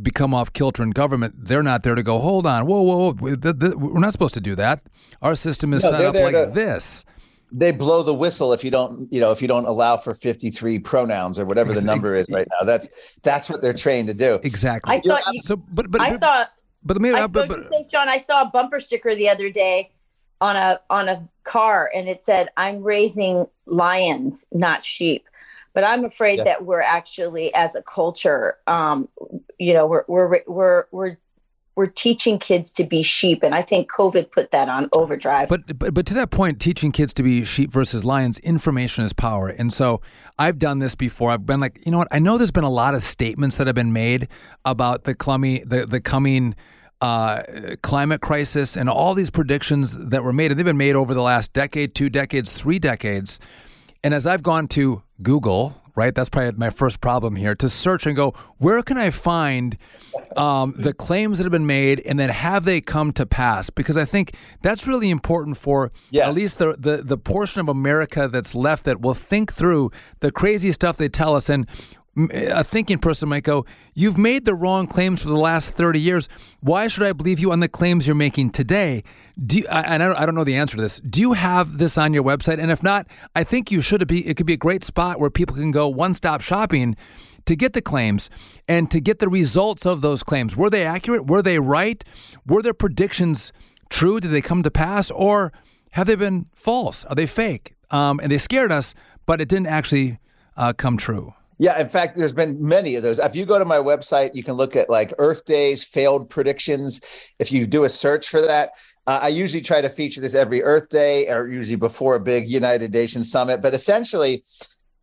become 0.00 0.32
off 0.32 0.52
kilter 0.52 0.82
in 0.84 0.90
government, 0.90 1.34
they're 1.36 1.64
not 1.64 1.82
there 1.82 1.96
to 1.96 2.02
go, 2.02 2.20
hold 2.20 2.46
on, 2.46 2.66
whoa, 2.66 2.80
whoa, 2.82 2.96
whoa. 2.96 3.16
we- 3.20 3.36
th- 3.36 3.58
th- 3.58 3.74
We're 3.74 3.98
not 4.00 4.12
supposed 4.12 4.34
to 4.34 4.40
do 4.40 4.54
that. 4.54 4.82
Our 5.20 5.34
system 5.34 5.74
is 5.74 5.82
No, 5.82 5.90
set 5.90 6.04
up 6.04 6.14
like 6.14 6.32
to- 6.34 6.50
this. 6.54 7.04
They 7.52 7.72
blow 7.72 8.02
the 8.02 8.14
whistle 8.14 8.52
if 8.52 8.62
you 8.62 8.70
don't 8.70 9.12
you 9.12 9.20
know 9.20 9.30
if 9.32 9.42
you 9.42 9.48
don't 9.48 9.66
allow 9.66 9.96
for 9.96 10.14
53 10.14 10.78
pronouns 10.80 11.38
or 11.38 11.44
whatever 11.44 11.72
the 11.72 11.82
number 11.82 12.14
is 12.14 12.26
right 12.30 12.46
now 12.60 12.66
that's 12.66 13.18
that's 13.22 13.50
what 13.50 13.60
they're 13.60 13.72
trained 13.72 14.08
to 14.08 14.14
do 14.14 14.38
Exactly. 14.42 14.94
I 14.94 15.00
saw 15.00 15.18
you, 15.32 15.40
so, 15.40 15.56
but, 15.56 15.90
but, 15.90 16.00
I 16.00 16.10
but, 16.10 16.20
saw 16.20 16.44
but 16.82 16.96
let 16.96 17.02
me, 17.02 17.18
I 17.18 17.24
uh, 17.24 17.28
but, 17.28 17.48
but, 17.48 17.68
say, 17.68 17.86
Sean, 17.90 18.08
I 18.08 18.18
saw 18.18 18.42
a 18.42 18.46
bumper 18.46 18.80
sticker 18.80 19.14
the 19.14 19.28
other 19.28 19.50
day 19.50 19.92
on 20.40 20.56
a 20.56 20.80
on 20.88 21.08
a 21.08 21.28
car, 21.44 21.90
and 21.94 22.08
it 22.08 22.24
said, 22.24 22.48
"I'm 22.56 22.82
raising 22.82 23.46
lions, 23.66 24.46
not 24.52 24.84
sheep." 24.84 25.26
But 25.72 25.84
I'm 25.84 26.04
afraid 26.04 26.38
Yeah. 26.38 26.44
that 26.44 26.64
we're 26.64 26.80
actually, 26.80 27.54
as 27.54 27.74
a 27.74 27.82
culture, 27.82 28.56
um, 28.66 29.08
you 29.58 29.74
know, 29.74 29.86
we're 29.86 30.04
we're 30.08 30.42
we're 30.46 30.84
we're 30.90 31.16
we're 31.76 31.86
teaching 31.86 32.38
kids 32.38 32.72
to 32.74 32.84
be 32.84 33.02
sheep, 33.02 33.42
and 33.42 33.54
I 33.54 33.62
think 33.62 33.90
COVID 33.90 34.32
put 34.32 34.50
that 34.50 34.68
on 34.68 34.88
overdrive. 34.92 35.48
But, 35.48 35.78
but 35.78 35.94
but 35.94 36.06
to 36.06 36.14
that 36.14 36.30
point, 36.30 36.60
teaching 36.60 36.92
kids 36.92 37.14
to 37.14 37.22
be 37.22 37.44
sheep 37.44 37.72
versus 37.72 38.04
lions, 38.04 38.38
information 38.40 39.04
is 39.04 39.12
power. 39.12 39.48
And 39.48 39.72
so 39.72 40.00
I've 40.38 40.58
done 40.58 40.80
this 40.80 40.94
before. 40.94 41.30
I've 41.30 41.46
been 41.46 41.60
like, 41.60 41.80
you 41.84 41.92
know 41.92 41.98
what? 41.98 42.08
I 42.10 42.18
know 42.18 42.38
there's 42.38 42.50
been 42.50 42.64
a 42.64 42.70
lot 42.70 42.94
of 42.94 43.02
statements 43.02 43.56
that 43.56 43.66
have 43.66 43.76
been 43.76 43.92
made 43.92 44.28
about 44.64 45.04
the 45.04 45.14
clummy, 45.14 45.62
the 45.64 45.86
the 45.86 46.00
coming 46.00 46.54
uh, 47.00 47.42
climate 47.82 48.20
crisis 48.20 48.76
and 48.76 48.88
all 48.88 49.14
these 49.14 49.30
predictions 49.30 49.96
that 49.96 50.22
were 50.22 50.32
made, 50.32 50.50
and 50.50 50.58
they've 50.58 50.66
been 50.66 50.76
made 50.76 50.96
over 50.96 51.14
the 51.14 51.22
last 51.22 51.52
decade, 51.52 51.94
two 51.94 52.10
decades, 52.10 52.52
three 52.52 52.78
decades. 52.78 53.40
And 54.02 54.14
as 54.14 54.26
I've 54.26 54.42
gone 54.42 54.68
to 54.68 55.02
Google, 55.22 55.79
right, 55.94 56.14
that's 56.14 56.28
probably 56.28 56.52
my 56.58 56.70
first 56.70 57.00
problem 57.00 57.36
here, 57.36 57.54
to 57.54 57.68
search 57.68 58.06
and 58.06 58.16
go, 58.16 58.34
where 58.58 58.82
can 58.82 58.98
I 58.98 59.10
find 59.10 59.76
um, 60.36 60.74
the 60.76 60.92
claims 60.92 61.38
that 61.38 61.44
have 61.44 61.52
been 61.52 61.66
made 61.66 62.00
and 62.00 62.18
then 62.18 62.28
have 62.30 62.64
they 62.64 62.80
come 62.80 63.12
to 63.12 63.26
pass? 63.26 63.70
Because 63.70 63.96
I 63.96 64.04
think 64.04 64.34
that's 64.62 64.86
really 64.86 65.10
important 65.10 65.56
for 65.56 65.92
Yes. 66.10 66.28
at 66.28 66.34
least 66.34 66.58
the, 66.58 66.76
the, 66.78 67.02
the 67.02 67.16
portion 67.18 67.60
of 67.60 67.68
America 67.68 68.28
that's 68.28 68.54
left 68.54 68.84
that 68.84 69.00
will 69.00 69.14
think 69.14 69.54
through 69.54 69.90
the 70.20 70.30
crazy 70.30 70.72
stuff 70.72 70.96
they 70.96 71.08
tell 71.08 71.34
us. 71.34 71.48
And 71.48 71.66
a 72.16 72.64
thinking 72.64 72.98
person 72.98 73.28
might 73.28 73.44
go, 73.44 73.64
You've 73.94 74.18
made 74.18 74.44
the 74.44 74.54
wrong 74.54 74.86
claims 74.86 75.22
for 75.22 75.28
the 75.28 75.36
last 75.36 75.72
30 75.72 76.00
years. 76.00 76.28
Why 76.60 76.88
should 76.88 77.04
I 77.04 77.12
believe 77.12 77.38
you 77.38 77.52
on 77.52 77.60
the 77.60 77.68
claims 77.68 78.06
you're 78.06 78.16
making 78.16 78.50
today? 78.50 79.04
Do 79.44 79.58
you, 79.58 79.66
I- 79.70 79.82
and 79.82 80.02
I 80.02 80.08
don't, 80.08 80.16
I 80.16 80.26
don't 80.26 80.34
know 80.34 80.44
the 80.44 80.56
answer 80.56 80.76
to 80.76 80.82
this. 80.82 81.00
Do 81.00 81.20
you 81.20 81.34
have 81.34 81.78
this 81.78 81.96
on 81.96 82.12
your 82.12 82.24
website? 82.24 82.58
And 82.60 82.70
if 82.70 82.82
not, 82.82 83.06
I 83.36 83.44
think 83.44 83.70
you 83.70 83.80
should 83.80 84.06
be. 84.08 84.26
It 84.26 84.36
could 84.36 84.46
be 84.46 84.54
a 84.54 84.58
great 84.58 84.82
spot 84.84 85.20
where 85.20 85.30
people 85.30 85.54
can 85.56 85.70
go 85.70 85.88
one 85.88 86.14
stop 86.14 86.40
shopping 86.40 86.96
to 87.46 87.56
get 87.56 87.72
the 87.72 87.82
claims 87.82 88.28
and 88.68 88.90
to 88.90 89.00
get 89.00 89.18
the 89.18 89.28
results 89.28 89.86
of 89.86 90.00
those 90.00 90.22
claims. 90.22 90.56
Were 90.56 90.68
they 90.70 90.84
accurate? 90.84 91.26
Were 91.26 91.42
they 91.42 91.58
right? 91.58 92.02
Were 92.46 92.62
their 92.62 92.74
predictions 92.74 93.52
true? 93.88 94.20
Did 94.20 94.32
they 94.32 94.42
come 94.42 94.62
to 94.62 94.70
pass? 94.70 95.10
Or 95.10 95.52
have 95.92 96.06
they 96.06 96.16
been 96.16 96.46
false? 96.54 97.04
Are 97.06 97.14
they 97.14 97.26
fake? 97.26 97.74
Um, 97.90 98.20
and 98.22 98.30
they 98.30 98.38
scared 98.38 98.70
us, 98.72 98.94
but 99.26 99.40
it 99.40 99.48
didn't 99.48 99.66
actually 99.68 100.18
uh, 100.56 100.72
come 100.72 100.96
true. 100.96 101.34
Yeah, 101.60 101.78
in 101.78 101.88
fact, 101.88 102.16
there's 102.16 102.32
been 102.32 102.56
many 102.58 102.94
of 102.94 103.02
those. 103.02 103.18
If 103.18 103.36
you 103.36 103.44
go 103.44 103.58
to 103.58 103.66
my 103.66 103.76
website, 103.76 104.34
you 104.34 104.42
can 104.42 104.54
look 104.54 104.76
at 104.76 104.88
like 104.88 105.12
Earth 105.18 105.44
Days 105.44 105.84
failed 105.84 106.30
predictions. 106.30 107.02
If 107.38 107.52
you 107.52 107.66
do 107.66 107.84
a 107.84 107.88
search 107.90 108.30
for 108.30 108.40
that, 108.40 108.70
uh, 109.06 109.20
I 109.20 109.28
usually 109.28 109.60
try 109.60 109.82
to 109.82 109.90
feature 109.90 110.22
this 110.22 110.34
every 110.34 110.62
Earth 110.62 110.88
Day 110.88 111.28
or 111.28 111.48
usually 111.48 111.76
before 111.76 112.14
a 112.14 112.20
big 112.20 112.48
United 112.48 112.94
Nations 112.94 113.30
summit. 113.30 113.60
But 113.60 113.74
essentially, 113.74 114.42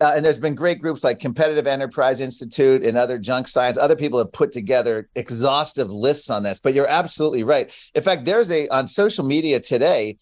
uh, 0.01 0.13
and 0.15 0.25
there's 0.25 0.39
been 0.39 0.55
great 0.55 0.81
groups 0.81 1.03
like 1.03 1.19
Competitive 1.19 1.67
Enterprise 1.67 2.21
Institute 2.21 2.83
and 2.83 2.97
other 2.97 3.19
junk 3.19 3.47
science. 3.47 3.77
Other 3.77 3.95
people 3.95 4.17
have 4.17 4.31
put 4.31 4.51
together 4.51 5.09
exhaustive 5.13 5.91
lists 5.91 6.31
on 6.31 6.41
this. 6.41 6.59
But 6.59 6.73
you're 6.73 6.89
absolutely 6.89 7.43
right. 7.43 7.71
In 7.93 8.01
fact, 8.01 8.25
there's 8.25 8.49
a 8.49 8.67
on 8.69 8.87
social 8.87 9.23
media 9.23 9.59
today. 9.59 10.17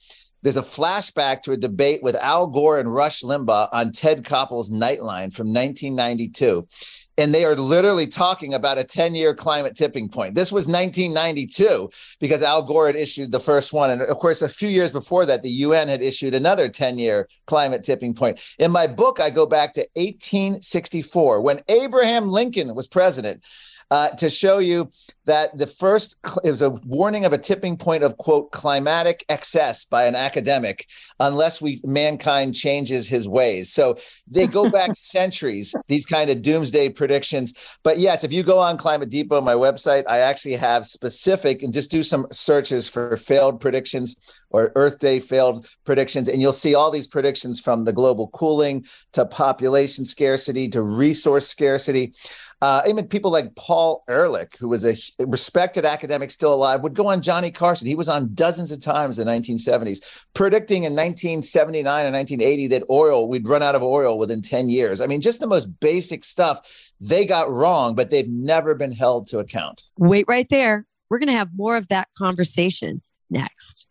There's 0.45 0.57
a 0.57 0.61
flashback 0.61 1.41
to 1.41 1.53
a 1.53 1.57
debate 1.57 2.03
with 2.03 2.15
Al 2.17 2.45
Gore 2.45 2.77
and 2.77 2.93
Rush 2.93 3.23
Limbaugh 3.23 3.67
on 3.71 3.91
Ted 3.91 4.23
Koppel's 4.23 4.69
Nightline 4.69 5.33
from 5.33 5.51
1992. 5.51 6.67
And 7.17 7.33
they 7.33 7.45
are 7.45 7.55
literally 7.55 8.05
talking 8.05 8.53
about 8.53 8.77
a 8.77 8.83
10 8.83 9.15
year 9.15 9.33
climate 9.33 9.75
tipping 9.75 10.07
point. 10.07 10.35
This 10.35 10.51
was 10.51 10.67
1992 10.67 11.89
because 12.19 12.43
Al 12.43 12.61
Gore 12.61 12.85
had 12.85 12.95
issued 12.95 13.31
the 13.31 13.39
first 13.39 13.73
one. 13.73 13.89
And 13.89 14.03
of 14.03 14.19
course, 14.19 14.43
a 14.43 14.49
few 14.49 14.69
years 14.69 14.91
before 14.91 15.25
that, 15.25 15.41
the 15.41 15.49
UN 15.49 15.87
had 15.87 16.03
issued 16.03 16.35
another 16.35 16.69
10 16.69 16.99
year 16.99 17.27
climate 17.47 17.83
tipping 17.83 18.13
point. 18.13 18.39
In 18.59 18.69
my 18.69 18.85
book, 18.85 19.19
I 19.19 19.31
go 19.31 19.47
back 19.47 19.73
to 19.73 19.87
1864 19.95 21.41
when 21.41 21.63
Abraham 21.69 22.29
Lincoln 22.29 22.75
was 22.75 22.85
president 22.85 23.43
uh, 23.91 24.09
to 24.09 24.29
show 24.29 24.57
you 24.57 24.91
that 25.25 25.57
the 25.57 25.67
first 25.67 26.17
it 26.43 26.51
was 26.51 26.61
a 26.61 26.69
warning 26.69 27.25
of 27.25 27.33
a 27.33 27.38
tipping 27.38 27.77
point 27.77 28.03
of 28.03 28.17
quote 28.17 28.51
climatic 28.51 29.23
excess 29.29 29.86
by 29.86 30.05
an 30.05 30.15
academic 30.15 30.88
unless 31.19 31.61
we 31.61 31.79
mankind 31.83 32.53
changes 32.53 33.07
his 33.07 33.27
ways. 33.27 33.71
So 33.71 33.97
they 34.27 34.47
go 34.47 34.69
back 34.69 34.91
centuries 34.95 35.75
these 35.88 36.05
kind 36.05 36.29
of 36.29 36.41
doomsday 36.41 36.89
predictions. 36.89 37.53
But 37.83 37.97
yes 37.97 38.23
if 38.23 38.33
you 38.33 38.43
go 38.43 38.59
on 38.59 38.77
climate 38.77 39.09
depot 39.09 39.41
my 39.41 39.53
website 39.53 40.03
i 40.07 40.19
actually 40.19 40.55
have 40.55 40.86
specific 40.86 41.63
and 41.63 41.73
just 41.73 41.91
do 41.91 42.03
some 42.03 42.27
searches 42.31 42.88
for 42.88 43.15
failed 43.17 43.59
predictions 43.59 44.15
or 44.49 44.71
earth 44.75 44.99
day 44.99 45.19
failed 45.19 45.67
predictions 45.86 46.27
and 46.27 46.41
you'll 46.41 46.53
see 46.53 46.75
all 46.75 46.91
these 46.91 47.07
predictions 47.07 47.59
from 47.59 47.83
the 47.83 47.93
global 47.93 48.27
cooling 48.29 48.86
to 49.13 49.25
population 49.25 50.05
scarcity 50.05 50.67
to 50.69 50.81
resource 50.81 51.47
scarcity 51.47 52.13
uh, 52.62 52.82
even 52.88 53.08
people 53.08 53.32
like 53.32 53.53
Paul 53.56 54.03
Ehrlich, 54.08 54.56
who 54.58 54.68
was 54.68 54.86
a 54.86 54.95
respected 55.26 55.86
academic 55.86 56.32
still 56.32 56.53
alive, 56.53 56.82
would 56.82 56.93
go 56.93 57.08
on 57.08 57.22
Johnny 57.22 57.51
Carson. 57.51 57.88
He 57.88 57.95
was 57.95 58.10
on 58.10 58.34
dozens 58.34 58.72
of 58.72 58.80
times 58.80 59.20
in 59.20 59.28
the 59.28 59.32
1970s, 59.32 60.01
predicting 60.34 60.84
in 60.84 60.93
1979 60.93 62.06
and 62.06 62.16
1980 62.16 62.68
that 62.68 62.84
oil, 62.89 63.28
we'd 63.28 63.47
run 63.47 63.62
out 63.62 63.76
of 63.76 63.84
oil 63.84 64.18
within 64.18 64.41
10 64.41 64.70
years. 64.70 65.01
I 65.01 65.08
mean, 65.08 65.22
just 65.22 65.39
the 65.39 65.47
most 65.47 65.80
basic 65.80 66.24
stuff 66.24 66.93
they 66.99 67.26
got 67.26 67.51
wrong, 67.51 67.95
but 67.95 68.10
they've 68.10 68.30
never 68.30 68.74
been 68.74 68.91
held 68.91 69.28
to 69.28 69.39
account. 69.39 69.84
Wait 69.97 70.26
right 70.28 70.47
there. 70.49 70.86
We're 71.10 71.20
going 71.20 71.28
to 71.28 71.34
have 71.34 71.49
more 71.56 71.78
of 71.78 71.88
that 71.89 72.08
conversation 72.18 73.01
next. 73.30 73.86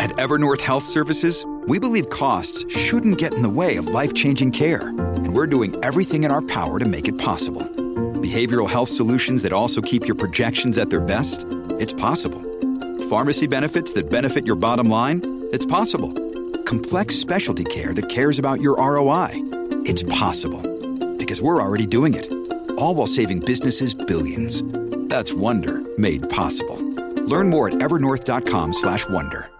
At 0.00 0.10
Evernorth 0.10 0.60
Health 0.60 0.84
Services, 0.84 1.44
we 1.66 1.78
believe 1.78 2.08
costs 2.10 2.64
shouldn't 2.74 3.18
get 3.18 3.34
in 3.34 3.42
the 3.42 3.50
way 3.50 3.76
of 3.76 3.86
life 3.86 4.14
changing 4.14 4.52
care, 4.52 4.88
and 4.88 5.34
we're 5.34 5.46
doing 5.46 5.76
everything 5.84 6.24
in 6.24 6.30
our 6.30 6.42
power 6.42 6.78
to 6.78 6.86
make 6.86 7.08
it 7.08 7.18
possible. 7.18 7.68
Behavioral 8.18 8.68
health 8.68 8.88
solutions 8.88 9.44
that 9.44 9.52
also 9.52 9.80
keep 9.80 10.04
your 10.06 10.16
projections 10.16 10.76
at 10.76 10.90
their 10.90 11.00
best? 11.00 11.46
It's 11.78 11.92
possible. 11.92 12.40
Pharmacy 13.08 13.46
benefits 13.46 13.92
that 13.92 14.10
benefit 14.10 14.44
your 14.44 14.56
bottom 14.56 14.90
line? 14.90 15.46
It's 15.52 15.64
possible. 15.64 16.12
Complex 16.64 17.14
specialty 17.14 17.62
care 17.62 17.94
that 17.94 18.08
cares 18.08 18.40
about 18.40 18.60
your 18.60 18.76
ROI? 18.76 19.34
It's 19.86 20.02
possible. 20.02 20.60
Because 21.16 21.40
we're 21.40 21.62
already 21.62 21.86
doing 21.86 22.14
it. 22.14 22.28
All 22.72 22.96
while 22.96 23.06
saving 23.06 23.38
businesses 23.38 23.94
billions. 23.94 24.64
That's 25.08 25.32
Wonder 25.32 25.80
made 25.96 26.28
possible. 26.28 26.76
Learn 27.26 27.48
more 27.48 27.68
at 27.68 27.74
evernorth.com/wonder. 27.74 29.50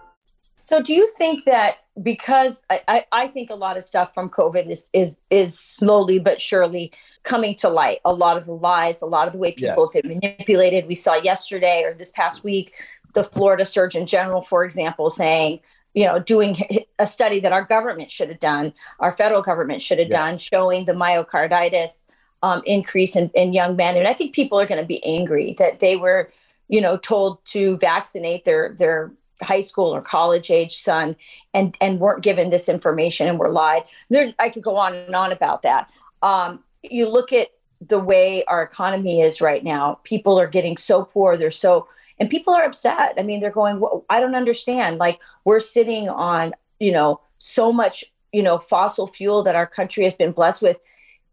So 0.67 0.81
do 0.81 0.93
you 0.93 1.11
think 1.17 1.45
that 1.45 1.77
because 2.03 2.61
I, 2.69 2.81
I, 2.87 3.05
I 3.11 3.27
think 3.29 3.51
a 3.51 3.55
lot 3.55 3.77
of 3.77 3.85
stuff 3.85 4.13
from 4.13 4.29
COVID 4.29 4.69
is 4.69 4.89
is 4.91 5.15
is 5.29 5.57
slowly 5.57 6.19
but 6.19 6.41
surely 6.41 6.91
coming 7.23 7.55
to 7.55 7.69
light. 7.69 7.99
A 8.05 8.13
lot 8.13 8.37
of 8.37 8.45
the 8.45 8.53
lies, 8.53 9.01
a 9.01 9.05
lot 9.05 9.27
of 9.27 9.33
the 9.33 9.39
way 9.39 9.51
people 9.51 9.89
Yes. 9.93 9.93
have 9.93 10.03
been 10.03 10.19
manipulated. 10.21 10.87
We 10.87 10.95
saw 10.95 11.15
yesterday 11.15 11.83
or 11.83 11.93
this 11.93 12.11
past 12.11 12.43
week, 12.43 12.73
the 13.13 13.23
Florida 13.23 13.65
Surgeon 13.65 14.05
General, 14.05 14.41
for 14.41 14.63
example, 14.63 15.09
saying, 15.09 15.59
you 15.93 16.05
know, 16.05 16.19
doing 16.19 16.55
a 16.99 17.07
study 17.07 17.39
that 17.39 17.51
our 17.51 17.63
government 17.63 18.11
should 18.11 18.29
have 18.29 18.39
done, 18.39 18.73
our 18.99 19.11
federal 19.11 19.41
government 19.41 19.81
should 19.81 19.99
have 19.99 20.09
Yes. 20.09 20.17
done, 20.17 20.37
showing 20.37 20.85
the 20.85 20.93
myocarditis 20.93 22.03
um, 22.41 22.61
increase 22.65 23.15
in, 23.15 23.29
in 23.33 23.51
young 23.53 23.75
men. 23.75 23.97
And 23.97 24.07
I 24.07 24.13
think 24.13 24.33
people 24.33 24.59
are 24.59 24.65
going 24.65 24.79
to 24.79 24.87
be 24.87 25.03
angry 25.03 25.55
that 25.59 25.79
they 25.81 25.97
were, 25.97 26.31
you 26.69 26.79
know, 26.79 26.97
told 26.97 27.43
to 27.47 27.75
vaccinate 27.77 28.45
their 28.45 28.75
their 28.77 29.11
high 29.41 29.61
school 29.61 29.93
or 29.95 30.01
college 30.01 30.51
age 30.51 30.81
son 30.81 31.15
and 31.53 31.75
and 31.81 31.99
weren't 31.99 32.23
given 32.23 32.49
this 32.49 32.69
information 32.69 33.27
and 33.27 33.39
were 33.39 33.49
lied. 33.49 33.83
There, 34.09 34.33
I 34.39 34.49
could 34.49 34.63
go 34.63 34.77
on 34.77 34.93
and 34.93 35.15
on 35.15 35.31
about 35.31 35.63
that. 35.63 35.89
Um, 36.21 36.63
you 36.83 37.07
look 37.07 37.33
at 37.33 37.49
the 37.87 37.99
way 37.99 38.43
our 38.45 38.61
economy 38.61 39.21
is 39.21 39.41
right 39.41 39.63
now. 39.63 39.99
People 40.03 40.39
are 40.39 40.47
getting 40.47 40.77
so 40.77 41.05
poor. 41.05 41.37
They're 41.37 41.51
so 41.51 41.87
and 42.19 42.29
people 42.29 42.53
are 42.53 42.65
upset. 42.65 43.13
I 43.17 43.23
mean, 43.23 43.39
they're 43.39 43.51
going. 43.51 43.79
"Whoa, 43.79 44.03
I 44.09 44.19
don't 44.19 44.35
understand. 44.35 44.97
Like 44.97 45.19
we're 45.45 45.61
sitting 45.61 46.09
on 46.09 46.53
you 46.79 46.91
know 46.91 47.21
so 47.37 47.71
much 47.71 48.05
you 48.31 48.43
know, 48.43 48.59
fossil 48.59 49.07
fuel 49.07 49.43
that 49.43 49.55
our 49.55 49.67
country 49.67 50.03
has 50.03 50.15
been 50.15 50.31
blessed 50.31 50.61
with, 50.61 50.77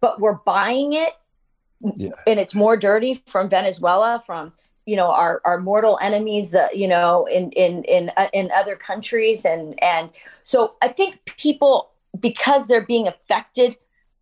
but 0.01 0.21
we're 0.21 0.35
buying 0.35 0.93
it 0.95 1.13
yeah. 1.97 2.11
and 2.27 2.41
it's 2.41 2.55
more 2.55 2.77
dirty 2.77 3.23
from 3.27 3.49
Venezuela, 3.49 4.23
from 4.25 4.53
you 4.87 4.97
know 4.97 5.11
our 5.11 5.41
our 5.45 5.61
mortal 5.61 5.99
enemies 6.01 6.53
that 6.53 6.77
you 6.77 6.89
know 6.89 7.27
in 7.27 7.51
in 7.53 7.83
in 7.85 8.11
uh, 8.17 8.29
in 8.33 8.51
other 8.53 8.77
countries 8.77 9.45
and 9.45 9.83
and 9.83 10.11
so 10.45 10.75
i 10.81 10.87
think 10.87 11.19
people 11.25 11.91
because 12.21 12.69
they're 12.69 12.87
being 12.87 13.09
affected 13.09 13.77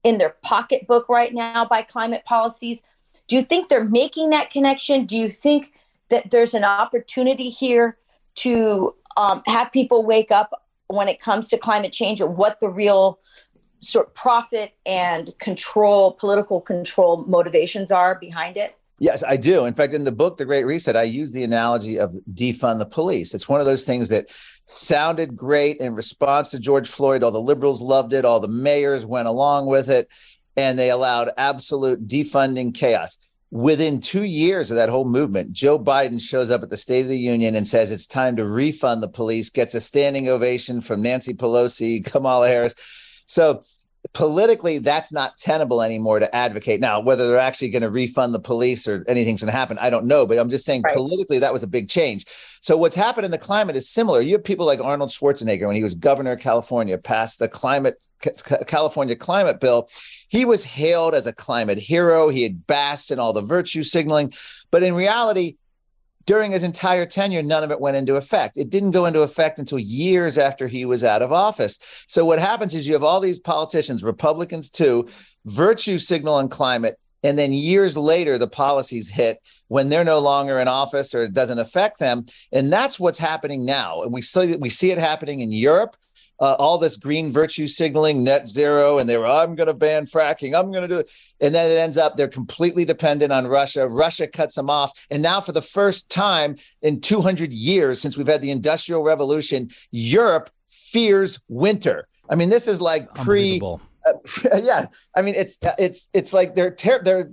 in 0.04 0.18
their 0.18 0.36
pocketbook 0.42 1.08
right 1.08 1.34
now 1.34 1.64
by 1.64 1.82
climate 1.82 2.24
policies. 2.24 2.82
Do 3.26 3.36
you 3.36 3.42
think 3.42 3.68
they're 3.68 3.84
making 3.84 4.30
that 4.30 4.50
connection? 4.50 5.06
Do 5.06 5.16
you 5.16 5.30
think 5.30 5.72
that 6.10 6.30
there's 6.30 6.54
an 6.54 6.64
opportunity 6.64 7.48
here 7.48 7.96
to 8.36 8.94
um, 9.16 9.42
have 9.46 9.72
people 9.72 10.04
wake 10.04 10.30
up 10.30 10.62
when 10.88 11.08
it 11.08 11.20
comes 11.20 11.48
to 11.48 11.58
climate 11.58 11.92
change 11.92 12.20
and 12.20 12.36
what 12.36 12.60
the 12.60 12.68
real 12.68 13.18
sort 13.80 14.08
of 14.08 14.14
profit 14.14 14.74
and 14.86 15.32
control 15.38 16.12
political 16.12 16.60
control 16.60 17.24
motivations 17.24 17.90
are 17.90 18.18
behind 18.18 18.56
it 18.56 18.76
Yes, 19.04 19.22
I 19.22 19.36
do. 19.36 19.66
In 19.66 19.74
fact, 19.74 19.92
in 19.92 20.02
the 20.02 20.10
book, 20.10 20.38
The 20.38 20.46
Great 20.46 20.64
Reset, 20.64 20.96
I 20.96 21.02
use 21.02 21.30
the 21.30 21.44
analogy 21.44 22.00
of 22.00 22.16
defund 22.32 22.78
the 22.78 22.86
police. 22.86 23.34
It's 23.34 23.50
one 23.50 23.60
of 23.60 23.66
those 23.66 23.84
things 23.84 24.08
that 24.08 24.30
sounded 24.64 25.36
great 25.36 25.76
in 25.76 25.94
response 25.94 26.48
to 26.50 26.58
George 26.58 26.88
Floyd. 26.88 27.22
All 27.22 27.30
the 27.30 27.38
liberals 27.38 27.82
loved 27.82 28.14
it, 28.14 28.24
all 28.24 28.40
the 28.40 28.48
mayors 28.48 29.04
went 29.04 29.28
along 29.28 29.66
with 29.66 29.90
it, 29.90 30.08
and 30.56 30.78
they 30.78 30.88
allowed 30.88 31.32
absolute 31.36 32.08
defunding 32.08 32.74
chaos. 32.74 33.18
Within 33.50 34.00
two 34.00 34.24
years 34.24 34.70
of 34.70 34.78
that 34.78 34.88
whole 34.88 35.04
movement, 35.04 35.52
Joe 35.52 35.78
Biden 35.78 36.18
shows 36.18 36.50
up 36.50 36.62
at 36.62 36.70
the 36.70 36.78
State 36.78 37.02
of 37.02 37.10
the 37.10 37.18
Union 37.18 37.56
and 37.56 37.68
says 37.68 37.90
it's 37.90 38.06
time 38.06 38.36
to 38.36 38.48
refund 38.48 39.02
the 39.02 39.08
police, 39.08 39.50
gets 39.50 39.74
a 39.74 39.82
standing 39.82 40.30
ovation 40.30 40.80
from 40.80 41.02
Nancy 41.02 41.34
Pelosi, 41.34 42.02
Kamala 42.10 42.48
Harris. 42.48 42.74
So 43.26 43.64
politically 44.12 44.78
that's 44.78 45.10
not 45.10 45.36
tenable 45.38 45.82
anymore 45.82 46.18
to 46.18 46.34
advocate. 46.34 46.80
Now 46.80 47.00
whether 47.00 47.26
they're 47.26 47.38
actually 47.38 47.70
going 47.70 47.82
to 47.82 47.90
refund 47.90 48.34
the 48.34 48.40
police 48.40 48.86
or 48.86 49.04
anything's 49.08 49.40
going 49.40 49.52
to 49.52 49.56
happen 49.56 49.78
i 49.78 49.90
don't 49.90 50.04
know 50.04 50.26
but 50.26 50.38
i'm 50.38 50.50
just 50.50 50.64
saying 50.64 50.82
right. 50.82 50.94
politically 50.94 51.38
that 51.38 51.52
was 51.52 51.62
a 51.62 51.66
big 51.66 51.88
change. 51.88 52.26
So 52.60 52.76
what's 52.76 52.96
happened 52.96 53.24
in 53.24 53.30
the 53.30 53.38
climate 53.38 53.76
is 53.76 53.88
similar. 53.88 54.20
You 54.20 54.32
have 54.34 54.44
people 54.44 54.66
like 54.66 54.80
arnold 54.80 55.10
schwarzenegger 55.10 55.66
when 55.66 55.76
he 55.76 55.82
was 55.82 55.94
governor 55.94 56.32
of 56.32 56.40
california 56.40 56.98
passed 56.98 57.38
the 57.38 57.48
climate 57.48 58.02
california 58.66 59.16
climate 59.16 59.60
bill. 59.60 59.88
He 60.28 60.44
was 60.44 60.64
hailed 60.64 61.14
as 61.14 61.26
a 61.26 61.32
climate 61.32 61.78
hero. 61.78 62.28
He 62.28 62.42
had 62.42 62.66
basked 62.66 63.10
in 63.10 63.18
all 63.18 63.32
the 63.32 63.42
virtue 63.42 63.82
signaling. 63.82 64.32
But 64.70 64.82
in 64.82 64.94
reality 64.94 65.56
during 66.26 66.52
his 66.52 66.62
entire 66.62 67.06
tenure, 67.06 67.42
none 67.42 67.62
of 67.62 67.70
it 67.70 67.80
went 67.80 67.96
into 67.96 68.16
effect. 68.16 68.56
It 68.56 68.70
didn't 68.70 68.92
go 68.92 69.06
into 69.06 69.22
effect 69.22 69.58
until 69.58 69.78
years 69.78 70.38
after 70.38 70.66
he 70.66 70.84
was 70.84 71.04
out 71.04 71.22
of 71.22 71.32
office. 71.32 71.78
So 72.06 72.24
what 72.24 72.38
happens 72.38 72.74
is 72.74 72.86
you 72.86 72.94
have 72.94 73.02
all 73.02 73.20
these 73.20 73.38
politicians, 73.38 74.02
Republicans 74.02 74.70
too, 74.70 75.08
virtue 75.44 75.98
signal 75.98 76.34
on 76.34 76.48
climate. 76.48 76.98
And 77.22 77.38
then 77.38 77.54
years 77.54 77.96
later, 77.96 78.36
the 78.36 78.48
policies 78.48 79.08
hit 79.08 79.38
when 79.68 79.88
they're 79.88 80.04
no 80.04 80.18
longer 80.18 80.58
in 80.58 80.68
office 80.68 81.14
or 81.14 81.22
it 81.22 81.32
doesn't 81.32 81.58
affect 81.58 81.98
them. 81.98 82.26
And 82.52 82.70
that's 82.72 83.00
what's 83.00 83.18
happening 83.18 83.64
now. 83.64 84.02
And 84.02 84.12
we 84.12 84.20
see, 84.20 84.56
we 84.56 84.68
see 84.68 84.90
it 84.90 84.98
happening 84.98 85.40
in 85.40 85.50
Europe 85.50 85.96
uh, 86.40 86.54
all 86.58 86.78
this 86.78 86.96
green 86.96 87.30
virtue 87.30 87.66
signaling, 87.66 88.24
net 88.24 88.48
zero, 88.48 88.98
and 88.98 89.08
they 89.08 89.16
were, 89.16 89.26
I'm 89.26 89.54
going 89.54 89.66
to 89.68 89.74
ban 89.74 90.04
fracking, 90.04 90.58
I'm 90.58 90.70
going 90.70 90.82
to 90.82 90.88
do 90.88 90.98
it. 91.00 91.10
And 91.40 91.54
then 91.54 91.70
it 91.70 91.76
ends 91.76 91.96
up 91.96 92.16
they're 92.16 92.28
completely 92.28 92.84
dependent 92.84 93.32
on 93.32 93.46
Russia. 93.46 93.88
Russia 93.88 94.26
cuts 94.26 94.54
them 94.54 94.70
off. 94.70 94.92
And 95.10 95.22
now, 95.22 95.40
for 95.40 95.52
the 95.52 95.62
first 95.62 96.10
time 96.10 96.56
in 96.82 97.00
200 97.00 97.52
years 97.52 98.00
since 98.00 98.16
we've 98.16 98.26
had 98.26 98.42
the 98.42 98.50
Industrial 98.50 99.02
Revolution, 99.02 99.70
Europe 99.90 100.50
fears 100.68 101.40
winter. 101.48 102.08
I 102.28 102.36
mean, 102.36 102.48
this 102.48 102.68
is 102.68 102.80
like 102.80 103.14
pre. 103.14 103.60
Uh, 104.06 104.12
yeah, 104.62 104.86
I 105.16 105.22
mean, 105.22 105.34
it's 105.34 105.58
it's 105.78 106.08
it's 106.12 106.32
like 106.32 106.54
they're 106.54 106.74
ter- 106.74 107.02
they're 107.02 107.30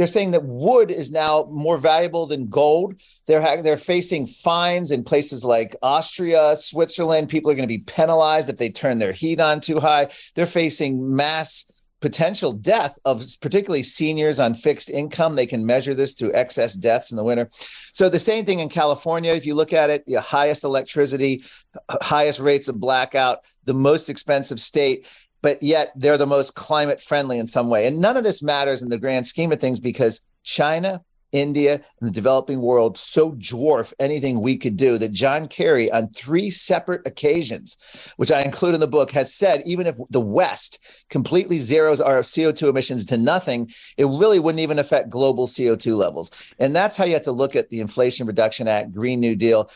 they're 0.00 0.06
saying 0.06 0.30
that 0.30 0.46
wood 0.46 0.90
is 0.90 1.10
now 1.10 1.46
more 1.50 1.76
valuable 1.76 2.26
than 2.26 2.48
gold. 2.48 2.94
They're 3.26 3.42
ha- 3.42 3.60
they're 3.60 3.76
facing 3.76 4.26
fines 4.26 4.92
in 4.92 5.04
places 5.04 5.44
like 5.44 5.76
Austria, 5.82 6.56
Switzerland. 6.56 7.28
People 7.28 7.50
are 7.50 7.54
going 7.54 7.68
to 7.68 7.76
be 7.76 7.84
penalized 7.84 8.48
if 8.48 8.56
they 8.56 8.70
turn 8.70 8.98
their 8.98 9.12
heat 9.12 9.40
on 9.40 9.60
too 9.60 9.78
high. 9.78 10.08
They're 10.34 10.46
facing 10.46 11.14
mass 11.14 11.70
potential 12.00 12.54
death 12.54 12.98
of 13.04 13.22
particularly 13.42 13.82
seniors 13.82 14.40
on 14.40 14.54
fixed 14.54 14.88
income. 14.88 15.36
They 15.36 15.44
can 15.44 15.66
measure 15.66 15.92
this 15.92 16.14
through 16.14 16.32
excess 16.32 16.72
deaths 16.72 17.10
in 17.10 17.18
the 17.18 17.24
winter. 17.24 17.50
So 17.92 18.08
the 18.08 18.18
same 18.18 18.46
thing 18.46 18.60
in 18.60 18.70
California. 18.70 19.34
If 19.34 19.44
you 19.44 19.54
look 19.54 19.74
at 19.74 19.90
it, 19.90 20.06
the 20.06 20.22
highest 20.22 20.64
electricity, 20.64 21.44
highest 21.90 22.40
rates 22.40 22.68
of 22.68 22.80
blackout, 22.80 23.40
the 23.66 23.74
most 23.74 24.08
expensive 24.08 24.60
state 24.60 25.06
but 25.42 25.62
yet 25.62 25.92
they're 25.96 26.18
the 26.18 26.26
most 26.26 26.54
climate 26.54 27.00
friendly 27.00 27.38
in 27.38 27.46
some 27.46 27.68
way. 27.68 27.86
And 27.86 28.00
none 28.00 28.16
of 28.16 28.24
this 28.24 28.42
matters 28.42 28.82
in 28.82 28.88
the 28.88 28.98
grand 28.98 29.26
scheme 29.26 29.52
of 29.52 29.60
things 29.60 29.80
because 29.80 30.20
China, 30.42 31.02
India, 31.32 31.74
and 31.74 32.08
the 32.08 32.12
developing 32.12 32.60
world 32.60 32.98
so 32.98 33.32
dwarf 33.32 33.92
anything 34.00 34.40
we 34.40 34.56
could 34.56 34.76
do 34.76 34.98
that 34.98 35.12
John 35.12 35.46
Kerry, 35.48 35.90
on 35.90 36.08
three 36.10 36.50
separate 36.50 37.06
occasions, 37.06 37.76
which 38.16 38.32
I 38.32 38.42
include 38.42 38.74
in 38.74 38.80
the 38.80 38.88
book, 38.88 39.12
has 39.12 39.32
said 39.32 39.62
even 39.64 39.86
if 39.86 39.96
the 40.10 40.20
West 40.20 40.84
completely 41.08 41.58
zeroes 41.58 42.04
our 42.04 42.20
CO2 42.20 42.68
emissions 42.68 43.06
to 43.06 43.16
nothing, 43.16 43.70
it 43.96 44.06
really 44.06 44.40
wouldn't 44.40 44.60
even 44.60 44.78
affect 44.78 45.10
global 45.10 45.46
CO2 45.46 45.96
levels. 45.96 46.30
And 46.58 46.74
that's 46.74 46.96
how 46.96 47.04
you 47.04 47.14
have 47.14 47.22
to 47.22 47.32
look 47.32 47.54
at 47.54 47.68
the 47.70 47.80
Inflation 47.80 48.26
Reduction 48.26 48.66
Act, 48.66 48.92
Green 48.92 49.20
New 49.20 49.36
Deal 49.36 49.70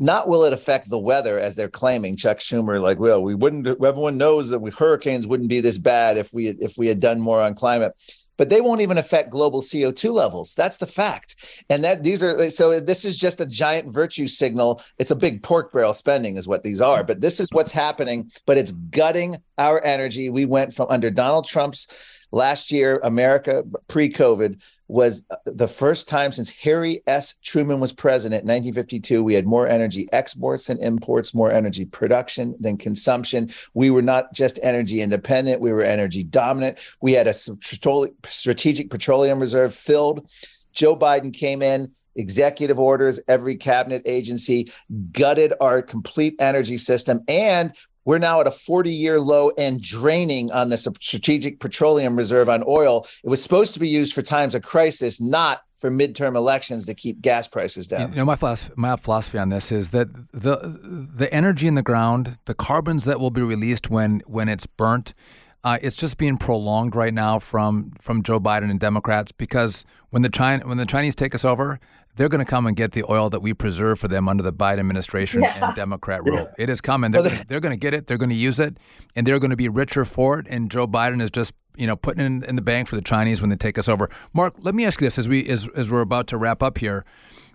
not 0.00 0.28
will 0.28 0.44
it 0.44 0.52
affect 0.52 0.88
the 0.88 0.98
weather 0.98 1.38
as 1.38 1.54
they're 1.54 1.68
claiming 1.68 2.16
chuck 2.16 2.38
schumer 2.38 2.80
like 2.82 2.98
well 2.98 3.22
we 3.22 3.34
wouldn't 3.34 3.66
everyone 3.66 4.18
knows 4.18 4.48
that 4.48 4.58
we, 4.58 4.70
hurricanes 4.70 5.26
wouldn't 5.26 5.48
be 5.48 5.60
this 5.60 5.78
bad 5.78 6.16
if 6.16 6.32
we 6.32 6.48
if 6.48 6.76
we 6.76 6.88
had 6.88 6.98
done 6.98 7.20
more 7.20 7.40
on 7.40 7.54
climate 7.54 7.92
but 8.40 8.48
they 8.48 8.62
won't 8.62 8.80
even 8.80 8.96
affect 8.96 9.28
global 9.28 9.60
co2 9.60 10.14
levels. 10.14 10.54
That's 10.54 10.78
the 10.78 10.86
fact. 10.86 11.36
And 11.68 11.84
that 11.84 12.02
these 12.02 12.22
are 12.22 12.48
so 12.48 12.80
this 12.80 13.04
is 13.04 13.18
just 13.18 13.42
a 13.42 13.44
giant 13.44 13.92
virtue 13.92 14.26
signal. 14.26 14.80
It's 14.98 15.10
a 15.10 15.14
big 15.16 15.42
pork 15.42 15.74
barrel 15.74 15.92
spending 15.92 16.38
is 16.38 16.48
what 16.48 16.64
these 16.64 16.80
are 16.80 17.04
but 17.04 17.20
this 17.20 17.38
is 17.38 17.50
what's 17.52 17.70
happening 17.70 18.32
but 18.46 18.56
it's 18.56 18.72
gutting 18.72 19.36
our 19.58 19.84
energy. 19.84 20.30
We 20.30 20.46
went 20.46 20.72
from 20.72 20.86
under 20.88 21.10
donald 21.10 21.46
trump's 21.46 21.86
last 22.32 22.70
year 22.72 23.00
america 23.02 23.64
pre-covid 23.88 24.58
was 24.90 25.24
uh, 25.30 25.36
the 25.46 25.68
first 25.68 26.08
time 26.08 26.32
since 26.32 26.50
Harry 26.50 27.02
S. 27.06 27.34
Truman 27.42 27.78
was 27.78 27.92
president 27.92 28.42
in 28.42 28.48
1952. 28.48 29.22
We 29.22 29.34
had 29.34 29.46
more 29.46 29.66
energy 29.66 30.08
exports 30.12 30.66
than 30.66 30.82
imports, 30.82 31.32
more 31.32 31.50
energy 31.50 31.84
production 31.84 32.56
than 32.58 32.76
consumption. 32.76 33.50
We 33.72 33.90
were 33.90 34.02
not 34.02 34.32
just 34.32 34.58
energy 34.62 35.00
independent, 35.00 35.60
we 35.60 35.72
were 35.72 35.82
energy 35.82 36.24
dominant. 36.24 36.78
We 37.00 37.12
had 37.12 37.28
a 37.28 37.34
strategic 37.34 38.90
petroleum 38.90 39.38
reserve 39.38 39.74
filled. 39.74 40.28
Joe 40.72 40.96
Biden 40.96 41.32
came 41.32 41.62
in, 41.62 41.92
executive 42.16 42.78
orders, 42.78 43.20
every 43.28 43.56
cabinet 43.56 44.02
agency 44.04 44.72
gutted 45.12 45.54
our 45.60 45.82
complete 45.82 46.34
energy 46.40 46.78
system. 46.78 47.20
And 47.28 47.72
we're 48.10 48.18
now 48.18 48.40
at 48.40 48.48
a 48.48 48.50
40 48.50 48.90
year 48.90 49.20
low 49.20 49.52
and 49.56 49.80
draining 49.80 50.50
on 50.50 50.68
the 50.68 50.76
strategic 50.76 51.60
petroleum 51.60 52.16
reserve 52.16 52.48
on 52.48 52.64
oil. 52.66 53.06
It 53.22 53.28
was 53.28 53.40
supposed 53.40 53.72
to 53.74 53.78
be 53.78 53.88
used 53.88 54.16
for 54.16 54.22
times 54.22 54.56
of 54.56 54.62
crisis, 54.62 55.20
not 55.20 55.62
for 55.76 55.92
midterm 55.92 56.34
elections 56.34 56.86
to 56.86 56.94
keep 56.94 57.20
gas 57.20 57.46
prices 57.46 57.86
down. 57.86 58.10
You 58.10 58.16
know, 58.16 58.24
my 58.24 58.34
philosophy, 58.34 58.72
my 58.74 58.96
philosophy 58.96 59.38
on 59.38 59.50
this 59.50 59.70
is 59.70 59.90
that 59.90 60.08
the 60.32 61.08
the 61.14 61.32
energy 61.32 61.68
in 61.68 61.76
the 61.76 61.82
ground, 61.82 62.36
the 62.46 62.54
carbons 62.54 63.04
that 63.04 63.20
will 63.20 63.30
be 63.30 63.42
released 63.42 63.90
when 63.90 64.24
when 64.26 64.48
it's 64.48 64.66
burnt, 64.66 65.14
uh, 65.62 65.78
it's 65.82 65.96
just 65.96 66.16
being 66.16 66.36
prolonged 66.36 66.94
right 66.94 67.12
now 67.12 67.38
from 67.38 67.92
from 68.00 68.22
Joe 68.22 68.40
Biden 68.40 68.70
and 68.70 68.80
Democrats 68.80 69.32
because 69.32 69.84
when 70.10 70.22
the 70.22 70.28
China 70.28 70.66
when 70.66 70.78
the 70.78 70.86
Chinese 70.86 71.14
take 71.14 71.34
us 71.34 71.44
over, 71.44 71.78
they're 72.16 72.28
going 72.28 72.44
to 72.44 72.50
come 72.50 72.66
and 72.66 72.76
get 72.76 72.92
the 72.92 73.04
oil 73.10 73.30
that 73.30 73.40
we 73.40 73.52
preserve 73.52 73.98
for 73.98 74.08
them 74.08 74.28
under 74.28 74.42
the 74.42 74.52
Biden 74.52 74.80
administration 74.80 75.42
yeah. 75.42 75.66
and 75.66 75.74
Democrat 75.74 76.24
rule. 76.24 76.38
Yeah. 76.38 76.64
It 76.64 76.70
is 76.70 76.80
coming. 76.80 77.10
They're, 77.10 77.22
gonna, 77.22 77.44
they're 77.46 77.60
going 77.60 77.72
to 77.72 77.78
get 77.78 77.94
it. 77.94 78.06
They're 78.06 78.18
going 78.18 78.30
to 78.30 78.36
use 78.36 78.58
it, 78.58 78.78
and 79.14 79.26
they're 79.26 79.38
going 79.38 79.50
to 79.50 79.56
be 79.56 79.68
richer 79.68 80.04
for 80.04 80.38
it. 80.38 80.46
And 80.48 80.70
Joe 80.70 80.86
Biden 80.86 81.22
is 81.22 81.30
just 81.30 81.52
you 81.76 81.86
know 81.86 81.96
putting 81.96 82.24
in, 82.24 82.42
in 82.44 82.56
the 82.56 82.62
bank 82.62 82.88
for 82.88 82.96
the 82.96 83.02
Chinese 83.02 83.40
when 83.42 83.50
they 83.50 83.56
take 83.56 83.78
us 83.78 83.88
over. 83.88 84.08
Marc, 84.32 84.54
let 84.58 84.74
me 84.74 84.86
ask 84.86 85.00
you 85.00 85.06
this 85.06 85.18
as 85.18 85.28
we 85.28 85.46
as, 85.48 85.68
as 85.76 85.90
we're 85.90 86.00
about 86.00 86.26
to 86.28 86.38
wrap 86.38 86.62
up 86.62 86.78
here. 86.78 87.04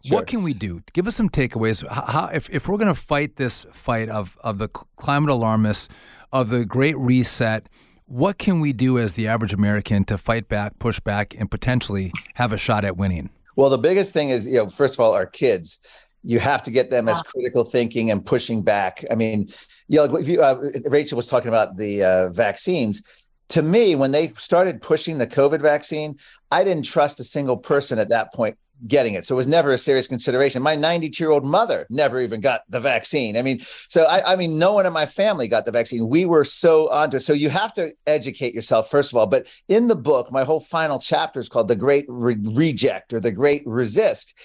Sure. 0.05 0.17
What 0.17 0.27
can 0.27 0.43
we 0.43 0.53
do? 0.53 0.83
Give 0.93 1.07
us 1.07 1.15
some 1.15 1.29
takeaways. 1.29 1.87
How, 1.87 2.29
if, 2.31 2.47
if 2.51 2.67
we're 2.67 2.77
going 2.77 2.93
to 2.93 2.93
fight 2.93 3.37
this 3.37 3.65
fight 3.71 4.07
of, 4.07 4.37
of 4.43 4.59
the 4.59 4.67
climate 4.67 5.31
alarmists, 5.31 5.89
of 6.31 6.49
the 6.49 6.63
Great 6.63 6.95
Reset, 6.97 7.67
what 8.07 8.37
can 8.37 8.59
we 8.59 8.73
do 8.73 8.99
as 8.99 9.13
the 9.13 9.27
average 9.27 9.53
American 9.53 10.05
to 10.05 10.17
fight 10.17 10.47
back, 10.47 10.77
push 10.79 10.99
back, 10.99 11.35
and 11.37 11.49
potentially 11.49 12.11
have 12.35 12.51
a 12.51 12.57
shot 12.57 12.85
at 12.85 12.97
winning? 12.97 13.29
Well, 13.55 13.69
the 13.69 13.77
biggest 13.77 14.13
thing 14.13 14.29
is, 14.29 14.47
you 14.47 14.57
know, 14.57 14.67
first 14.67 14.95
of 14.95 14.99
all, 14.99 15.13
our 15.13 15.25
kids. 15.25 15.79
You 16.27 16.39
have 16.39 16.63
to 16.63 16.71
get 16.71 16.89
them 16.89 17.07
as 17.07 17.21
critical 17.21 17.63
thinking 17.63 18.09
and 18.09 18.25
pushing 18.25 18.63
back. 18.63 19.05
I 19.11 19.15
mean, 19.15 19.47
you 19.87 19.97
know, 19.97 20.41
uh, 20.41 20.59
Rachel 20.87 21.17
was 21.17 21.27
talking 21.27 21.49
about 21.49 21.77
the 21.77 22.03
uh, 22.03 22.29
vaccines. 22.29 23.03
To 23.49 23.61
me, 23.61 23.93
when 23.93 24.09
they 24.09 24.33
started 24.35 24.81
pushing 24.81 25.19
the 25.19 25.27
COVID 25.27 25.61
vaccine, 25.61 26.17
I 26.49 26.63
didn't 26.63 26.85
trust 26.85 27.19
a 27.19 27.23
single 27.23 27.57
person 27.57 27.99
at 27.99 28.09
that 28.09 28.33
point 28.33 28.57
getting 28.88 29.13
it. 29.13 29.26
So 29.26 29.36
it 29.36 29.38
was 29.38 29.47
never 29.47 29.71
a 29.71 29.78
serious 29.78 30.07
consideration. 30.07 30.61
My 30.61 30.76
92 30.76 31.23
year 31.23 31.32
old 31.32 31.45
mother 31.45 31.88
never 31.89 32.19
even 32.19 32.41
got 32.41 32.61
the 32.69 32.80
vaccine. 32.80 33.38
I 33.38 33.41
mean, 33.41 33.59
so 33.89 34.03
I, 34.03 34.34
I, 34.34 34.36
mean, 34.36 34.59
no 34.59 34.73
one 34.73 34.86
in 34.86 34.93
my 34.93 35.05
family 35.05 35.47
got 35.47 35.65
the 35.65 35.71
vaccine. 35.71 36.07
We 36.07 36.26
were 36.26 36.43
so 36.43 36.89
onto 36.89 37.17
it. 37.17 37.21
So 37.21 37.34
you 37.34 37.49
have 37.49 37.73
to 37.73 37.93
educate 38.05 38.53
yourself, 38.53 38.89
first 38.89 39.11
of 39.11 39.17
all. 39.17 39.28
But 39.28 39.47
in 39.67 39.88
the 39.88 39.95
book, 39.95 40.32
my 40.32 40.43
whole 40.43 40.59
final 40.59 40.99
chapter 40.99 41.39
is 41.39 41.49
called 41.49 41.67
The 41.67 41.76
Great 41.76 42.05
Re- 42.07 42.38
Reject 42.41 43.13
or 43.13 43.19
The 43.19 43.32
Great 43.32 43.63
Resist. 43.65 44.38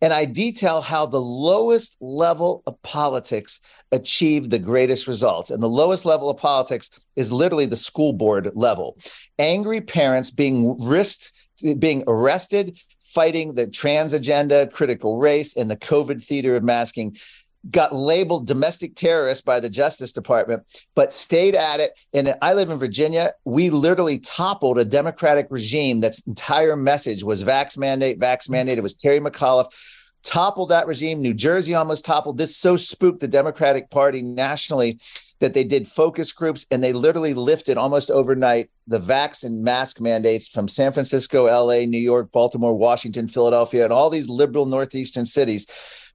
And 0.00 0.12
I 0.12 0.24
detail 0.24 0.80
how 0.82 1.06
the 1.06 1.20
lowest 1.20 1.96
level 2.00 2.62
of 2.66 2.80
politics 2.82 3.60
achieved 3.92 4.50
the 4.50 4.58
greatest 4.58 5.06
results. 5.06 5.50
And 5.50 5.62
the 5.62 5.68
lowest 5.68 6.04
level 6.04 6.28
of 6.28 6.36
politics 6.36 6.90
is 7.16 7.32
literally 7.32 7.66
the 7.66 7.76
school 7.76 8.12
board 8.12 8.50
level. 8.54 8.98
Angry 9.38 9.80
parents 9.80 10.30
being 10.30 10.76
risked 10.80 11.32
being 11.78 12.04
arrested, 12.06 12.78
fighting 13.02 13.54
the 13.54 13.68
trans 13.68 14.12
agenda, 14.12 14.66
critical 14.66 15.18
race, 15.18 15.56
and 15.56 15.70
the 15.70 15.76
COVID 15.76 16.22
theater 16.22 16.56
of 16.56 16.64
masking 16.64 17.16
got 17.70 17.94
labeled 17.94 18.46
domestic 18.46 18.94
terrorist 18.94 19.44
by 19.44 19.60
the 19.60 19.70
Justice 19.70 20.12
Department, 20.12 20.64
but 20.94 21.12
stayed 21.12 21.54
at 21.54 21.80
it. 21.80 21.92
And 22.12 22.34
I 22.42 22.54
live 22.54 22.70
in 22.70 22.78
Virginia. 22.78 23.32
We 23.44 23.70
literally 23.70 24.18
toppled 24.18 24.78
a 24.78 24.84
Democratic 24.84 25.46
regime 25.50 26.00
that's 26.00 26.20
entire 26.26 26.76
message 26.76 27.24
was 27.24 27.44
vax 27.44 27.76
mandate, 27.78 28.18
vax 28.18 28.48
mandate. 28.48 28.78
It 28.78 28.82
was 28.82 28.94
Terry 28.94 29.20
McAuliffe. 29.20 29.72
Toppled 30.22 30.70
that 30.70 30.86
regime. 30.86 31.20
New 31.20 31.34
Jersey 31.34 31.74
almost 31.74 32.04
toppled. 32.04 32.38
This 32.38 32.56
so 32.56 32.76
spooked 32.76 33.20
the 33.20 33.28
Democratic 33.28 33.90
Party 33.90 34.22
nationally 34.22 34.98
that 35.40 35.52
they 35.52 35.64
did 35.64 35.86
focus 35.86 36.32
groups 36.32 36.64
and 36.70 36.82
they 36.82 36.94
literally 36.94 37.34
lifted 37.34 37.76
almost 37.76 38.10
overnight 38.10 38.70
the 38.86 38.98
vax 38.98 39.44
and 39.44 39.62
mask 39.62 40.00
mandates 40.00 40.48
from 40.48 40.68
San 40.68 40.92
Francisco, 40.92 41.44
LA, 41.44 41.84
New 41.84 41.98
York, 41.98 42.32
Baltimore, 42.32 42.74
Washington, 42.74 43.28
Philadelphia, 43.28 43.84
and 43.84 43.92
all 43.92 44.08
these 44.08 44.28
liberal 44.28 44.64
northeastern 44.64 45.26
cities 45.26 45.66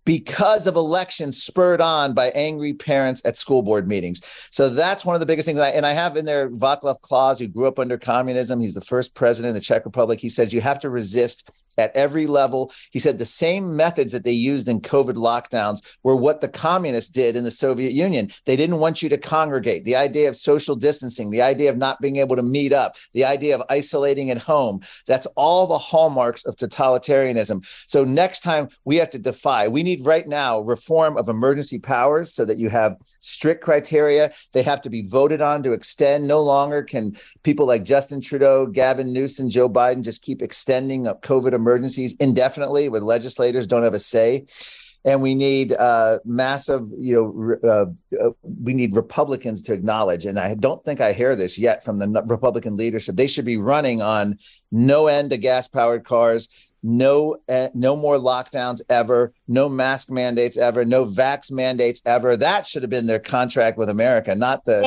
because 0.05 0.67
of 0.67 0.75
elections 0.75 1.43
spurred 1.43 1.81
on 1.81 2.13
by 2.13 2.29
angry 2.29 2.73
parents 2.73 3.21
at 3.25 3.37
school 3.37 3.61
board 3.61 3.87
meetings. 3.87 4.21
So 4.51 4.69
that's 4.69 5.05
one 5.05 5.15
of 5.15 5.19
the 5.19 5.25
biggest 5.25 5.45
things. 5.45 5.59
I, 5.59 5.69
and 5.69 5.85
I 5.85 5.93
have 5.93 6.17
in 6.17 6.25
there 6.25 6.49
Vaclav 6.49 7.01
Klaus, 7.01 7.39
who 7.39 7.47
grew 7.47 7.67
up 7.67 7.79
under 7.79 7.97
communism. 7.97 8.59
He's 8.59 8.73
the 8.73 8.81
first 8.81 9.13
president 9.13 9.49
of 9.49 9.55
the 9.55 9.61
Czech 9.61 9.85
Republic. 9.85 10.19
He 10.19 10.29
says 10.29 10.53
you 10.53 10.61
have 10.61 10.79
to 10.79 10.89
resist 10.89 11.51
at 11.79 11.95
every 11.95 12.27
level. 12.27 12.71
He 12.91 12.99
said 12.99 13.17
the 13.17 13.25
same 13.25 13.75
methods 13.75 14.11
that 14.11 14.23
they 14.23 14.31
used 14.31 14.67
in 14.67 14.81
COVID 14.81 15.15
lockdowns 15.15 15.81
were 16.03 16.15
what 16.15 16.41
the 16.41 16.47
communists 16.49 17.09
did 17.09 17.35
in 17.35 17.43
the 17.43 17.51
Soviet 17.51 17.93
Union. 17.93 18.29
They 18.45 18.55
didn't 18.55 18.79
want 18.79 19.01
you 19.01 19.09
to 19.09 19.17
congregate. 19.17 19.85
The 19.85 19.95
idea 19.95 20.29
of 20.29 20.35
social 20.35 20.75
distancing, 20.75 21.31
the 21.31 21.41
idea 21.41 21.69
of 21.69 21.77
not 21.77 22.01
being 22.01 22.17
able 22.17 22.35
to 22.35 22.43
meet 22.43 22.73
up, 22.73 22.95
the 23.13 23.25
idea 23.25 23.55
of 23.55 23.63
isolating 23.69 24.29
at 24.29 24.37
home. 24.37 24.81
That's 25.07 25.25
all 25.35 25.65
the 25.65 25.77
hallmarks 25.77 26.45
of 26.45 26.55
totalitarianism. 26.55 27.65
So 27.87 28.03
next 28.03 28.41
time 28.41 28.69
we 28.83 28.97
have 28.97 29.09
to 29.09 29.19
defy, 29.19 29.67
we 29.67 29.83
need 29.83 30.05
right 30.05 30.27
now 30.27 30.59
reform 30.59 31.17
of 31.17 31.29
emergency 31.29 31.79
powers 31.79 32.33
so 32.33 32.45
that 32.45 32.57
you 32.57 32.69
have 32.69 32.97
strict 33.21 33.63
criteria. 33.63 34.31
They 34.53 34.63
have 34.63 34.81
to 34.81 34.89
be 34.89 35.03
voted 35.03 35.41
on 35.41 35.63
to 35.63 35.71
extend. 35.73 36.27
No 36.27 36.41
longer 36.41 36.83
can 36.83 37.17
people 37.43 37.65
like 37.65 37.83
Justin 37.83 38.21
Trudeau, 38.21 38.65
Gavin 38.65 39.13
Newsom, 39.13 39.49
Joe 39.49 39.69
Biden 39.69 40.03
just 40.03 40.21
keep 40.21 40.41
extending 40.41 41.07
up 41.07 41.21
COVID 41.21 41.53
emergencies 41.69 42.15
indefinitely 42.19 42.89
with 42.89 43.03
legislators 43.03 43.67
don't 43.67 43.83
have 43.83 43.93
a 43.93 43.99
say. 43.99 44.45
And 45.05 45.21
we 45.21 45.33
need 45.33 45.71
uh, 45.71 46.19
massive, 46.25 46.85
you 46.97 47.15
know, 47.15 47.57
uh, 47.63 47.85
uh, 48.21 48.31
we 48.43 48.73
need 48.73 48.93
Republicans 48.95 49.61
to 49.63 49.73
acknowledge. 49.73 50.25
And 50.25 50.37
I 50.37 50.55
don't 50.55 50.83
think 50.83 50.99
I 50.99 51.13
hear 51.13 51.37
this 51.37 51.57
yet 51.57 51.85
from 51.85 51.99
the 51.99 52.23
Republican 52.27 52.75
leadership. 52.75 53.15
They 53.15 53.27
should 53.27 53.45
be 53.45 53.55
running 53.55 54.01
on 54.01 54.39
no 54.73 55.07
end 55.07 55.29
to 55.29 55.37
gas 55.37 55.69
powered 55.69 56.03
cars, 56.03 56.49
no 56.83 57.37
uh, 57.47 57.69
no 57.73 57.95
more 57.95 58.15
lockdowns 58.15 58.81
ever 58.89 59.33
no 59.49 59.67
mask 59.67 60.09
mandates 60.09 60.55
ever 60.55 60.85
no 60.85 61.03
vax 61.03 61.51
mandates 61.51 62.01
ever 62.05 62.37
that 62.37 62.65
should 62.65 62.81
have 62.81 62.89
been 62.89 63.05
their 63.05 63.19
contract 63.19 63.77
with 63.77 63.89
america 63.89 64.33
not 64.33 64.63
the 64.63 64.81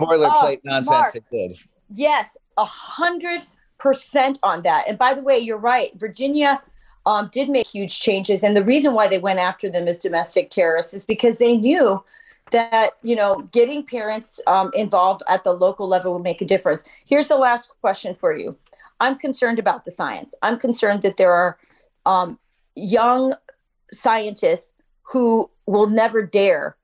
boilerplate 0.00 0.56
oh, 0.56 0.60
nonsense 0.64 0.88
Marc, 0.88 1.12
they 1.12 1.20
did 1.30 1.58
yes 1.90 2.38
a 2.56 2.64
hundred 2.64 3.42
percent 3.78 4.38
on 4.42 4.62
that. 4.62 4.86
And 4.88 4.98
by 4.98 5.14
the 5.14 5.22
way 5.22 5.38
you're 5.38 5.56
right. 5.58 5.92
Virginia 5.98 6.62
um, 7.04 7.30
did 7.32 7.48
make 7.48 7.66
huge 7.66 8.00
changes. 8.00 8.42
And 8.42 8.56
the 8.56 8.64
reason 8.64 8.94
why 8.94 9.08
they 9.08 9.18
went 9.18 9.38
after 9.38 9.70
them 9.70 9.86
as 9.86 10.00
domestic 10.00 10.50
terrorists 10.50 10.92
is 10.92 11.04
because 11.04 11.38
they 11.38 11.56
knew 11.56 12.02
that 12.52 12.92
you 13.02 13.16
know 13.16 13.48
getting 13.52 13.84
parents 13.84 14.38
um, 14.46 14.70
involved 14.74 15.22
at 15.28 15.42
the 15.42 15.52
local 15.52 15.88
level 15.88 16.14
would 16.14 16.22
make 16.22 16.40
a 16.40 16.44
difference. 16.44 16.84
Here's 17.04 17.28
the 17.28 17.36
last 17.36 17.72
question 17.80 18.14
for 18.14 18.36
you. 18.36 18.56
I'm 19.00 19.16
concerned 19.16 19.58
about 19.58 19.84
the 19.84 19.90
science. 19.90 20.34
I'm 20.42 20.58
concerned 20.58 21.02
that 21.02 21.16
there 21.16 21.32
are 21.32 21.58
um, 22.06 22.38
young 22.74 23.34
scientists 23.92 24.74
who 25.02 25.50
will 25.66 25.88
never 25.88 26.22
dare 26.22 26.76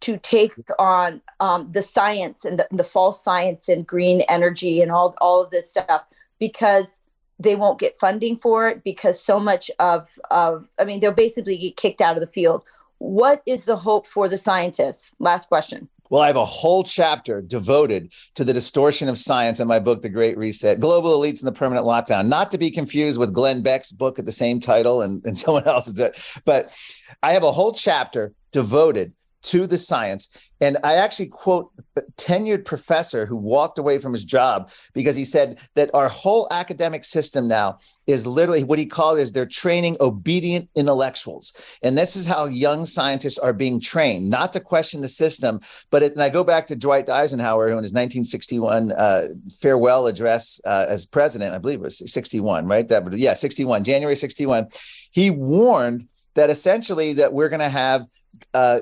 to 0.00 0.16
take 0.16 0.52
on 0.78 1.20
um, 1.40 1.70
the 1.72 1.82
science 1.82 2.44
and 2.44 2.60
the, 2.60 2.68
the, 2.70 2.84
false 2.84 3.22
science 3.22 3.68
and 3.68 3.84
green 3.84 4.20
energy 4.22 4.80
and 4.80 4.92
all, 4.92 5.16
all 5.20 5.42
of 5.42 5.50
this 5.50 5.70
stuff 5.70 6.04
because 6.38 7.00
they 7.38 7.54
won't 7.54 7.78
get 7.78 7.98
funding 7.98 8.36
for 8.36 8.68
it 8.68 8.82
because 8.82 9.22
so 9.22 9.38
much 9.38 9.70
of, 9.78 10.08
of 10.30 10.68
i 10.78 10.84
mean 10.84 11.00
they'll 11.00 11.12
basically 11.12 11.56
get 11.56 11.76
kicked 11.76 12.00
out 12.00 12.16
of 12.16 12.20
the 12.20 12.26
field. 12.26 12.64
What 12.98 13.42
is 13.46 13.64
the 13.64 13.76
hope 13.76 14.06
for 14.06 14.28
the 14.28 14.36
scientists? 14.36 15.14
Last 15.20 15.48
question. 15.48 15.88
Well, 16.10 16.22
I 16.22 16.26
have 16.26 16.36
a 16.36 16.44
whole 16.44 16.84
chapter 16.84 17.42
devoted 17.42 18.12
to 18.34 18.44
the 18.44 18.52
distortion 18.52 19.08
of 19.08 19.18
science 19.18 19.60
in 19.60 19.68
my 19.68 19.78
book, 19.78 20.00
The 20.00 20.08
Great 20.08 20.38
Reset. 20.38 20.80
Global 20.80 21.18
Elites 21.18 21.40
and 21.40 21.46
the 21.46 21.52
Permanent 21.52 21.86
Lockdown, 21.86 22.28
not 22.28 22.50
to 22.50 22.58
be 22.58 22.70
confused 22.70 23.18
with 23.18 23.34
Glenn 23.34 23.62
Beck's 23.62 23.92
book 23.92 24.18
at 24.18 24.24
the 24.24 24.32
same 24.32 24.58
title 24.58 25.02
and, 25.02 25.24
and 25.26 25.36
someone 25.38 25.64
else's. 25.64 26.00
But 26.44 26.74
I 27.22 27.32
have 27.32 27.42
a 27.42 27.52
whole 27.52 27.72
chapter 27.72 28.32
devoted 28.52 29.12
to 29.42 29.66
the 29.66 29.78
science. 29.78 30.28
And 30.60 30.76
I 30.82 30.94
actually 30.94 31.26
quote 31.26 31.70
a 31.96 32.02
tenured 32.16 32.64
professor 32.64 33.24
who 33.24 33.36
walked 33.36 33.78
away 33.78 33.98
from 33.98 34.12
his 34.12 34.24
job 34.24 34.70
because 34.92 35.14
he 35.14 35.24
said 35.24 35.60
that 35.74 35.90
our 35.94 36.08
whole 36.08 36.48
academic 36.50 37.04
system 37.04 37.46
now 37.46 37.78
is 38.08 38.26
literally 38.26 38.64
what 38.64 38.78
he 38.78 38.86
called 38.86 39.18
is 39.18 39.30
they're 39.30 39.46
training 39.46 39.96
obedient 40.00 40.68
intellectuals. 40.74 41.52
And 41.82 41.96
this 41.96 42.16
is 42.16 42.26
how 42.26 42.46
young 42.46 42.86
scientists 42.86 43.38
are 43.38 43.52
being 43.52 43.78
trained, 43.78 44.28
not 44.28 44.52
to 44.54 44.60
question 44.60 45.00
the 45.00 45.08
system. 45.08 45.60
But 45.90 46.02
it, 46.02 46.12
and 46.12 46.22
I 46.22 46.28
go 46.28 46.42
back 46.42 46.66
to 46.68 46.76
Dwight 46.76 47.08
Eisenhower, 47.08 47.68
who 47.68 47.78
in 47.78 47.84
his 47.84 47.92
1961 47.92 48.92
uh, 48.92 49.22
farewell 49.60 50.06
address 50.08 50.60
uh, 50.64 50.86
as 50.88 51.06
president, 51.06 51.54
I 51.54 51.58
believe 51.58 51.78
it 51.78 51.82
was 51.82 52.12
61, 52.12 52.66
right? 52.66 52.88
That 52.88 53.16
yeah, 53.16 53.34
61, 53.34 53.84
January 53.84 54.16
61. 54.16 54.68
He 55.10 55.30
warned 55.30 56.08
that 56.38 56.50
essentially 56.50 57.14
that 57.14 57.32
we're 57.32 57.48
going 57.48 57.58
to 57.58 57.68
have 57.68 58.06
uh, 58.54 58.78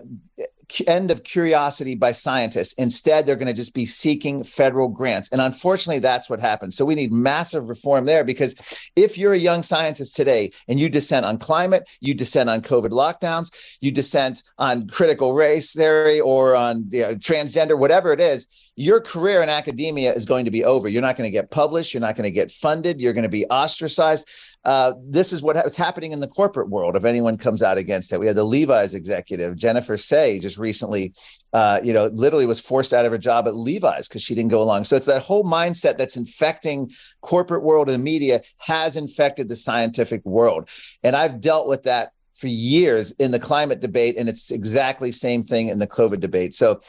end 0.87 1.11
of 1.11 1.23
curiosity 1.23 1.95
by 1.95 2.13
scientists. 2.13 2.75
Instead, 2.75 3.25
they're 3.25 3.37
going 3.37 3.47
to 3.47 3.55
just 3.55 3.73
be 3.73 3.87
seeking 3.87 4.45
federal 4.45 4.89
grants. 4.89 5.31
And 5.31 5.41
unfortunately, 5.41 6.01
that's 6.01 6.29
what 6.29 6.39
happens. 6.39 6.77
So 6.77 6.85
we 6.85 6.95
need 6.95 7.13
massive 7.13 7.69
reform 7.69 8.05
there 8.05 8.25
because 8.25 8.55
if 8.95 9.17
you're 9.17 9.33
a 9.33 9.39
young 9.39 9.63
scientist 9.63 10.17
today 10.17 10.51
and 10.69 10.79
you 10.79 10.91
dissent 10.91 11.25
on 11.25 11.39
climate, 11.39 11.89
you 12.01 12.13
dissent 12.13 12.51
on 12.51 12.61
COVID 12.61 12.91
lockdowns, 12.91 13.51
you 13.81 13.91
dissent 13.91 14.43
on 14.59 14.89
critical 14.89 15.33
race 15.33 15.73
theory 15.73 16.21
or 16.21 16.55
on 16.55 16.85
you 16.91 17.03
know, 17.03 17.15
transgender, 17.15 17.79
whatever 17.79 18.13
it 18.13 18.21
is, 18.21 18.49
your 18.75 19.01
career 19.01 19.43
in 19.43 19.49
academia 19.49 20.13
is 20.13 20.27
going 20.27 20.45
to 20.45 20.51
be 20.51 20.65
over. 20.65 20.89
You're 20.89 21.01
not 21.01 21.17
going 21.17 21.29
to 21.29 21.33
get 21.33 21.51
published. 21.51 21.95
You're 21.95 22.03
not 22.03 22.17
going 22.17 22.25
to 22.25 22.31
get 22.31 22.51
funded. 22.51 23.01
You're 23.01 23.15
going 23.15 23.23
to 23.23 23.29
be 23.29 23.47
ostracized. 23.47 24.29
Uh, 24.67 24.95
this 25.01 25.33
is 25.33 25.45
what's 25.45 25.77
happening 25.77 26.11
in 26.11 26.19
the 26.19 26.27
corporate 26.27 26.69
world 26.69 26.97
if 26.97 27.05
anyone 27.05 27.39
comes 27.39 27.62
out 27.62 27.79
against 27.79 28.12
it. 28.12 28.19
We 28.19 28.27
had 28.27 28.35
the 28.35 28.43
Levi's 28.43 28.95
executive, 28.95 29.55
Jennifer 29.57 29.97
Sey, 29.97 30.41
just 30.41 30.59
recently, 30.59 31.14
uh, 31.53 31.79
you 31.85 31.93
know, 31.93 32.07
literally 32.07 32.47
was 32.47 32.59
forced 32.59 32.93
out 32.93 33.07
of 33.07 33.12
her 33.12 33.19
job 33.19 33.47
at 33.47 33.55
Levi's 33.55 34.09
because 34.09 34.23
she 34.23 34.35
didn't 34.35 34.51
go 34.51 34.61
along. 34.61 34.83
So 34.83 34.97
it's 34.97 35.07
that 35.07 35.23
whole 35.23 35.45
mindset 35.45 35.99
that's 35.99 36.17
infecting 36.17 36.91
corporate 37.21 37.62
world 37.62 37.89
and 37.89 38.03
media 38.03 38.41
has 38.59 38.97
infected 38.97 39.49
the 39.49 39.55
scientific 39.55 40.25
world. 40.27 40.69
And 41.05 41.14
I've 41.14 41.41
dealt 41.41 41.69
with 41.69 41.85
that 41.85 42.11
for 42.35 42.49
years 42.49 43.12
in 43.12 43.31
the 43.31 43.39
climate 43.39 43.79
debate, 43.79 44.17
and 44.19 44.29
it's 44.29 44.51
exactly 44.51 45.12
same 45.12 45.45
thing 45.45 45.69
in 45.69 45.79
the 45.79 45.87
COVID 45.87 46.19
debate. 46.19 46.55
So 46.55 46.81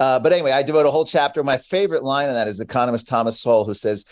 uh, 0.00 0.18
but 0.18 0.32
anyway, 0.32 0.50
I 0.50 0.62
devote 0.62 0.86
a 0.86 0.90
whole 0.90 1.04
chapter. 1.04 1.44
My 1.44 1.58
favorite 1.58 2.02
line 2.02 2.28
on 2.28 2.34
that 2.34 2.48
is 2.48 2.58
economist 2.58 3.06
Thomas 3.06 3.38
Sowell, 3.38 3.66
who 3.66 3.74
says, 3.74 4.06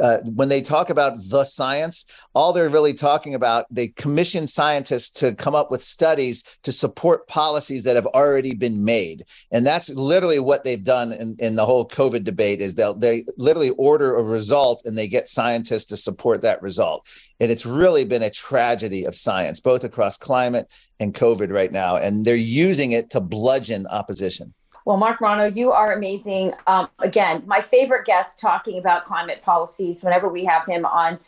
uh, 0.00 0.18
when 0.34 0.48
they 0.48 0.62
talk 0.62 0.90
about 0.90 1.14
the 1.28 1.44
science, 1.44 2.04
all 2.34 2.52
they're 2.52 2.68
really 2.68 2.94
talking 2.94 3.34
about, 3.34 3.66
they 3.70 3.88
commission 3.88 4.46
scientists 4.46 5.10
to 5.10 5.34
come 5.34 5.54
up 5.54 5.70
with 5.70 5.82
studies 5.82 6.44
to 6.62 6.72
support 6.72 7.26
policies 7.26 7.84
that 7.84 7.96
have 7.96 8.06
already 8.06 8.54
been 8.54 8.84
made. 8.84 9.24
And 9.50 9.66
that's 9.66 9.90
literally 9.90 10.38
what 10.38 10.64
they've 10.64 10.82
done 10.82 11.12
in, 11.12 11.36
in 11.38 11.56
the 11.56 11.66
whole 11.66 11.86
COVID 11.86 12.24
debate 12.24 12.60
is 12.60 12.74
they'll 12.74 12.94
they 12.94 13.24
literally 13.36 13.70
order 13.70 14.16
a 14.16 14.22
result 14.22 14.82
and 14.84 14.96
they 14.96 15.08
get 15.08 15.28
scientists 15.28 15.86
to 15.86 15.96
support 15.96 16.42
that 16.42 16.62
result. 16.62 17.06
And 17.40 17.50
it's 17.50 17.66
really 17.66 18.04
been 18.04 18.22
a 18.22 18.30
tragedy 18.30 19.04
of 19.04 19.14
science, 19.14 19.60
both 19.60 19.84
across 19.84 20.16
climate 20.16 20.68
and 21.00 21.14
COVID 21.14 21.52
right 21.52 21.70
now. 21.70 21.96
And 21.96 22.24
they're 22.24 22.36
using 22.36 22.92
it 22.92 23.10
to 23.10 23.20
bludgeon 23.20 23.86
opposition. 23.86 24.54
Well, 24.88 24.96
Marc 24.96 25.20
Morano, 25.20 25.54
you 25.54 25.70
are 25.70 25.92
amazing. 25.92 26.54
Um, 26.66 26.88
again, 27.00 27.42
my 27.44 27.60
favorite 27.60 28.06
guest 28.06 28.40
talking 28.40 28.78
about 28.78 29.04
climate 29.04 29.42
policies 29.42 30.02
whenever 30.02 30.30
we 30.30 30.46
have 30.46 30.64
him 30.64 30.86
on 30.86 31.20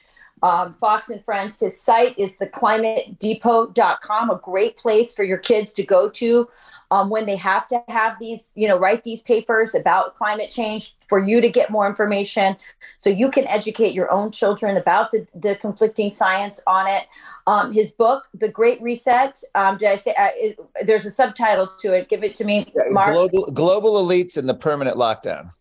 um, 0.43 0.73
Fox 0.73 1.11
and 1.11 1.23
Friends. 1.23 1.61
His 1.61 1.79
site 1.79 2.19
is 2.19 2.33
theclimatedepot.com, 2.41 4.31
a 4.31 4.37
great 4.37 4.79
place 4.79 5.13
for 5.13 5.25
your 5.25 5.37
kids 5.37 5.75
to 5.75 5.83
go 5.83 6.09
to 6.09 6.49
um, 6.91 7.09
when 7.09 7.27
they 7.27 7.37
have 7.37 7.69
to 7.69 7.83
have 7.89 8.19
these, 8.19 8.53
you 8.55 8.67
know, 8.67 8.77
write 8.77 9.05
these 9.05 9.23
papers 9.23 9.75
about 9.75 10.15
climate 10.15 10.51
change 10.51 10.97
for 11.09 11.23
you 11.23 11.41
to 11.41 11.49
get 11.49 11.71
more 11.71 11.87
information 11.87 12.57
so 12.97 13.09
you 13.11 13.31
can 13.31 13.47
educate 13.47 13.95
your 13.95 14.11
own 14.11 14.33
children 14.33 14.77
about 14.77 15.13
the, 15.13 15.27
the 15.35 15.57
conflicting 15.57 16.11
science 16.11 16.61
on 16.67 16.89
it. 16.89 17.05
Um, 17.47 17.73
his 17.73 17.93
book, 17.93 18.27
The 18.35 18.49
Great 18.49 18.83
Reset, 18.83 19.43
um, 19.55 19.79
did 19.79 19.89
I 19.89 19.97
say 19.97 20.15
uh, 20.15 20.29
it, 20.35 20.59
there's 20.85 21.07
a 21.07 21.11
subtitle 21.11 21.69
to 21.81 21.93
it? 21.93 22.09
Give 22.09 22.25
it 22.25 22.35
to 22.37 22.45
me, 22.45 22.73
Marc. 22.91 23.13
Global, 23.13 23.47
global 23.47 24.07
elites 24.07 24.37
and 24.37 24.49
the 24.49 24.55
permanent 24.55 24.97
lockdown. 24.97 25.53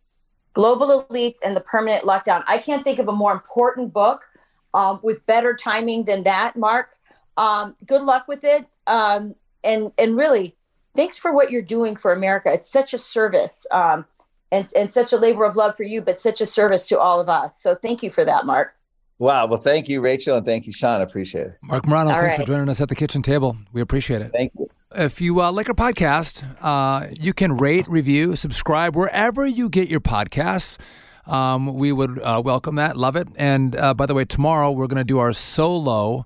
Global 0.53 1.07
elites 1.09 1.37
and 1.43 1.55
the 1.55 1.61
permanent 1.61 2.05
lockdown. 2.05 2.43
I 2.47 2.57
can't 2.57 2.83
think 2.83 2.99
of 2.99 3.07
a 3.07 3.11
more 3.11 3.31
important 3.31 3.93
book 3.93 4.21
um, 4.73 4.99
with 5.03 5.25
better 5.25 5.55
timing 5.55 6.05
than 6.05 6.23
that, 6.23 6.55
Marc. 6.55 6.89
Um, 7.37 7.75
good 7.85 8.01
luck 8.01 8.27
with 8.27 8.43
it. 8.43 8.65
Um, 8.87 9.35
and, 9.63 9.91
and 9.97 10.17
really, 10.17 10.55
thanks 10.95 11.17
for 11.17 11.33
what 11.33 11.51
you're 11.51 11.61
doing 11.61 11.95
for 11.95 12.11
America. 12.11 12.51
It's 12.51 12.69
such 12.69 12.93
a 12.93 12.97
service 12.97 13.65
um, 13.71 14.05
and, 14.51 14.67
and 14.75 14.93
such 14.93 15.13
a 15.13 15.17
labor 15.17 15.45
of 15.45 15.55
love 15.55 15.75
for 15.75 15.83
you, 15.83 16.01
but 16.01 16.19
such 16.19 16.41
a 16.41 16.45
service 16.45 16.87
to 16.89 16.99
all 16.99 17.19
of 17.19 17.29
us. 17.29 17.61
So 17.61 17.75
thank 17.75 18.03
you 18.03 18.09
for 18.09 18.25
that, 18.25 18.45
Marc. 18.45 18.75
Wow. 19.19 19.47
Well, 19.47 19.59
thank 19.59 19.89
you, 19.89 19.99
Rachel, 19.99 20.37
and 20.37 20.45
thank 20.45 20.65
you, 20.65 20.71
Sean. 20.71 21.01
I 21.01 21.03
appreciate 21.03 21.47
it. 21.47 21.57
Marc 21.61 21.85
Morano, 21.85 22.11
all 22.11 22.21
thanks 22.21 22.37
right. 22.37 22.45
for 22.45 22.47
joining 22.47 22.69
us 22.69 22.79
at 22.79 22.87
the 22.87 22.95
kitchen 22.95 23.21
table. 23.21 23.57
We 23.73 23.81
appreciate 23.81 24.21
it. 24.21 24.31
Thank 24.33 24.53
you. 24.57 24.69
If 24.95 25.21
you 25.21 25.39
uh, 25.41 25.51
like 25.51 25.67
our 25.67 25.75
podcast, 25.75 26.43
uh, 26.61 27.07
you 27.11 27.33
can 27.33 27.57
rate, 27.57 27.85
review, 27.87 28.35
subscribe 28.35 28.95
wherever 28.95 29.45
you 29.45 29.69
get 29.69 29.89
your 29.89 29.99
podcasts. 29.99 30.79
Um, 31.27 31.75
we 31.75 31.91
would 31.91 32.19
uh, 32.19 32.41
welcome 32.43 32.75
that, 32.75 32.97
love 32.97 33.15
it. 33.15 33.27
And 33.35 33.75
uh, 33.75 33.93
by 33.93 34.07
the 34.07 34.15
way, 34.15 34.25
tomorrow 34.25 34.71
we're 34.71 34.87
going 34.87 34.97
to 34.97 35.03
do 35.03 35.19
our 35.19 35.31
solo 35.33 36.25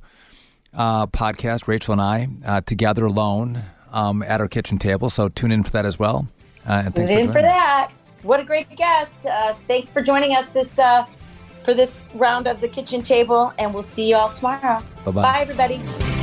uh, 0.74 1.07
podcast, 1.07 1.68
Rachel 1.68 1.93
and 1.93 2.01
I, 2.01 2.28
uh, 2.45 2.61
together 2.61 3.05
alone 3.05 3.64
um, 3.94 4.22
at 4.24 4.41
our 4.41 4.50
kitchen 4.50 4.78
table. 4.78 5.10
So 5.10 5.30
tune 5.30 5.52
in 5.52 5.64
for 5.64 5.72
that 5.72 5.86
as 5.86 5.98
well. 5.98 6.28
Uh, 6.68 6.84
and 6.86 6.96
tune 6.96 7.10
in 7.10 7.28
for, 7.28 7.34
for 7.34 7.41
that. 7.41 7.91
What 8.24 8.39
a 8.39 8.44
great 8.44 8.70
guest! 8.76 9.26
Uh, 9.26 9.54
thanks 9.68 9.89
for 9.89 10.02
joining 10.02 10.36
us 10.36 10.48
this 10.50 10.74
for 11.64 11.74
this 11.74 11.91
round 12.14 12.48
of 12.48 12.62
the 12.62 12.68
kitchen 12.68 13.02
table, 13.02 13.54
and 13.58 13.74
we'll 13.74 13.84
see 13.84 14.10
you 14.10 14.16
all 14.16 14.30
tomorrow. 14.30 14.82
Bye-bye. 15.06 15.22
Bye, 15.22 15.39
everybody. 15.41 16.22